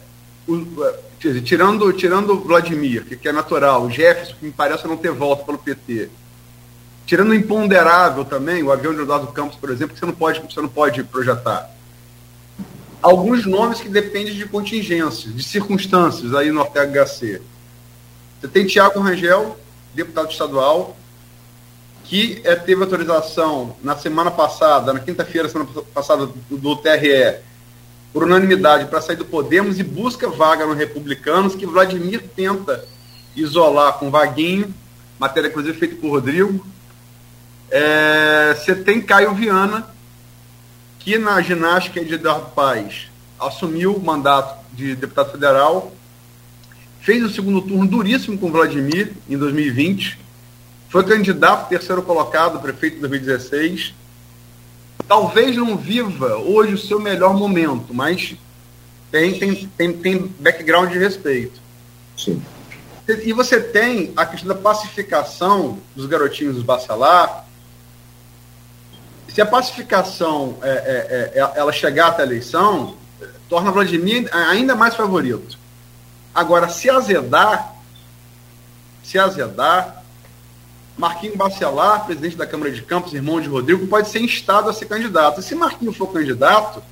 [0.46, 4.96] o, é, tirando, tirando o Vladimir, que, que é natural, Jefferson, que me parece não
[4.96, 6.08] ter volta pelo PT,
[7.04, 10.40] tirando o imponderável também, o avião de Eduardo Campos, por exemplo, que você não pode,
[10.40, 11.68] você não pode projetar.
[13.02, 17.40] Alguns nomes que dependem de contingências, de circunstâncias aí no HC.
[18.40, 19.58] Você tem Tiago Rangel,
[19.94, 20.96] deputado estadual,
[22.04, 27.38] que é, teve autorização na semana passada, na quinta-feira, semana passada, do, do TRE,
[28.12, 32.84] por unanimidade, para sair do Podemos e busca vaga no Republicanos, que Vladimir tenta
[33.36, 34.74] isolar com Vaguinho,
[35.18, 36.66] matéria inclusive feita por Rodrigo,
[37.70, 39.88] é, você tem Caio Viana,
[41.00, 43.08] que na ginástica de Eduardo Paz
[43.38, 45.92] assumiu o mandato de deputado federal,
[47.00, 50.18] fez o segundo turno duríssimo com Vladimir em 2020,
[50.90, 53.94] foi candidato terceiro colocado, prefeito em 2016.
[55.08, 58.36] Talvez não viva hoje o seu melhor momento, mas
[59.10, 61.60] tem, tem, tem, tem background de respeito.
[62.16, 62.42] Sim.
[63.24, 67.46] E você tem a questão da pacificação dos garotinhos dos Bacelar,
[69.32, 72.96] se a pacificação é, é, é, ela chegar até a eleição,
[73.48, 75.58] torna Vladimir ainda mais favorito.
[76.34, 77.74] Agora, se azedar,
[79.02, 80.02] se azedar,
[80.96, 84.86] Marquinho Bacelar, presidente da Câmara de Campos, irmão de Rodrigo, pode ser instado a ser
[84.86, 85.40] candidato.
[85.40, 86.82] E se Marquinho for candidato,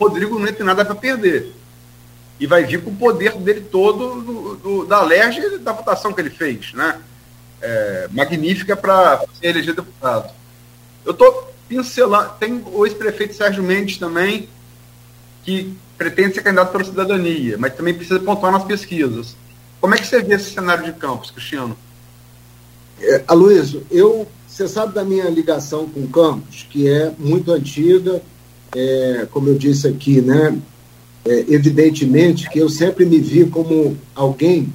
[0.00, 1.52] Rodrigo não tem nada para perder.
[2.40, 6.20] E vai vir com o poder dele todo do, do, da e da votação que
[6.20, 7.00] ele fez, né?
[7.60, 10.32] É, magnífica para eleger deputado.
[11.04, 12.32] Eu estou pincelando.
[12.40, 14.48] Tem o ex-prefeito Sérgio Mendes também,
[15.44, 19.36] que pretende ser candidato pela cidadania, mas também precisa pontuar nas pesquisas.
[19.80, 21.76] Como é que você vê esse cenário de Campos, Cristiano?
[23.00, 28.22] É, Aloysio, eu, você sabe da minha ligação com Campos, que é muito antiga,
[28.74, 30.58] é, como eu disse aqui, né?
[31.24, 34.72] É, evidentemente que eu sempre me vi como alguém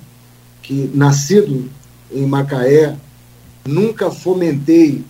[0.61, 1.70] que, nascido
[2.11, 2.95] em Macaé,
[3.65, 5.03] nunca fomentei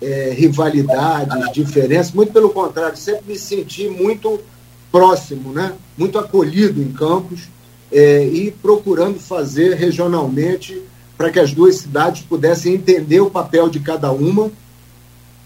[0.00, 4.40] é, rivalidades, diferenças, muito pelo contrário, sempre me senti muito
[4.90, 5.74] próximo, né?
[5.96, 7.48] muito acolhido em Campos
[7.90, 10.80] é, e procurando fazer regionalmente
[11.16, 14.50] para que as duas cidades pudessem entender o papel de cada uma.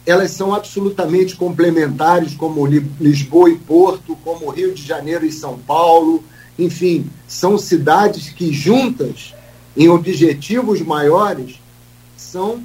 [0.06, 6.24] Elas são absolutamente complementares, como Lisboa e Porto, como Rio de Janeiro e São Paulo.
[6.58, 9.34] Enfim, são cidades que, juntas,
[9.76, 11.60] em objetivos maiores,
[12.16, 12.62] são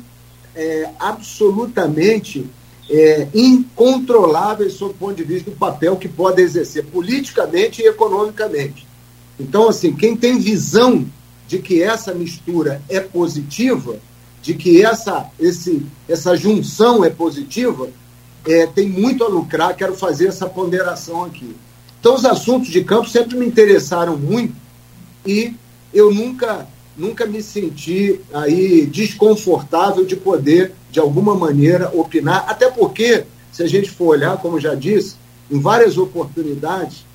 [0.55, 2.49] é, absolutamente
[2.89, 8.87] é, incontroláveis sob o ponto de vista do papel que pode exercer politicamente e economicamente.
[9.39, 11.05] Então, assim, quem tem visão
[11.47, 13.97] de que essa mistura é positiva,
[14.41, 17.89] de que essa, esse, essa junção é positiva,
[18.45, 19.75] é, tem muito a lucrar.
[19.75, 21.55] Quero fazer essa ponderação aqui.
[21.99, 24.53] Então, os assuntos de campo sempre me interessaram muito
[25.25, 25.53] e
[25.93, 26.67] eu nunca
[26.97, 33.67] nunca me senti aí desconfortável de poder, de alguma maneira, opinar, até porque, se a
[33.67, 35.15] gente for olhar, como já disse,
[35.49, 37.05] em várias oportunidades,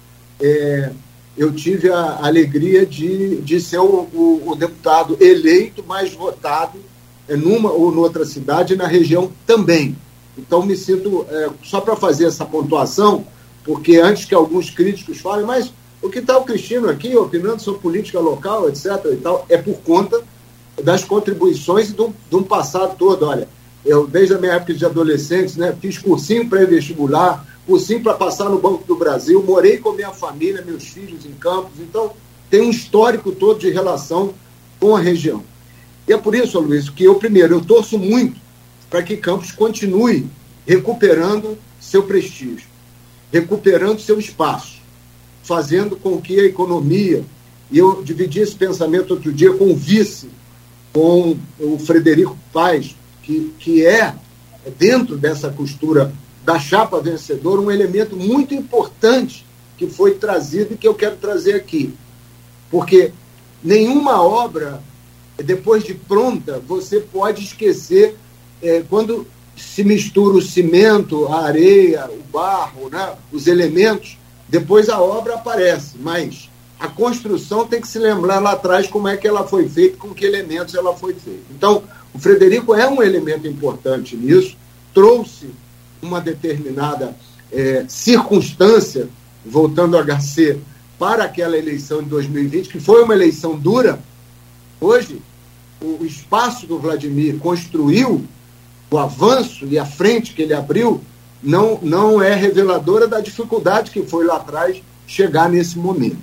[0.40, 0.90] é,
[1.36, 6.78] eu tive a alegria de, de ser o, o, o deputado eleito mais votado
[7.28, 9.96] é, numa ou noutra cidade na região também.
[10.36, 13.26] Então, me sinto, é, só para fazer essa pontuação,
[13.64, 17.80] porque antes que alguns críticos falem, mas o que está o Cristino aqui opinando sobre
[17.80, 18.86] política local, etc.
[19.12, 20.22] e tal, é por conta
[20.82, 23.26] das contribuições de um, de um passado todo.
[23.26, 23.48] Olha,
[23.84, 28.58] eu, desde a minha época de adolescente, né, fiz cursinho pré-vestibular, cursinho para passar no
[28.58, 32.12] Banco do Brasil, morei com minha família, meus filhos em Campos, então
[32.48, 34.32] tem um histórico todo de relação
[34.78, 35.42] com a região.
[36.06, 38.40] E é por isso, Luiz, que eu, primeiro, eu torço muito
[38.88, 40.26] para que Campos continue
[40.66, 42.68] recuperando seu prestígio,
[43.32, 44.77] recuperando seu espaço
[45.48, 47.24] fazendo com que a economia,
[47.70, 50.28] e eu dividi esse pensamento outro dia com o vice,
[50.92, 54.14] com o Frederico Paz, que, que é,
[54.78, 56.12] dentro dessa costura
[56.44, 59.46] da chapa vencedora, um elemento muito importante
[59.78, 61.94] que foi trazido e que eu quero trazer aqui.
[62.70, 63.12] Porque
[63.64, 64.82] nenhuma obra,
[65.38, 68.16] depois de pronta, você pode esquecer
[68.62, 69.26] é, quando
[69.56, 74.18] se mistura o cimento, a areia, o barro, né, os elementos,
[74.48, 76.48] depois a obra aparece, mas
[76.78, 80.14] a construção tem que se lembrar lá atrás como é que ela foi feita, com
[80.14, 81.42] que elementos ela foi feita.
[81.50, 81.82] Então,
[82.14, 84.56] o Frederico é um elemento importante nisso,
[84.94, 85.50] trouxe
[86.00, 87.14] uma determinada
[87.52, 89.08] é, circunstância,
[89.44, 90.58] voltando ao HC,
[90.98, 94.00] para aquela eleição de 2020, que foi uma eleição dura,
[94.80, 95.20] Hoje,
[95.80, 98.24] o espaço que o Vladimir construiu,
[98.90, 101.00] o avanço e a frente que ele abriu,
[101.42, 106.18] não, não é reveladora da dificuldade que foi lá atrás chegar nesse momento.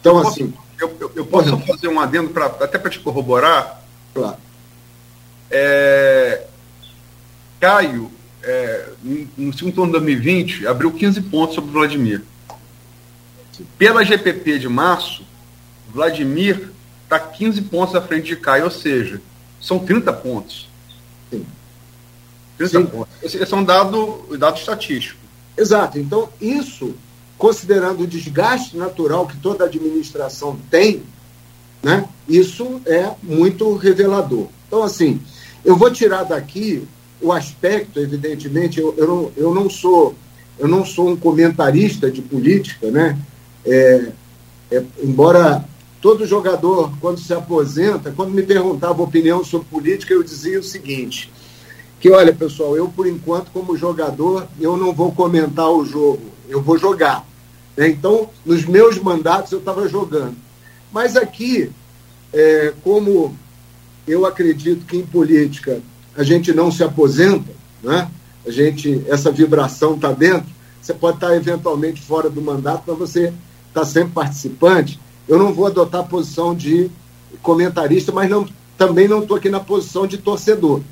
[0.00, 0.52] Então, eu assim.
[0.80, 3.82] eu, eu, eu, posso fazer um adendo pra, até para te corroborar?
[4.12, 4.36] Claro.
[5.50, 6.46] É,
[7.60, 8.10] Caio,
[8.42, 8.88] é,
[9.36, 12.22] no segundo turno de 2020, abriu 15 pontos sobre o Vladimir.
[13.78, 15.24] Pela GPP de março,
[15.88, 16.70] Vladimir
[17.04, 19.20] está 15 pontos à frente de Caio, ou seja,
[19.60, 20.68] são 30 pontos.
[21.30, 21.46] Sim.
[22.56, 22.86] 30 Sim.
[22.86, 23.14] pontos.
[23.22, 25.20] Esse é um dado, dado estatístico.
[25.56, 25.98] Exato.
[25.98, 26.94] Então, isso,
[27.38, 31.02] considerando o desgaste natural que toda administração tem,
[31.82, 34.48] né, isso é muito revelador.
[34.66, 35.20] Então, assim,
[35.64, 36.86] eu vou tirar daqui
[37.20, 40.14] o aspecto, evidentemente, eu, eu, não, eu não sou
[40.58, 43.18] eu não sou um comentarista de política, né?
[43.64, 44.12] É,
[44.70, 45.64] é, embora
[46.00, 51.32] todo jogador, quando se aposenta, quando me perguntava opinião sobre política, eu dizia o seguinte,
[52.00, 56.60] que olha, pessoal, eu por enquanto como jogador, eu não vou comentar o jogo, eu
[56.60, 57.26] vou jogar.
[57.76, 57.88] Né?
[57.88, 60.36] Então, nos meus mandatos eu estava jogando.
[60.92, 61.70] Mas aqui,
[62.32, 63.36] é, como
[64.06, 65.80] eu acredito que em política
[66.16, 67.50] a gente não se aposenta,
[67.82, 68.10] né?
[68.46, 70.46] a gente, essa vibração está dentro,
[70.80, 73.32] você pode estar tá eventualmente fora do mandato, mas você
[73.68, 75.00] está sempre participante.
[75.26, 76.90] Eu não vou adotar a posição de
[77.42, 78.46] comentarista, mas não,
[78.76, 80.82] também não estou aqui na posição de torcedor.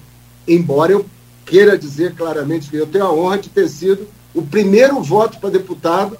[0.46, 1.06] Embora eu
[1.44, 5.50] queira dizer claramente que eu tenho a honra de ter sido o primeiro voto para
[5.50, 6.16] deputado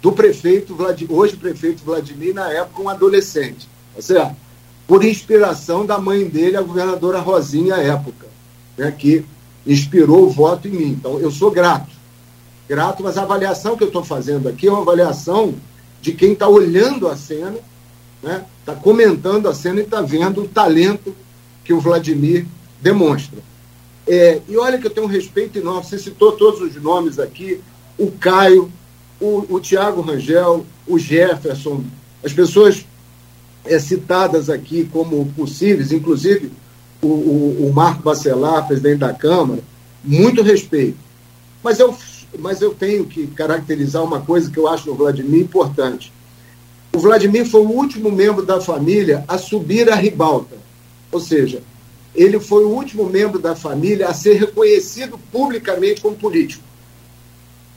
[0.00, 0.76] do prefeito,
[1.08, 3.68] hoje prefeito Vladimir, na época um adolescente.
[3.94, 4.36] Tá certo?
[4.86, 8.26] Por inspiração da mãe dele, a governadora Rosinha, à época,
[8.76, 9.24] né, que
[9.66, 10.88] inspirou o voto em mim.
[10.90, 11.90] Então, eu sou grato.
[12.68, 15.54] Grato, mas a avaliação que eu estou fazendo aqui é uma avaliação
[16.00, 17.56] de quem está olhando a cena,
[18.16, 21.14] está né, tá comentando a cena e está vendo o talento
[21.64, 22.46] que o Vladimir
[22.80, 23.40] demonstra.
[24.08, 27.60] É, e olha que eu tenho um respeito enorme, você citou todos os nomes aqui,
[27.98, 28.72] o Caio,
[29.20, 31.84] o, o Tiago Rangel, o Jefferson,
[32.24, 32.86] as pessoas
[33.66, 36.50] é, citadas aqui como possíveis, inclusive
[37.02, 39.62] o, o, o Marco Bacelar, presidente da Câmara,
[40.02, 40.96] muito respeito.
[41.62, 41.94] Mas eu
[42.38, 46.12] mas eu tenho que caracterizar uma coisa que eu acho no Vladimir importante.
[46.94, 50.56] O Vladimir foi o último membro da família a subir a ribalta,
[51.10, 51.62] ou seja,
[52.14, 56.62] ele foi o último membro da família a ser reconhecido publicamente como político.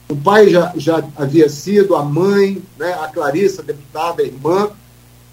[0.08, 4.70] O pai já, já havia sido, a mãe, né, a Clarissa, a deputada, a irmã,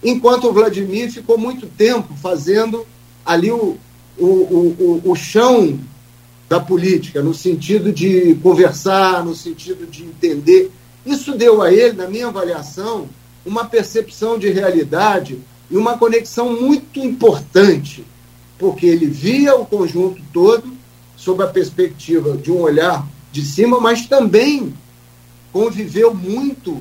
[0.04, 2.86] enquanto o Vladimir ficou muito tempo fazendo
[3.26, 3.78] ali o,
[4.18, 5.80] o, o, o chão
[6.48, 10.72] da política, no sentido de conversar, no sentido de entender.
[11.06, 13.08] Isso deu a ele, na minha avaliação,
[13.46, 15.40] uma percepção de realidade
[15.70, 18.04] e uma conexão muito importante,
[18.60, 20.72] porque ele via o conjunto todo
[21.16, 24.74] sob a perspectiva de um olhar de cima, mas também
[25.52, 26.78] conviveu muito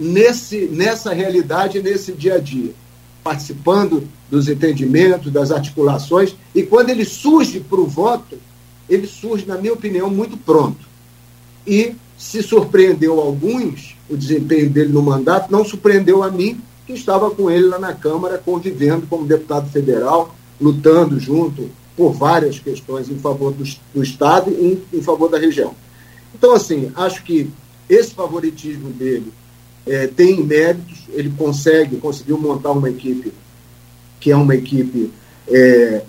[0.00, 2.72] nesse, nessa realidade, nesse dia a dia,
[3.22, 8.38] participando dos entendimentos, das articulações, e quando ele surge para o voto,
[8.88, 10.86] ele surge, na minha opinião, muito pronto.
[11.66, 17.30] E se surpreendeu alguns, o desempenho dele no mandato, não surpreendeu a mim, que estava
[17.30, 20.34] com ele lá na Câmara, convivendo como deputado federal,
[20.64, 23.64] lutando junto por várias questões em favor do,
[23.94, 25.74] do Estado e em, em, favor da região.
[26.34, 27.50] Então, assim, acho que
[27.86, 29.30] esse favoritismo dele
[29.86, 33.30] é, tem méritos, ele consegue, conseguiu montar uma equipe
[34.18, 35.12] que é uma equipe
[35.46, 36.02] é,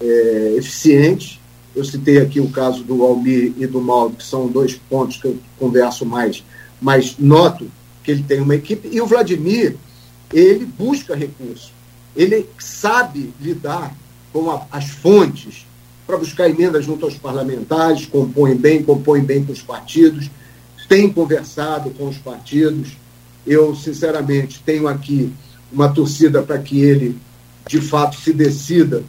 [0.00, 1.40] é, eficiente,
[1.74, 5.26] eu citei aqui o caso do Almir e do Mauro, que são dois pontos que
[5.26, 6.44] eu converso mais,
[6.80, 7.68] mas noto
[8.04, 8.88] que ele tem uma equipe.
[8.92, 9.76] E o Vladimir,
[10.32, 11.72] ele busca recursos.
[12.16, 13.94] Ele sabe lidar
[14.32, 15.66] com a, as fontes
[16.06, 20.30] para buscar emendas junto aos parlamentares, compõe bem, compõe bem com os partidos,
[20.88, 22.96] tem conversado com os partidos.
[23.46, 25.32] Eu, sinceramente, tenho aqui
[25.70, 27.18] uma torcida para que ele,
[27.66, 29.02] de fato, se decida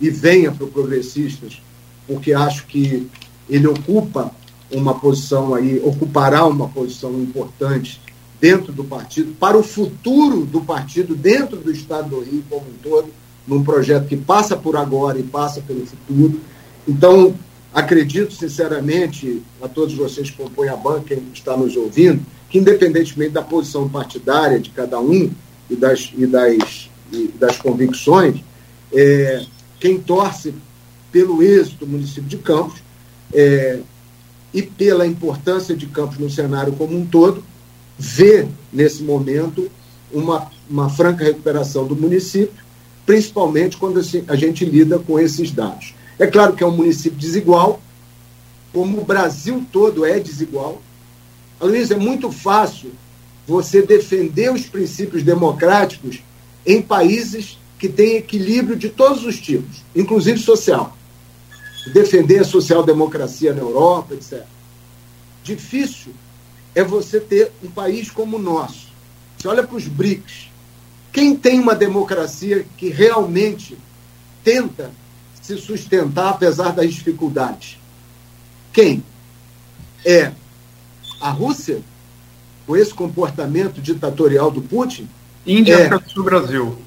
[0.00, 1.60] e venha para o Progressistas
[2.06, 3.08] porque acho que
[3.48, 4.30] ele ocupa
[4.70, 8.00] uma posição aí, ocupará uma posição importante
[8.40, 12.74] dentro do partido, para o futuro do partido dentro do Estado do Rio como um
[12.82, 13.08] todo,
[13.46, 16.40] num projeto que passa por agora e passa pelo futuro.
[16.86, 17.34] Então,
[17.72, 23.30] acredito sinceramente a todos vocês que compõem a banca, quem está nos ouvindo, que independentemente
[23.30, 25.30] da posição partidária de cada um
[25.70, 28.40] e das, e das, e das convicções,
[28.92, 29.44] é,
[29.80, 30.54] quem torce
[31.10, 32.80] pelo êxito do município de Campos
[33.32, 33.80] é,
[34.52, 37.42] e pela importância de Campos no cenário como um todo,
[37.98, 39.70] vê nesse momento
[40.12, 42.64] uma, uma franca recuperação do município,
[43.04, 43.98] principalmente quando
[44.28, 45.94] a gente lida com esses dados.
[46.18, 47.80] É claro que é um município desigual,
[48.72, 50.80] como o Brasil todo é desigual.
[51.60, 52.92] Luiz, é muito fácil
[53.46, 56.22] você defender os princípios democráticos
[56.66, 60.96] em países que têm equilíbrio de todos os tipos, inclusive social.
[61.92, 64.42] Defender a social-democracia na Europa, etc.
[65.44, 66.12] Difícil
[66.76, 68.88] é você ter um país como o nosso.
[69.36, 70.50] Você olha para os BRICS.
[71.10, 73.78] Quem tem uma democracia que realmente
[74.44, 74.90] tenta
[75.40, 77.78] se sustentar apesar das dificuldades?
[78.74, 79.02] Quem?
[80.04, 80.32] É
[81.18, 81.80] a Rússia,
[82.66, 85.08] com esse comportamento ditatorial do Putin?
[85.46, 85.86] Índia, é...
[85.86, 86.78] África do Sul e Brasil.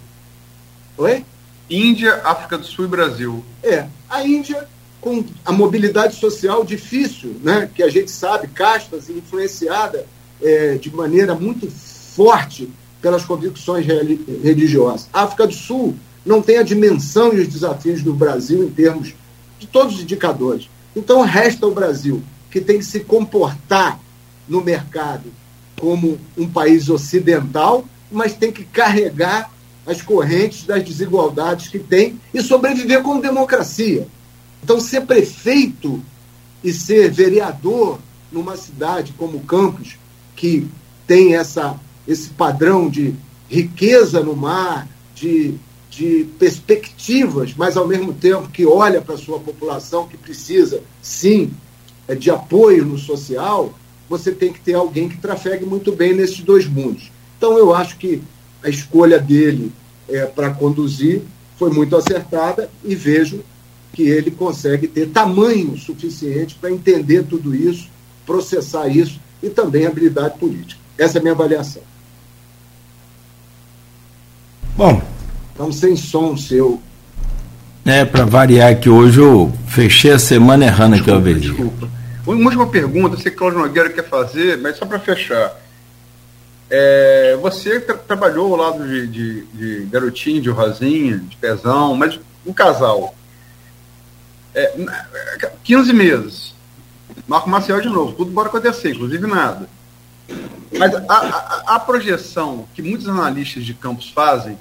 [0.98, 1.26] Oi?
[1.68, 3.44] Índia, África do Sul e Brasil.
[3.64, 3.88] É.
[4.08, 4.68] A Índia,
[5.02, 10.06] com a mobilidade social difícil, né, que a gente sabe, castas influenciada
[10.42, 12.70] é, de maneira muito forte
[13.02, 15.08] pelas convicções religiosas.
[15.14, 15.96] A África do Sul
[16.26, 19.14] não tem a dimensão e os desafios do Brasil em termos
[19.58, 20.70] de todos os indicadores.
[20.96, 22.22] Então, resta o Brasil,
[22.52, 24.00] que tem que se comportar
[24.48, 25.32] no mercado
[25.80, 29.50] como um país ocidental, mas tem que carregar
[29.86, 34.08] as correntes das desigualdades que tem e sobreviver como democracia.
[34.64, 36.02] Então, ser prefeito
[36.64, 38.00] e ser vereador
[38.32, 39.96] numa cidade como Campos,
[40.36, 40.68] que
[41.08, 43.16] tem essa, esse padrão de
[43.50, 45.56] riqueza no mar, de,
[45.90, 51.52] de perspectivas, mas ao mesmo tempo que olha para a sua população que precisa, sim,
[52.08, 53.74] é, de apoio no social,
[54.08, 57.12] você tem que ter alguém que trafegue muito bem nesses dois mundos.
[57.38, 58.22] Então, eu acho que
[58.64, 59.72] a escolha dele
[60.08, 61.22] é, para conduzir
[61.58, 63.44] foi muito acertada e vejo
[64.00, 67.90] que ele consegue ter tamanho suficiente para entender tudo isso,
[68.26, 70.80] processar isso e também habilidade política.
[70.98, 71.82] Essa é a minha avaliação.
[74.78, 75.02] Bom.
[75.54, 76.82] Então, sem som seu.
[77.86, 81.42] É, para variar que hoje eu fechei a semana errando aqui, eu vejo.
[81.42, 81.90] Desculpa.
[82.26, 85.60] Uma última pergunta, sei que Cláudio Nogueira quer fazer, mas só para fechar.
[86.70, 92.18] É, você tra trabalhou ao lado de, de, de, garotinho, de rosinha, de pezão, mas
[92.46, 93.14] um casal.
[94.54, 96.56] É, 15 meses.
[97.28, 99.70] Marco Maciel de novo, tudo pode acontecer, inclusive nada.
[100.78, 104.58] Mas a, a, a projeção que muitos analistas de campos fazem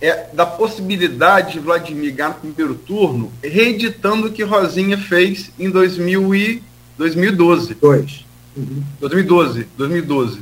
[0.00, 5.70] é da possibilidade de Vladimir ganhar no primeiro turno, reeditando o que Rosinha fez em
[5.70, 6.62] 2000 e
[6.98, 7.74] 2012.
[7.74, 8.24] Dois.
[8.56, 8.82] Uhum.
[9.00, 10.40] 2012, 2012.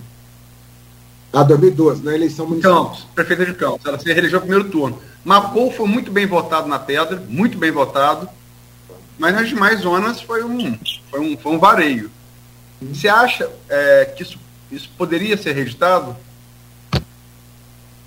[1.32, 2.86] Ah, 2012, na eleição municipal.
[2.86, 3.86] Campos, prefeita de Campos.
[3.86, 4.98] Ela se reelegeu no primeiro turno.
[5.24, 8.28] Mapou foi muito bem votado na pedra, muito bem votado,
[9.18, 10.78] mas nas demais zonas foi um,
[11.10, 12.10] foi um, foi um vareio.
[12.80, 14.38] Você acha é, que isso,
[14.72, 16.16] isso poderia ser reeditado?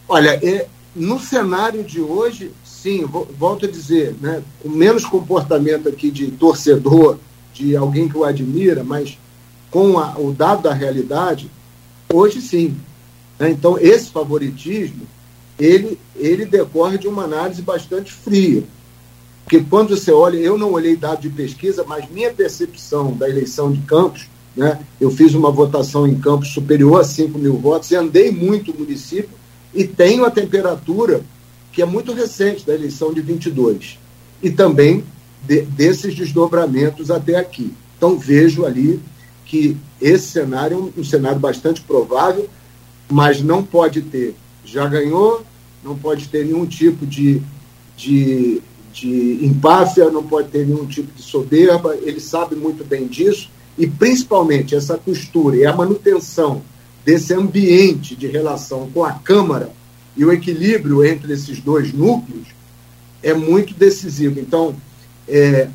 [0.08, 6.10] Olha, é, no cenário de hoje, sim, volto a dizer, né, com menos comportamento aqui
[6.10, 7.20] de torcedor,
[7.54, 9.18] de alguém que o admira, mas
[9.70, 11.50] com a, o dado da realidade,
[12.12, 12.76] hoje sim.
[13.38, 13.52] Né?
[13.52, 15.08] Então, esse favoritismo,
[15.60, 18.64] ele, ele decorre de uma análise bastante fria.
[19.44, 23.72] Porque quando você olha, eu não olhei dado de pesquisa, mas minha percepção da eleição
[23.72, 27.96] de Campos, né, eu fiz uma votação em Campos superior a 5 mil votos e
[27.96, 29.30] andei muito o município,
[29.74, 31.22] e tenho a temperatura
[31.72, 33.98] que é muito recente da eleição de 22
[34.42, 35.04] e também
[35.42, 37.74] de, desses desdobramentos até aqui.
[37.98, 39.02] Então vejo ali
[39.46, 42.48] que esse cenário é um, um cenário bastante provável,
[43.10, 44.36] mas não pode ter,
[44.66, 45.44] já ganhou,
[45.84, 47.42] não pode ter nenhum tipo de,
[47.98, 48.62] de,
[48.92, 53.88] de empáfia, não pode ter nenhum tipo de soberba, ele sabe muito bem disso, e
[53.88, 56.62] principalmente essa costura e a manutenção
[57.04, 59.72] desse ambiente de relação com a Câmara
[60.16, 62.48] e o equilíbrio entre esses dois núcleos
[63.22, 64.40] é muito decisivo.
[64.40, 64.76] Então,
[65.28, 65.68] é,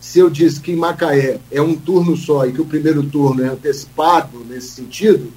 [0.00, 3.42] se eu disse que em Macaé é um turno só e que o primeiro turno
[3.42, 5.32] é antecipado nesse sentido,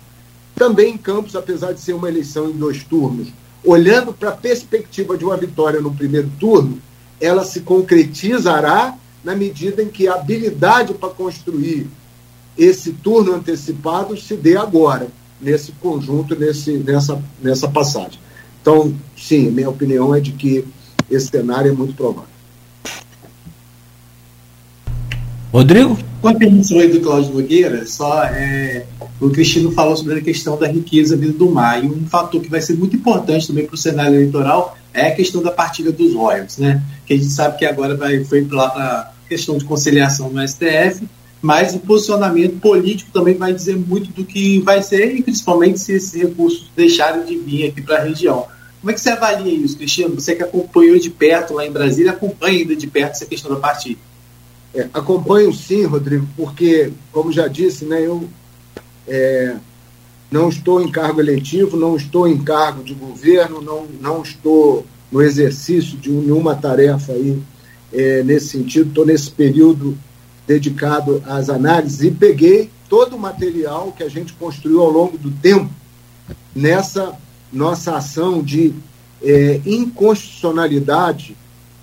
[0.61, 3.29] também em Campos, apesar de ser uma eleição em dois turnos,
[3.65, 6.77] olhando para a perspectiva de uma vitória no primeiro turno,
[7.19, 11.87] ela se concretizará na medida em que a habilidade para construir
[12.55, 15.07] esse turno antecipado se dê agora
[15.41, 18.19] nesse conjunto, nesse, nessa, nessa passagem.
[18.61, 20.63] Então, sim, minha opinião é de que
[21.09, 22.29] esse cenário é muito provável.
[25.51, 25.97] Rodrigo?
[26.21, 28.85] Com a permissão aí do Cláudio Nogueira, só é,
[29.19, 31.83] o Cristino falou sobre a questão da riqueza vindo do mar.
[31.83, 35.15] E um fator que vai ser muito importante também para o cenário eleitoral é a
[35.15, 36.83] questão da partilha dos royalties, né?
[37.05, 40.47] Que a gente sabe que agora vai, foi lá para a questão de conciliação no
[40.47, 41.03] STF
[41.41, 45.93] mas o posicionamento político também vai dizer muito do que vai ser, e principalmente se
[45.93, 48.45] esses recursos deixarem de vir aqui para a região.
[48.79, 50.15] Como é que você avalia isso, Cristiano?
[50.15, 53.57] Você que acompanhou de perto lá em Brasília, acompanha ainda de perto essa questão da
[53.57, 53.99] partido?
[54.73, 58.27] É, acompanho sim, Rodrigo, porque, como já disse, né, eu
[59.05, 59.55] é,
[60.31, 65.21] não estou em cargo eletivo, não estou em cargo de governo, não, não estou no
[65.21, 67.41] exercício de nenhuma tarefa aí
[67.91, 69.97] é, nesse sentido, estou nesse período
[70.47, 75.31] dedicado às análises e peguei todo o material que a gente construiu ao longo do
[75.31, 75.69] tempo
[76.55, 77.13] nessa
[77.51, 78.73] nossa ação de
[79.21, 81.35] é, inconstitucionalidade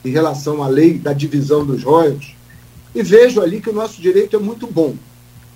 [0.03, 2.38] em relação à lei da divisão dos royalties
[2.95, 4.95] e vejo ali que o nosso direito é muito bom.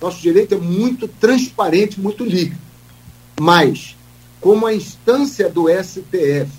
[0.01, 2.61] Nosso direito é muito transparente, muito líquido.
[3.39, 3.95] Mas,
[4.39, 6.49] como a instância do STF,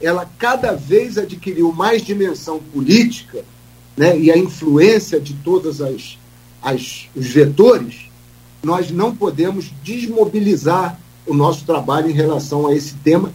[0.00, 3.44] ela cada vez adquiriu mais dimensão política,
[3.96, 6.16] né, e a influência de todos as,
[6.62, 8.08] as, os vetores,
[8.62, 13.32] nós não podemos desmobilizar o nosso trabalho em relação a esse tema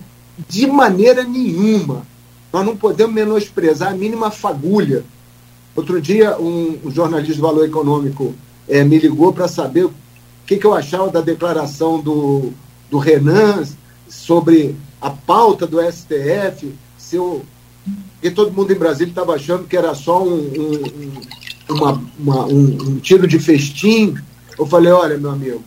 [0.49, 2.05] de maneira nenhuma.
[2.51, 5.03] Nós não podemos menosprezar a mínima fagulha.
[5.75, 8.35] Outro dia, um, um jornalista de valor econômico
[8.67, 9.93] é, me ligou para saber o
[10.45, 12.51] que, que eu achava da declaração do,
[12.91, 13.63] do Renan
[14.07, 17.43] sobre a pauta do STF, se eu,
[18.21, 21.11] e todo mundo em Brasília estava achando que era só um, um,
[21.69, 24.15] uma, uma, um, um tiro de festim.
[24.57, 25.63] Eu falei, olha, meu amigo,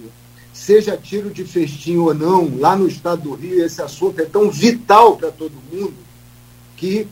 [0.53, 4.51] seja tiro de festim ou não, lá no estado do Rio, esse assunto é tão
[4.51, 5.95] vital para todo mundo
[6.77, 7.07] que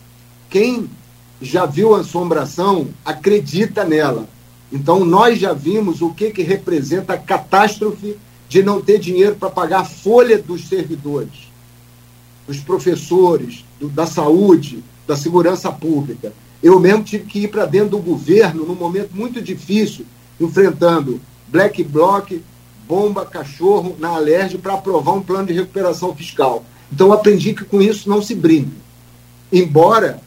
[0.48, 0.88] quem
[1.40, 4.28] já viu a assombração acredita nela.
[4.72, 8.16] Então, nós já vimos o que, que representa a catástrofe
[8.48, 11.50] de não ter dinheiro para pagar a folha dos servidores,
[12.46, 16.32] dos professores, do, da saúde, da segurança pública.
[16.62, 20.06] Eu mesmo tive que ir para dentro do governo num momento muito difícil,
[20.40, 22.40] enfrentando black bloc,
[22.88, 26.64] bomba, cachorro na Alerj para aprovar um plano de recuperação fiscal.
[26.92, 28.72] Então aprendi que com isso não se brinca.
[29.52, 30.20] Embora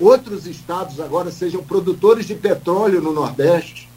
[0.00, 3.88] outros estados agora sejam produtores de petróleo no Nordeste,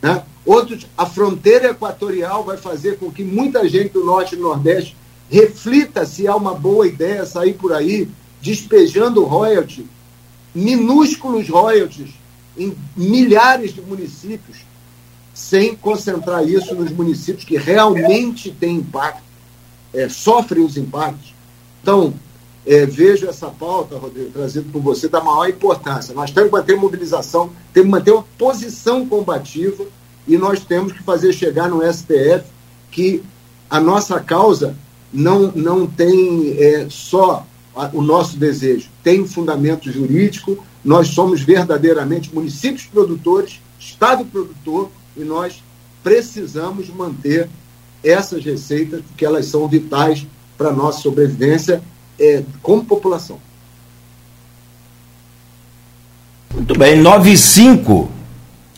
[0.00, 0.22] né?
[0.44, 4.96] outros, a fronteira equatorial vai fazer com que muita gente do Norte e do Nordeste
[5.28, 8.08] reflita se há uma boa ideia sair por aí
[8.40, 9.86] despejando royalties,
[10.54, 12.10] minúsculos royalties,
[12.56, 14.58] em milhares de municípios,
[15.34, 19.22] sem concentrar isso nos municípios que realmente têm impacto,
[19.92, 21.34] é, sofrem os impactos.
[21.82, 22.14] Então,
[22.66, 26.12] é, vejo essa pauta, Rodrigo, trazida por você, da maior importância.
[26.12, 29.84] Nós temos que manter mobilização, temos que manter uma posição combativa
[30.26, 32.44] e nós temos que fazer chegar no STF
[32.90, 33.22] que
[33.70, 34.76] a nossa causa
[35.12, 37.46] não, não tem é, só
[37.92, 45.62] o nosso desejo, tem fundamento jurídico, nós somos verdadeiramente municípios produtores, Estado produtor, e nós
[46.02, 47.48] precisamos manter
[48.02, 50.26] essas receitas, porque elas são vitais
[50.56, 51.82] para a nossa sobrevivência
[52.18, 53.38] é, como população.
[56.54, 58.10] Muito bem, 95.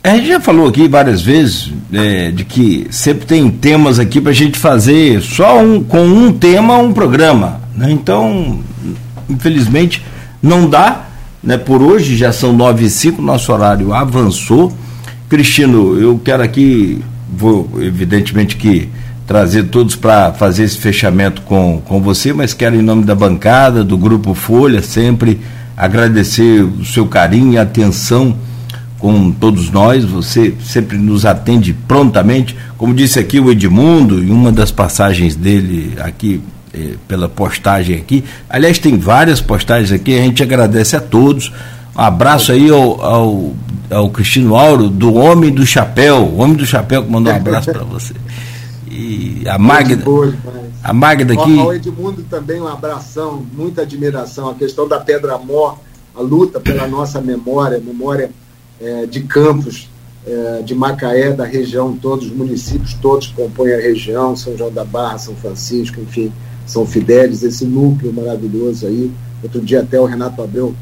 [0.03, 4.31] A gente já falou aqui várias vezes é, de que sempre tem temas aqui para
[4.31, 7.61] a gente fazer só um, com um tema um programa.
[7.75, 7.91] Né?
[7.91, 8.61] Então,
[9.29, 10.03] infelizmente,
[10.43, 11.07] não dá.
[11.43, 11.57] Né?
[11.57, 14.73] Por hoje já são 9 e 5, nosso horário avançou.
[15.29, 17.03] Cristino, eu quero aqui,
[17.33, 18.89] vou evidentemente que
[19.29, 23.85] trazer todos para fazer esse fechamento com, com você, mas quero em nome da bancada,
[23.85, 25.39] do Grupo Folha, sempre
[25.77, 28.35] agradecer o seu carinho e atenção
[28.99, 34.51] com todos nós, você sempre nos atende prontamente, como disse aqui o Edmundo, em uma
[34.51, 36.41] das passagens dele aqui,
[36.73, 41.53] eh, pela postagem aqui, aliás tem várias postagens aqui, a gente agradece a todos,
[41.95, 43.55] um abraço aí ao, ao,
[43.91, 46.19] ao Cristino Auro, do Homem do Chapéu.
[46.19, 48.15] O Homem do Chapéu que mandou um abraço para você.
[48.99, 50.05] E a Magda.
[50.83, 51.61] A Magda aqui.
[51.61, 54.51] Ao Edmundo também um abração, muita admiração.
[54.51, 55.77] A questão da Pedra Mó,
[56.17, 58.33] a luta pela nossa memória, memória
[58.81, 59.89] é, de Campos,
[60.27, 64.85] é, de Macaé, da região, todos os municípios, todos compõem a região, São João da
[64.85, 66.33] Barra, São Francisco, enfim,
[66.67, 69.13] São Fidélis, esse núcleo maravilhoso aí.
[69.45, 70.75] Outro dia até o Renato Abreu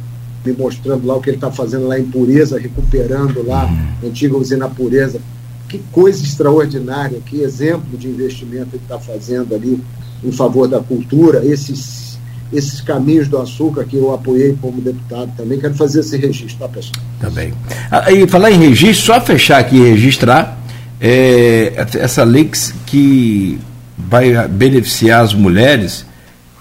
[0.42, 3.68] me mostrando lá o que ele está fazendo lá em Pureza, recuperando lá
[4.02, 5.20] a antiga usina Pureza.
[5.68, 9.82] Que coisa extraordinária, que exemplo de investimento ele está fazendo ali
[10.22, 12.18] em favor da cultura, esses,
[12.52, 15.58] esses caminhos do açúcar que eu apoiei como deputado também.
[15.58, 17.04] Quero fazer esse registro, tá, pessoal?
[17.20, 17.52] Tá bem.
[17.90, 20.58] Ah, e falar em registro, só fechar aqui e registrar
[21.00, 22.50] é, essa lei
[22.86, 23.58] que
[23.96, 26.06] vai beneficiar as mulheres.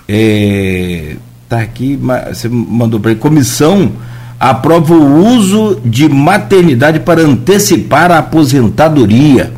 [0.07, 1.15] É,
[1.45, 3.19] Está aqui, você mandou para ele.
[3.19, 3.91] Comissão
[4.39, 9.51] aprova o uso de maternidade para antecipar a aposentadoria.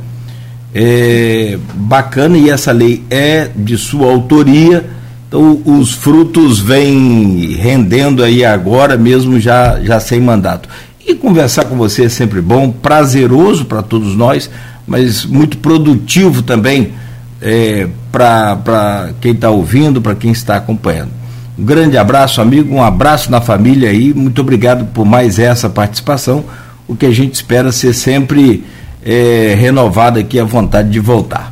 [0.74, 4.86] É bacana e essa lei é de sua autoria
[5.28, 10.70] Então, os frutos vêm rendendo aí agora, mesmo já, já sem mandato.
[11.06, 14.50] E conversar com você é sempre bom, prazeroso para todos nós,
[14.86, 16.94] mas muito produtivo também
[17.42, 21.17] é, para quem está ouvindo, para quem está acompanhando.
[21.58, 26.46] Um grande abraço, amigo, um abraço na família aí, muito obrigado por mais essa participação.
[26.88, 28.64] O que a gente espera ser sempre
[29.04, 31.52] é, renovado aqui a vontade de voltar.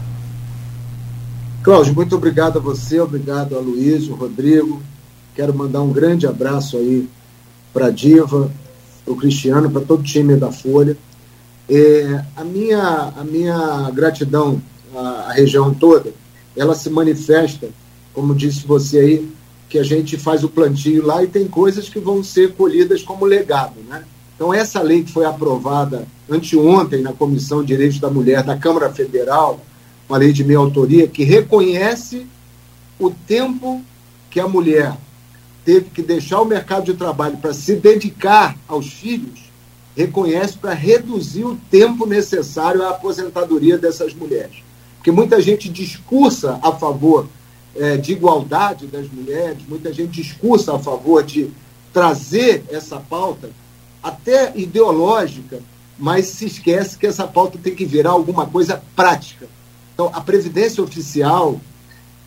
[1.63, 4.79] Cláudio, muito obrigado a você, obrigado a Luiz, o Rodrigo.
[5.35, 7.09] Quero mandar um grande abraço aí
[7.73, 8.51] para a Diva,
[9.03, 10.95] para o Cristiano, para todo o time da Folha.
[11.67, 14.61] É, a, minha, a minha gratidão
[14.95, 16.11] à, à região toda,
[16.55, 17.69] ela se manifesta,
[18.13, 19.34] como disse você aí,
[19.69, 23.25] que a gente faz o plantio lá e tem coisas que vão ser colhidas como
[23.25, 24.03] legado, né?
[24.35, 28.91] Então, essa lei que foi aprovada anteontem na Comissão de Direitos da Mulher da Câmara
[28.91, 29.61] Federal,
[30.09, 32.27] uma lei de minha autoria, que reconhece
[32.99, 33.81] o tempo
[34.29, 34.95] que a mulher
[35.63, 39.39] teve que deixar o mercado de trabalho para se dedicar aos filhos,
[39.95, 44.57] reconhece para reduzir o tempo necessário à aposentadoria dessas mulheres.
[44.97, 47.27] Porque muita gente discursa a favor
[47.75, 51.51] é, de igualdade das mulheres, muita gente discursa a favor de
[51.91, 53.49] trazer essa pauta,
[54.01, 55.61] até ideológica,
[55.97, 59.47] mas se esquece que essa pauta tem que virar alguma coisa prática.
[59.93, 61.59] Então, a previdência oficial,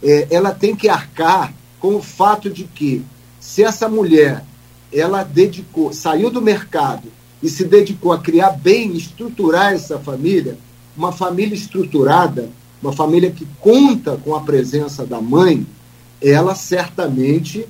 [0.02, 3.04] é, ela tem que arcar com o fato de que,
[3.38, 4.44] se essa mulher
[4.92, 7.08] ela dedicou, saiu do mercado
[7.42, 10.58] e se dedicou a criar bem, estruturar essa família,
[10.96, 12.50] uma família estruturada,
[12.82, 15.66] uma família que conta com a presença da mãe,
[16.20, 17.66] ela certamente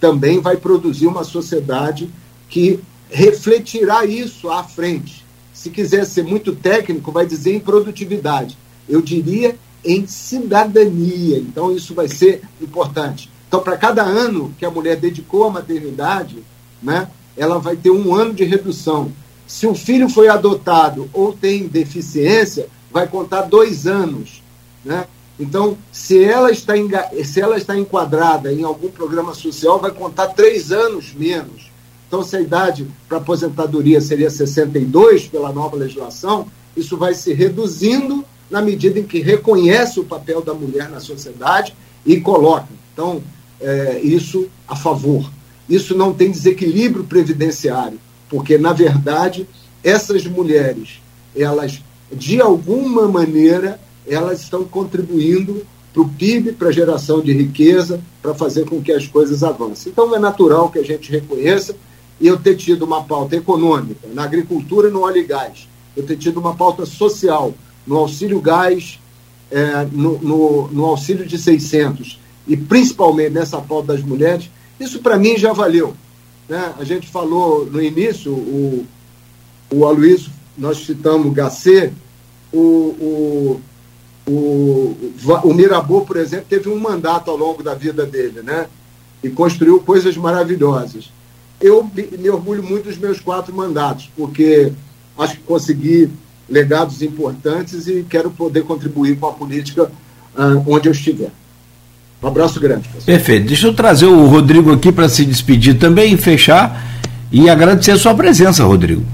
[0.00, 2.10] também vai produzir uma sociedade
[2.48, 2.80] que
[3.10, 5.24] refletirá isso à frente.
[5.52, 8.56] Se quiser ser muito técnico, vai dizer em produtividade
[8.88, 11.38] eu diria em cidadania.
[11.38, 13.30] Então, isso vai ser importante.
[13.48, 16.42] Então, para cada ano que a mulher dedicou à maternidade,
[16.82, 19.12] né, ela vai ter um ano de redução.
[19.46, 24.41] Se o filho foi adotado ou tem deficiência, vai contar dois anos.
[24.84, 25.06] Né?
[25.38, 26.74] Então, se ela, está
[27.24, 31.70] se ela está enquadrada em algum programa social, vai contar três anos menos.
[32.06, 36.46] Então, se a idade para aposentadoria seria 62 pela nova legislação,
[36.76, 41.74] isso vai se reduzindo na medida em que reconhece o papel da mulher na sociedade
[42.04, 42.68] e coloca.
[42.92, 43.22] Então,
[43.60, 45.30] é, isso a favor.
[45.68, 47.98] Isso não tem desequilíbrio previdenciário,
[48.28, 49.48] porque, na verdade,
[49.82, 51.00] essas mulheres,
[51.34, 51.80] elas,
[52.12, 58.34] de alguma maneira, elas estão contribuindo para o PIB, para a geração de riqueza, para
[58.34, 59.92] fazer com que as coisas avancem.
[59.92, 61.76] Então, é natural que a gente reconheça
[62.20, 66.04] e eu ter tido uma pauta econômica na agricultura e no óleo e gás, eu
[66.06, 67.52] ter tido uma pauta social
[67.86, 68.98] no auxílio gás,
[69.50, 74.48] é, no, no, no, auxílio de 600 e principalmente nessa pauta das mulheres,
[74.80, 75.94] isso para mim já valeu.
[76.48, 76.72] Né?
[76.78, 78.86] A gente falou no início, o,
[79.70, 81.92] o Aloysio, nós citamos o Gacê,
[82.52, 83.60] o, o,
[84.26, 84.96] o,
[85.44, 88.66] o Mirabeau, por exemplo, teve um mandato ao longo da vida dele, né?
[89.22, 91.10] E construiu coisas maravilhosas.
[91.60, 94.72] Eu me orgulho muito dos meus quatro mandatos, porque
[95.18, 96.10] acho que consegui
[96.48, 101.30] legados importantes e quero poder contribuir com a política uh, onde eu estiver.
[102.22, 102.88] Um abraço grande.
[102.88, 103.04] Pessoal.
[103.04, 103.46] Perfeito.
[103.48, 107.00] Deixa eu trazer o Rodrigo aqui para se despedir também e fechar
[107.30, 109.04] e agradecer a sua presença, Rodrigo.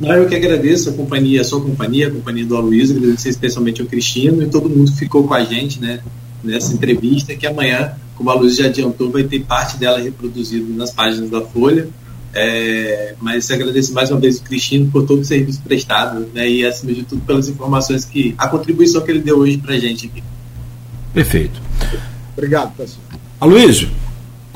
[0.00, 3.82] Não, eu que agradeço a companhia, a sua companhia, a companhia do Aloysio, agradecer especialmente
[3.82, 6.00] ao Cristino e todo mundo que ficou com a gente né,
[6.42, 10.90] nessa entrevista, que amanhã, como a Aloysio já adiantou, vai ter parte dela reproduzida nas
[10.90, 11.88] páginas da Folha.
[12.32, 16.64] É, mas agradeço mais uma vez o Cristino por todo o serviço prestado né, e,
[16.64, 18.34] acima de tudo, pelas informações que.
[18.38, 20.22] a contribuição que ele deu hoje para a gente aqui.
[21.12, 21.60] Perfeito.
[22.36, 23.02] Obrigado, pessoal.
[23.40, 23.90] Aloysio,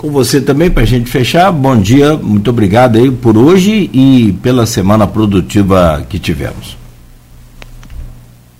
[0.04, 4.34] com você também, para a gente fechar, bom dia, muito obrigado aí por hoje e
[4.42, 6.76] pela semana produtiva que tivemos.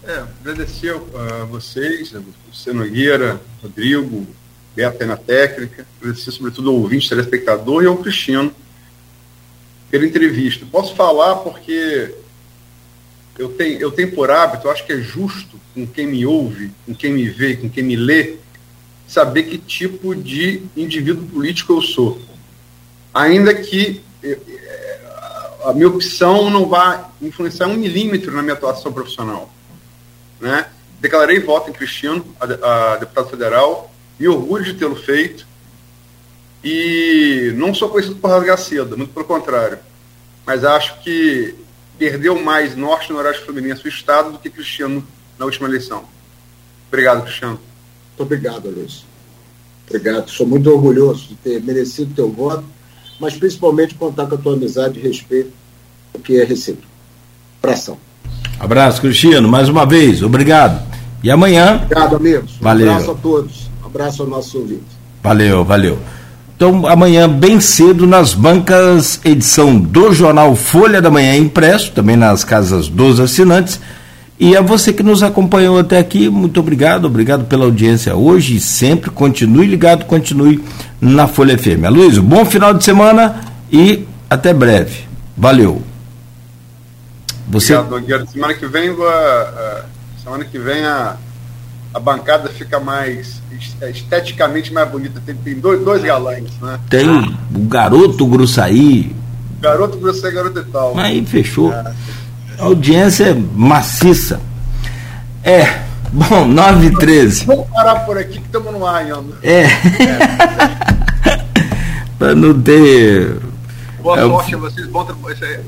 [0.05, 4.27] É, agradecer a vocês, a você Nogueira, Rodrigo,
[4.75, 8.51] Beto na técnica, agradecer sobretudo ao ouvinte, telespectador e ao Cristiano
[9.91, 10.65] pela entrevista.
[10.73, 12.15] Posso falar porque
[13.39, 16.71] eu tenho, eu tenho por hábito, eu acho que é justo com quem me ouve,
[16.87, 18.37] com quem me vê, com quem me lê,
[19.15, 22.21] saber que tipo de indivíduo político eu sou.
[23.15, 24.03] Ainda que
[25.65, 29.49] a minha opção não vá influenciar um milímetro na minha atuação profissional.
[30.41, 30.67] Né?
[31.01, 35.47] Declarei voto em Cristiano, a, a deputado federal, e orgulho de tê-lo feito.
[36.65, 39.79] E não sou conhecido por rasgar cedo, muito pelo contrário.
[40.45, 41.55] Mas acho que
[41.97, 45.07] perdeu mais Norte, Noroeste Fluminense, o Estado, do que Cristiano
[45.39, 46.05] na última eleição.
[46.89, 47.61] Obrigado, Cristiano.
[48.17, 49.05] Muito obrigado, Luiz.
[49.89, 50.31] Obrigado.
[50.31, 52.65] Sou muito orgulhoso de ter merecido teu voto,
[53.21, 55.51] mas principalmente contar com a tua amizade e respeito,
[56.15, 56.89] o que é recíproco.
[57.63, 57.99] Abração.
[58.59, 60.23] Abraço, Cristiano, mais uma vez.
[60.23, 60.81] Obrigado.
[61.23, 61.81] E amanhã.
[61.83, 62.53] Obrigado, amigos.
[62.61, 62.87] Valeu.
[62.87, 63.71] Um abraço a todos.
[63.83, 64.85] Um abraço ao nosso ouvinte.
[65.23, 65.99] Valeu, valeu.
[66.57, 72.45] Então, amanhã, bem cedo, nas bancas, edição do jornal Folha da Manhã impresso, também nas
[72.45, 73.81] casas dos assinantes.
[74.45, 78.61] E a você que nos acompanhou até aqui, muito obrigado, obrigado pela audiência hoje e
[78.61, 79.09] sempre.
[79.09, 80.63] Continue ligado, continue
[81.01, 81.89] na Folha FM.
[81.91, 83.41] Luiz, bom final de semana
[83.73, 85.07] e até breve.
[85.35, 85.83] Valeu.
[87.49, 87.75] Você...
[87.75, 88.27] Obrigado, Nogueira.
[88.27, 89.85] Semana que vem, a,
[90.23, 91.17] semana que vem a,
[91.95, 93.41] a bancada fica mais
[93.95, 95.23] esteticamente mais bonita.
[95.25, 96.79] Tem, tem dois, dois galães, né?
[96.91, 99.17] Tem o garoto Gruçaí.
[99.59, 100.99] Garoto Gruçaí, garoto e tal.
[100.99, 101.73] Aí fechou.
[101.73, 101.95] É.
[102.59, 104.41] A audiência é maciça.
[105.43, 105.85] É.
[106.13, 107.45] Bom, 9 e 13.
[107.45, 109.37] Vamos parar por aqui que estamos no ar ainda.
[109.43, 109.65] É.
[109.67, 109.69] é.
[112.19, 113.37] Para não ter.
[114.01, 114.87] Boa é, sorte a vocês.
[114.87, 115.61] Bom, é,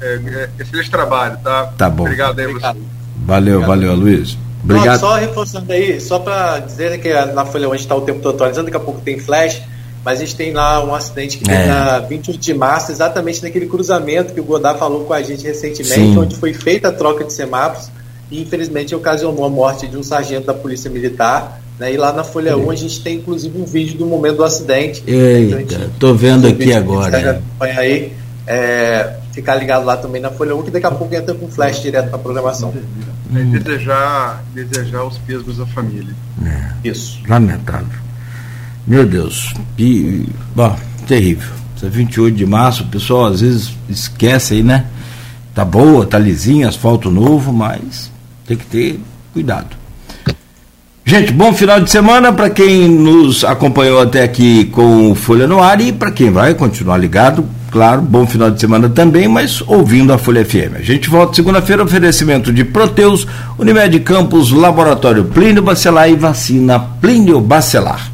[0.00, 1.66] é, é, excelente trabalho, tá?
[1.78, 2.04] Tá bom.
[2.04, 2.74] Obrigado aí, Obrigado.
[2.74, 2.84] você.
[3.24, 3.68] Valeu, Obrigado.
[3.68, 4.36] valeu, Luiz.
[4.62, 5.00] Obrigado.
[5.00, 8.20] só reforçando aí, só para dizer que na Folha 1 a gente está o tempo
[8.20, 9.62] todo atualizando, daqui a pouco tem flash,
[10.04, 11.56] mas a gente tem lá um acidente que é.
[11.56, 15.42] tem na 28 de março, exatamente naquele cruzamento que o Godard falou com a gente
[15.44, 16.18] recentemente, Sim.
[16.18, 17.90] onde foi feita a troca de semáforos
[18.30, 21.60] e infelizmente ocasionou a morte de um sargento da Polícia Militar.
[21.78, 21.94] Né?
[21.94, 25.02] E lá na Folha 1 a gente tem inclusive um vídeo do momento do acidente.
[25.06, 27.42] Eita, então, tô vendo aqui agora.
[27.58, 28.12] Aí,
[28.46, 31.80] é, ficar ligado lá também na Folha 1, que daqui a pouco entra com flash
[31.80, 32.72] direto para a programação.
[33.34, 36.14] É, desejar, desejar os pesos à família.
[36.44, 37.20] É, Isso.
[37.26, 38.04] Lamentável.
[38.86, 39.54] Meu Deus.
[39.78, 41.48] E, bom, terrível.
[41.76, 44.86] Essa 28 de março, o pessoal às vezes esquece aí, né?
[45.54, 48.10] Tá boa, tá lisinha, asfalto novo, mas
[48.46, 49.00] tem que ter
[49.32, 49.76] cuidado.
[51.04, 55.62] Gente, bom final de semana para quem nos acompanhou até aqui com o Folha no
[55.62, 60.12] Ar e para quem vai continuar ligado claro, bom final de semana também, mas ouvindo
[60.12, 60.76] a Folha FM.
[60.78, 63.26] A gente volta segunda-feira, oferecimento de Proteus,
[63.58, 68.13] Unimed Campos, Laboratório Plínio Bacelar e Vacina Plínio Bacelar.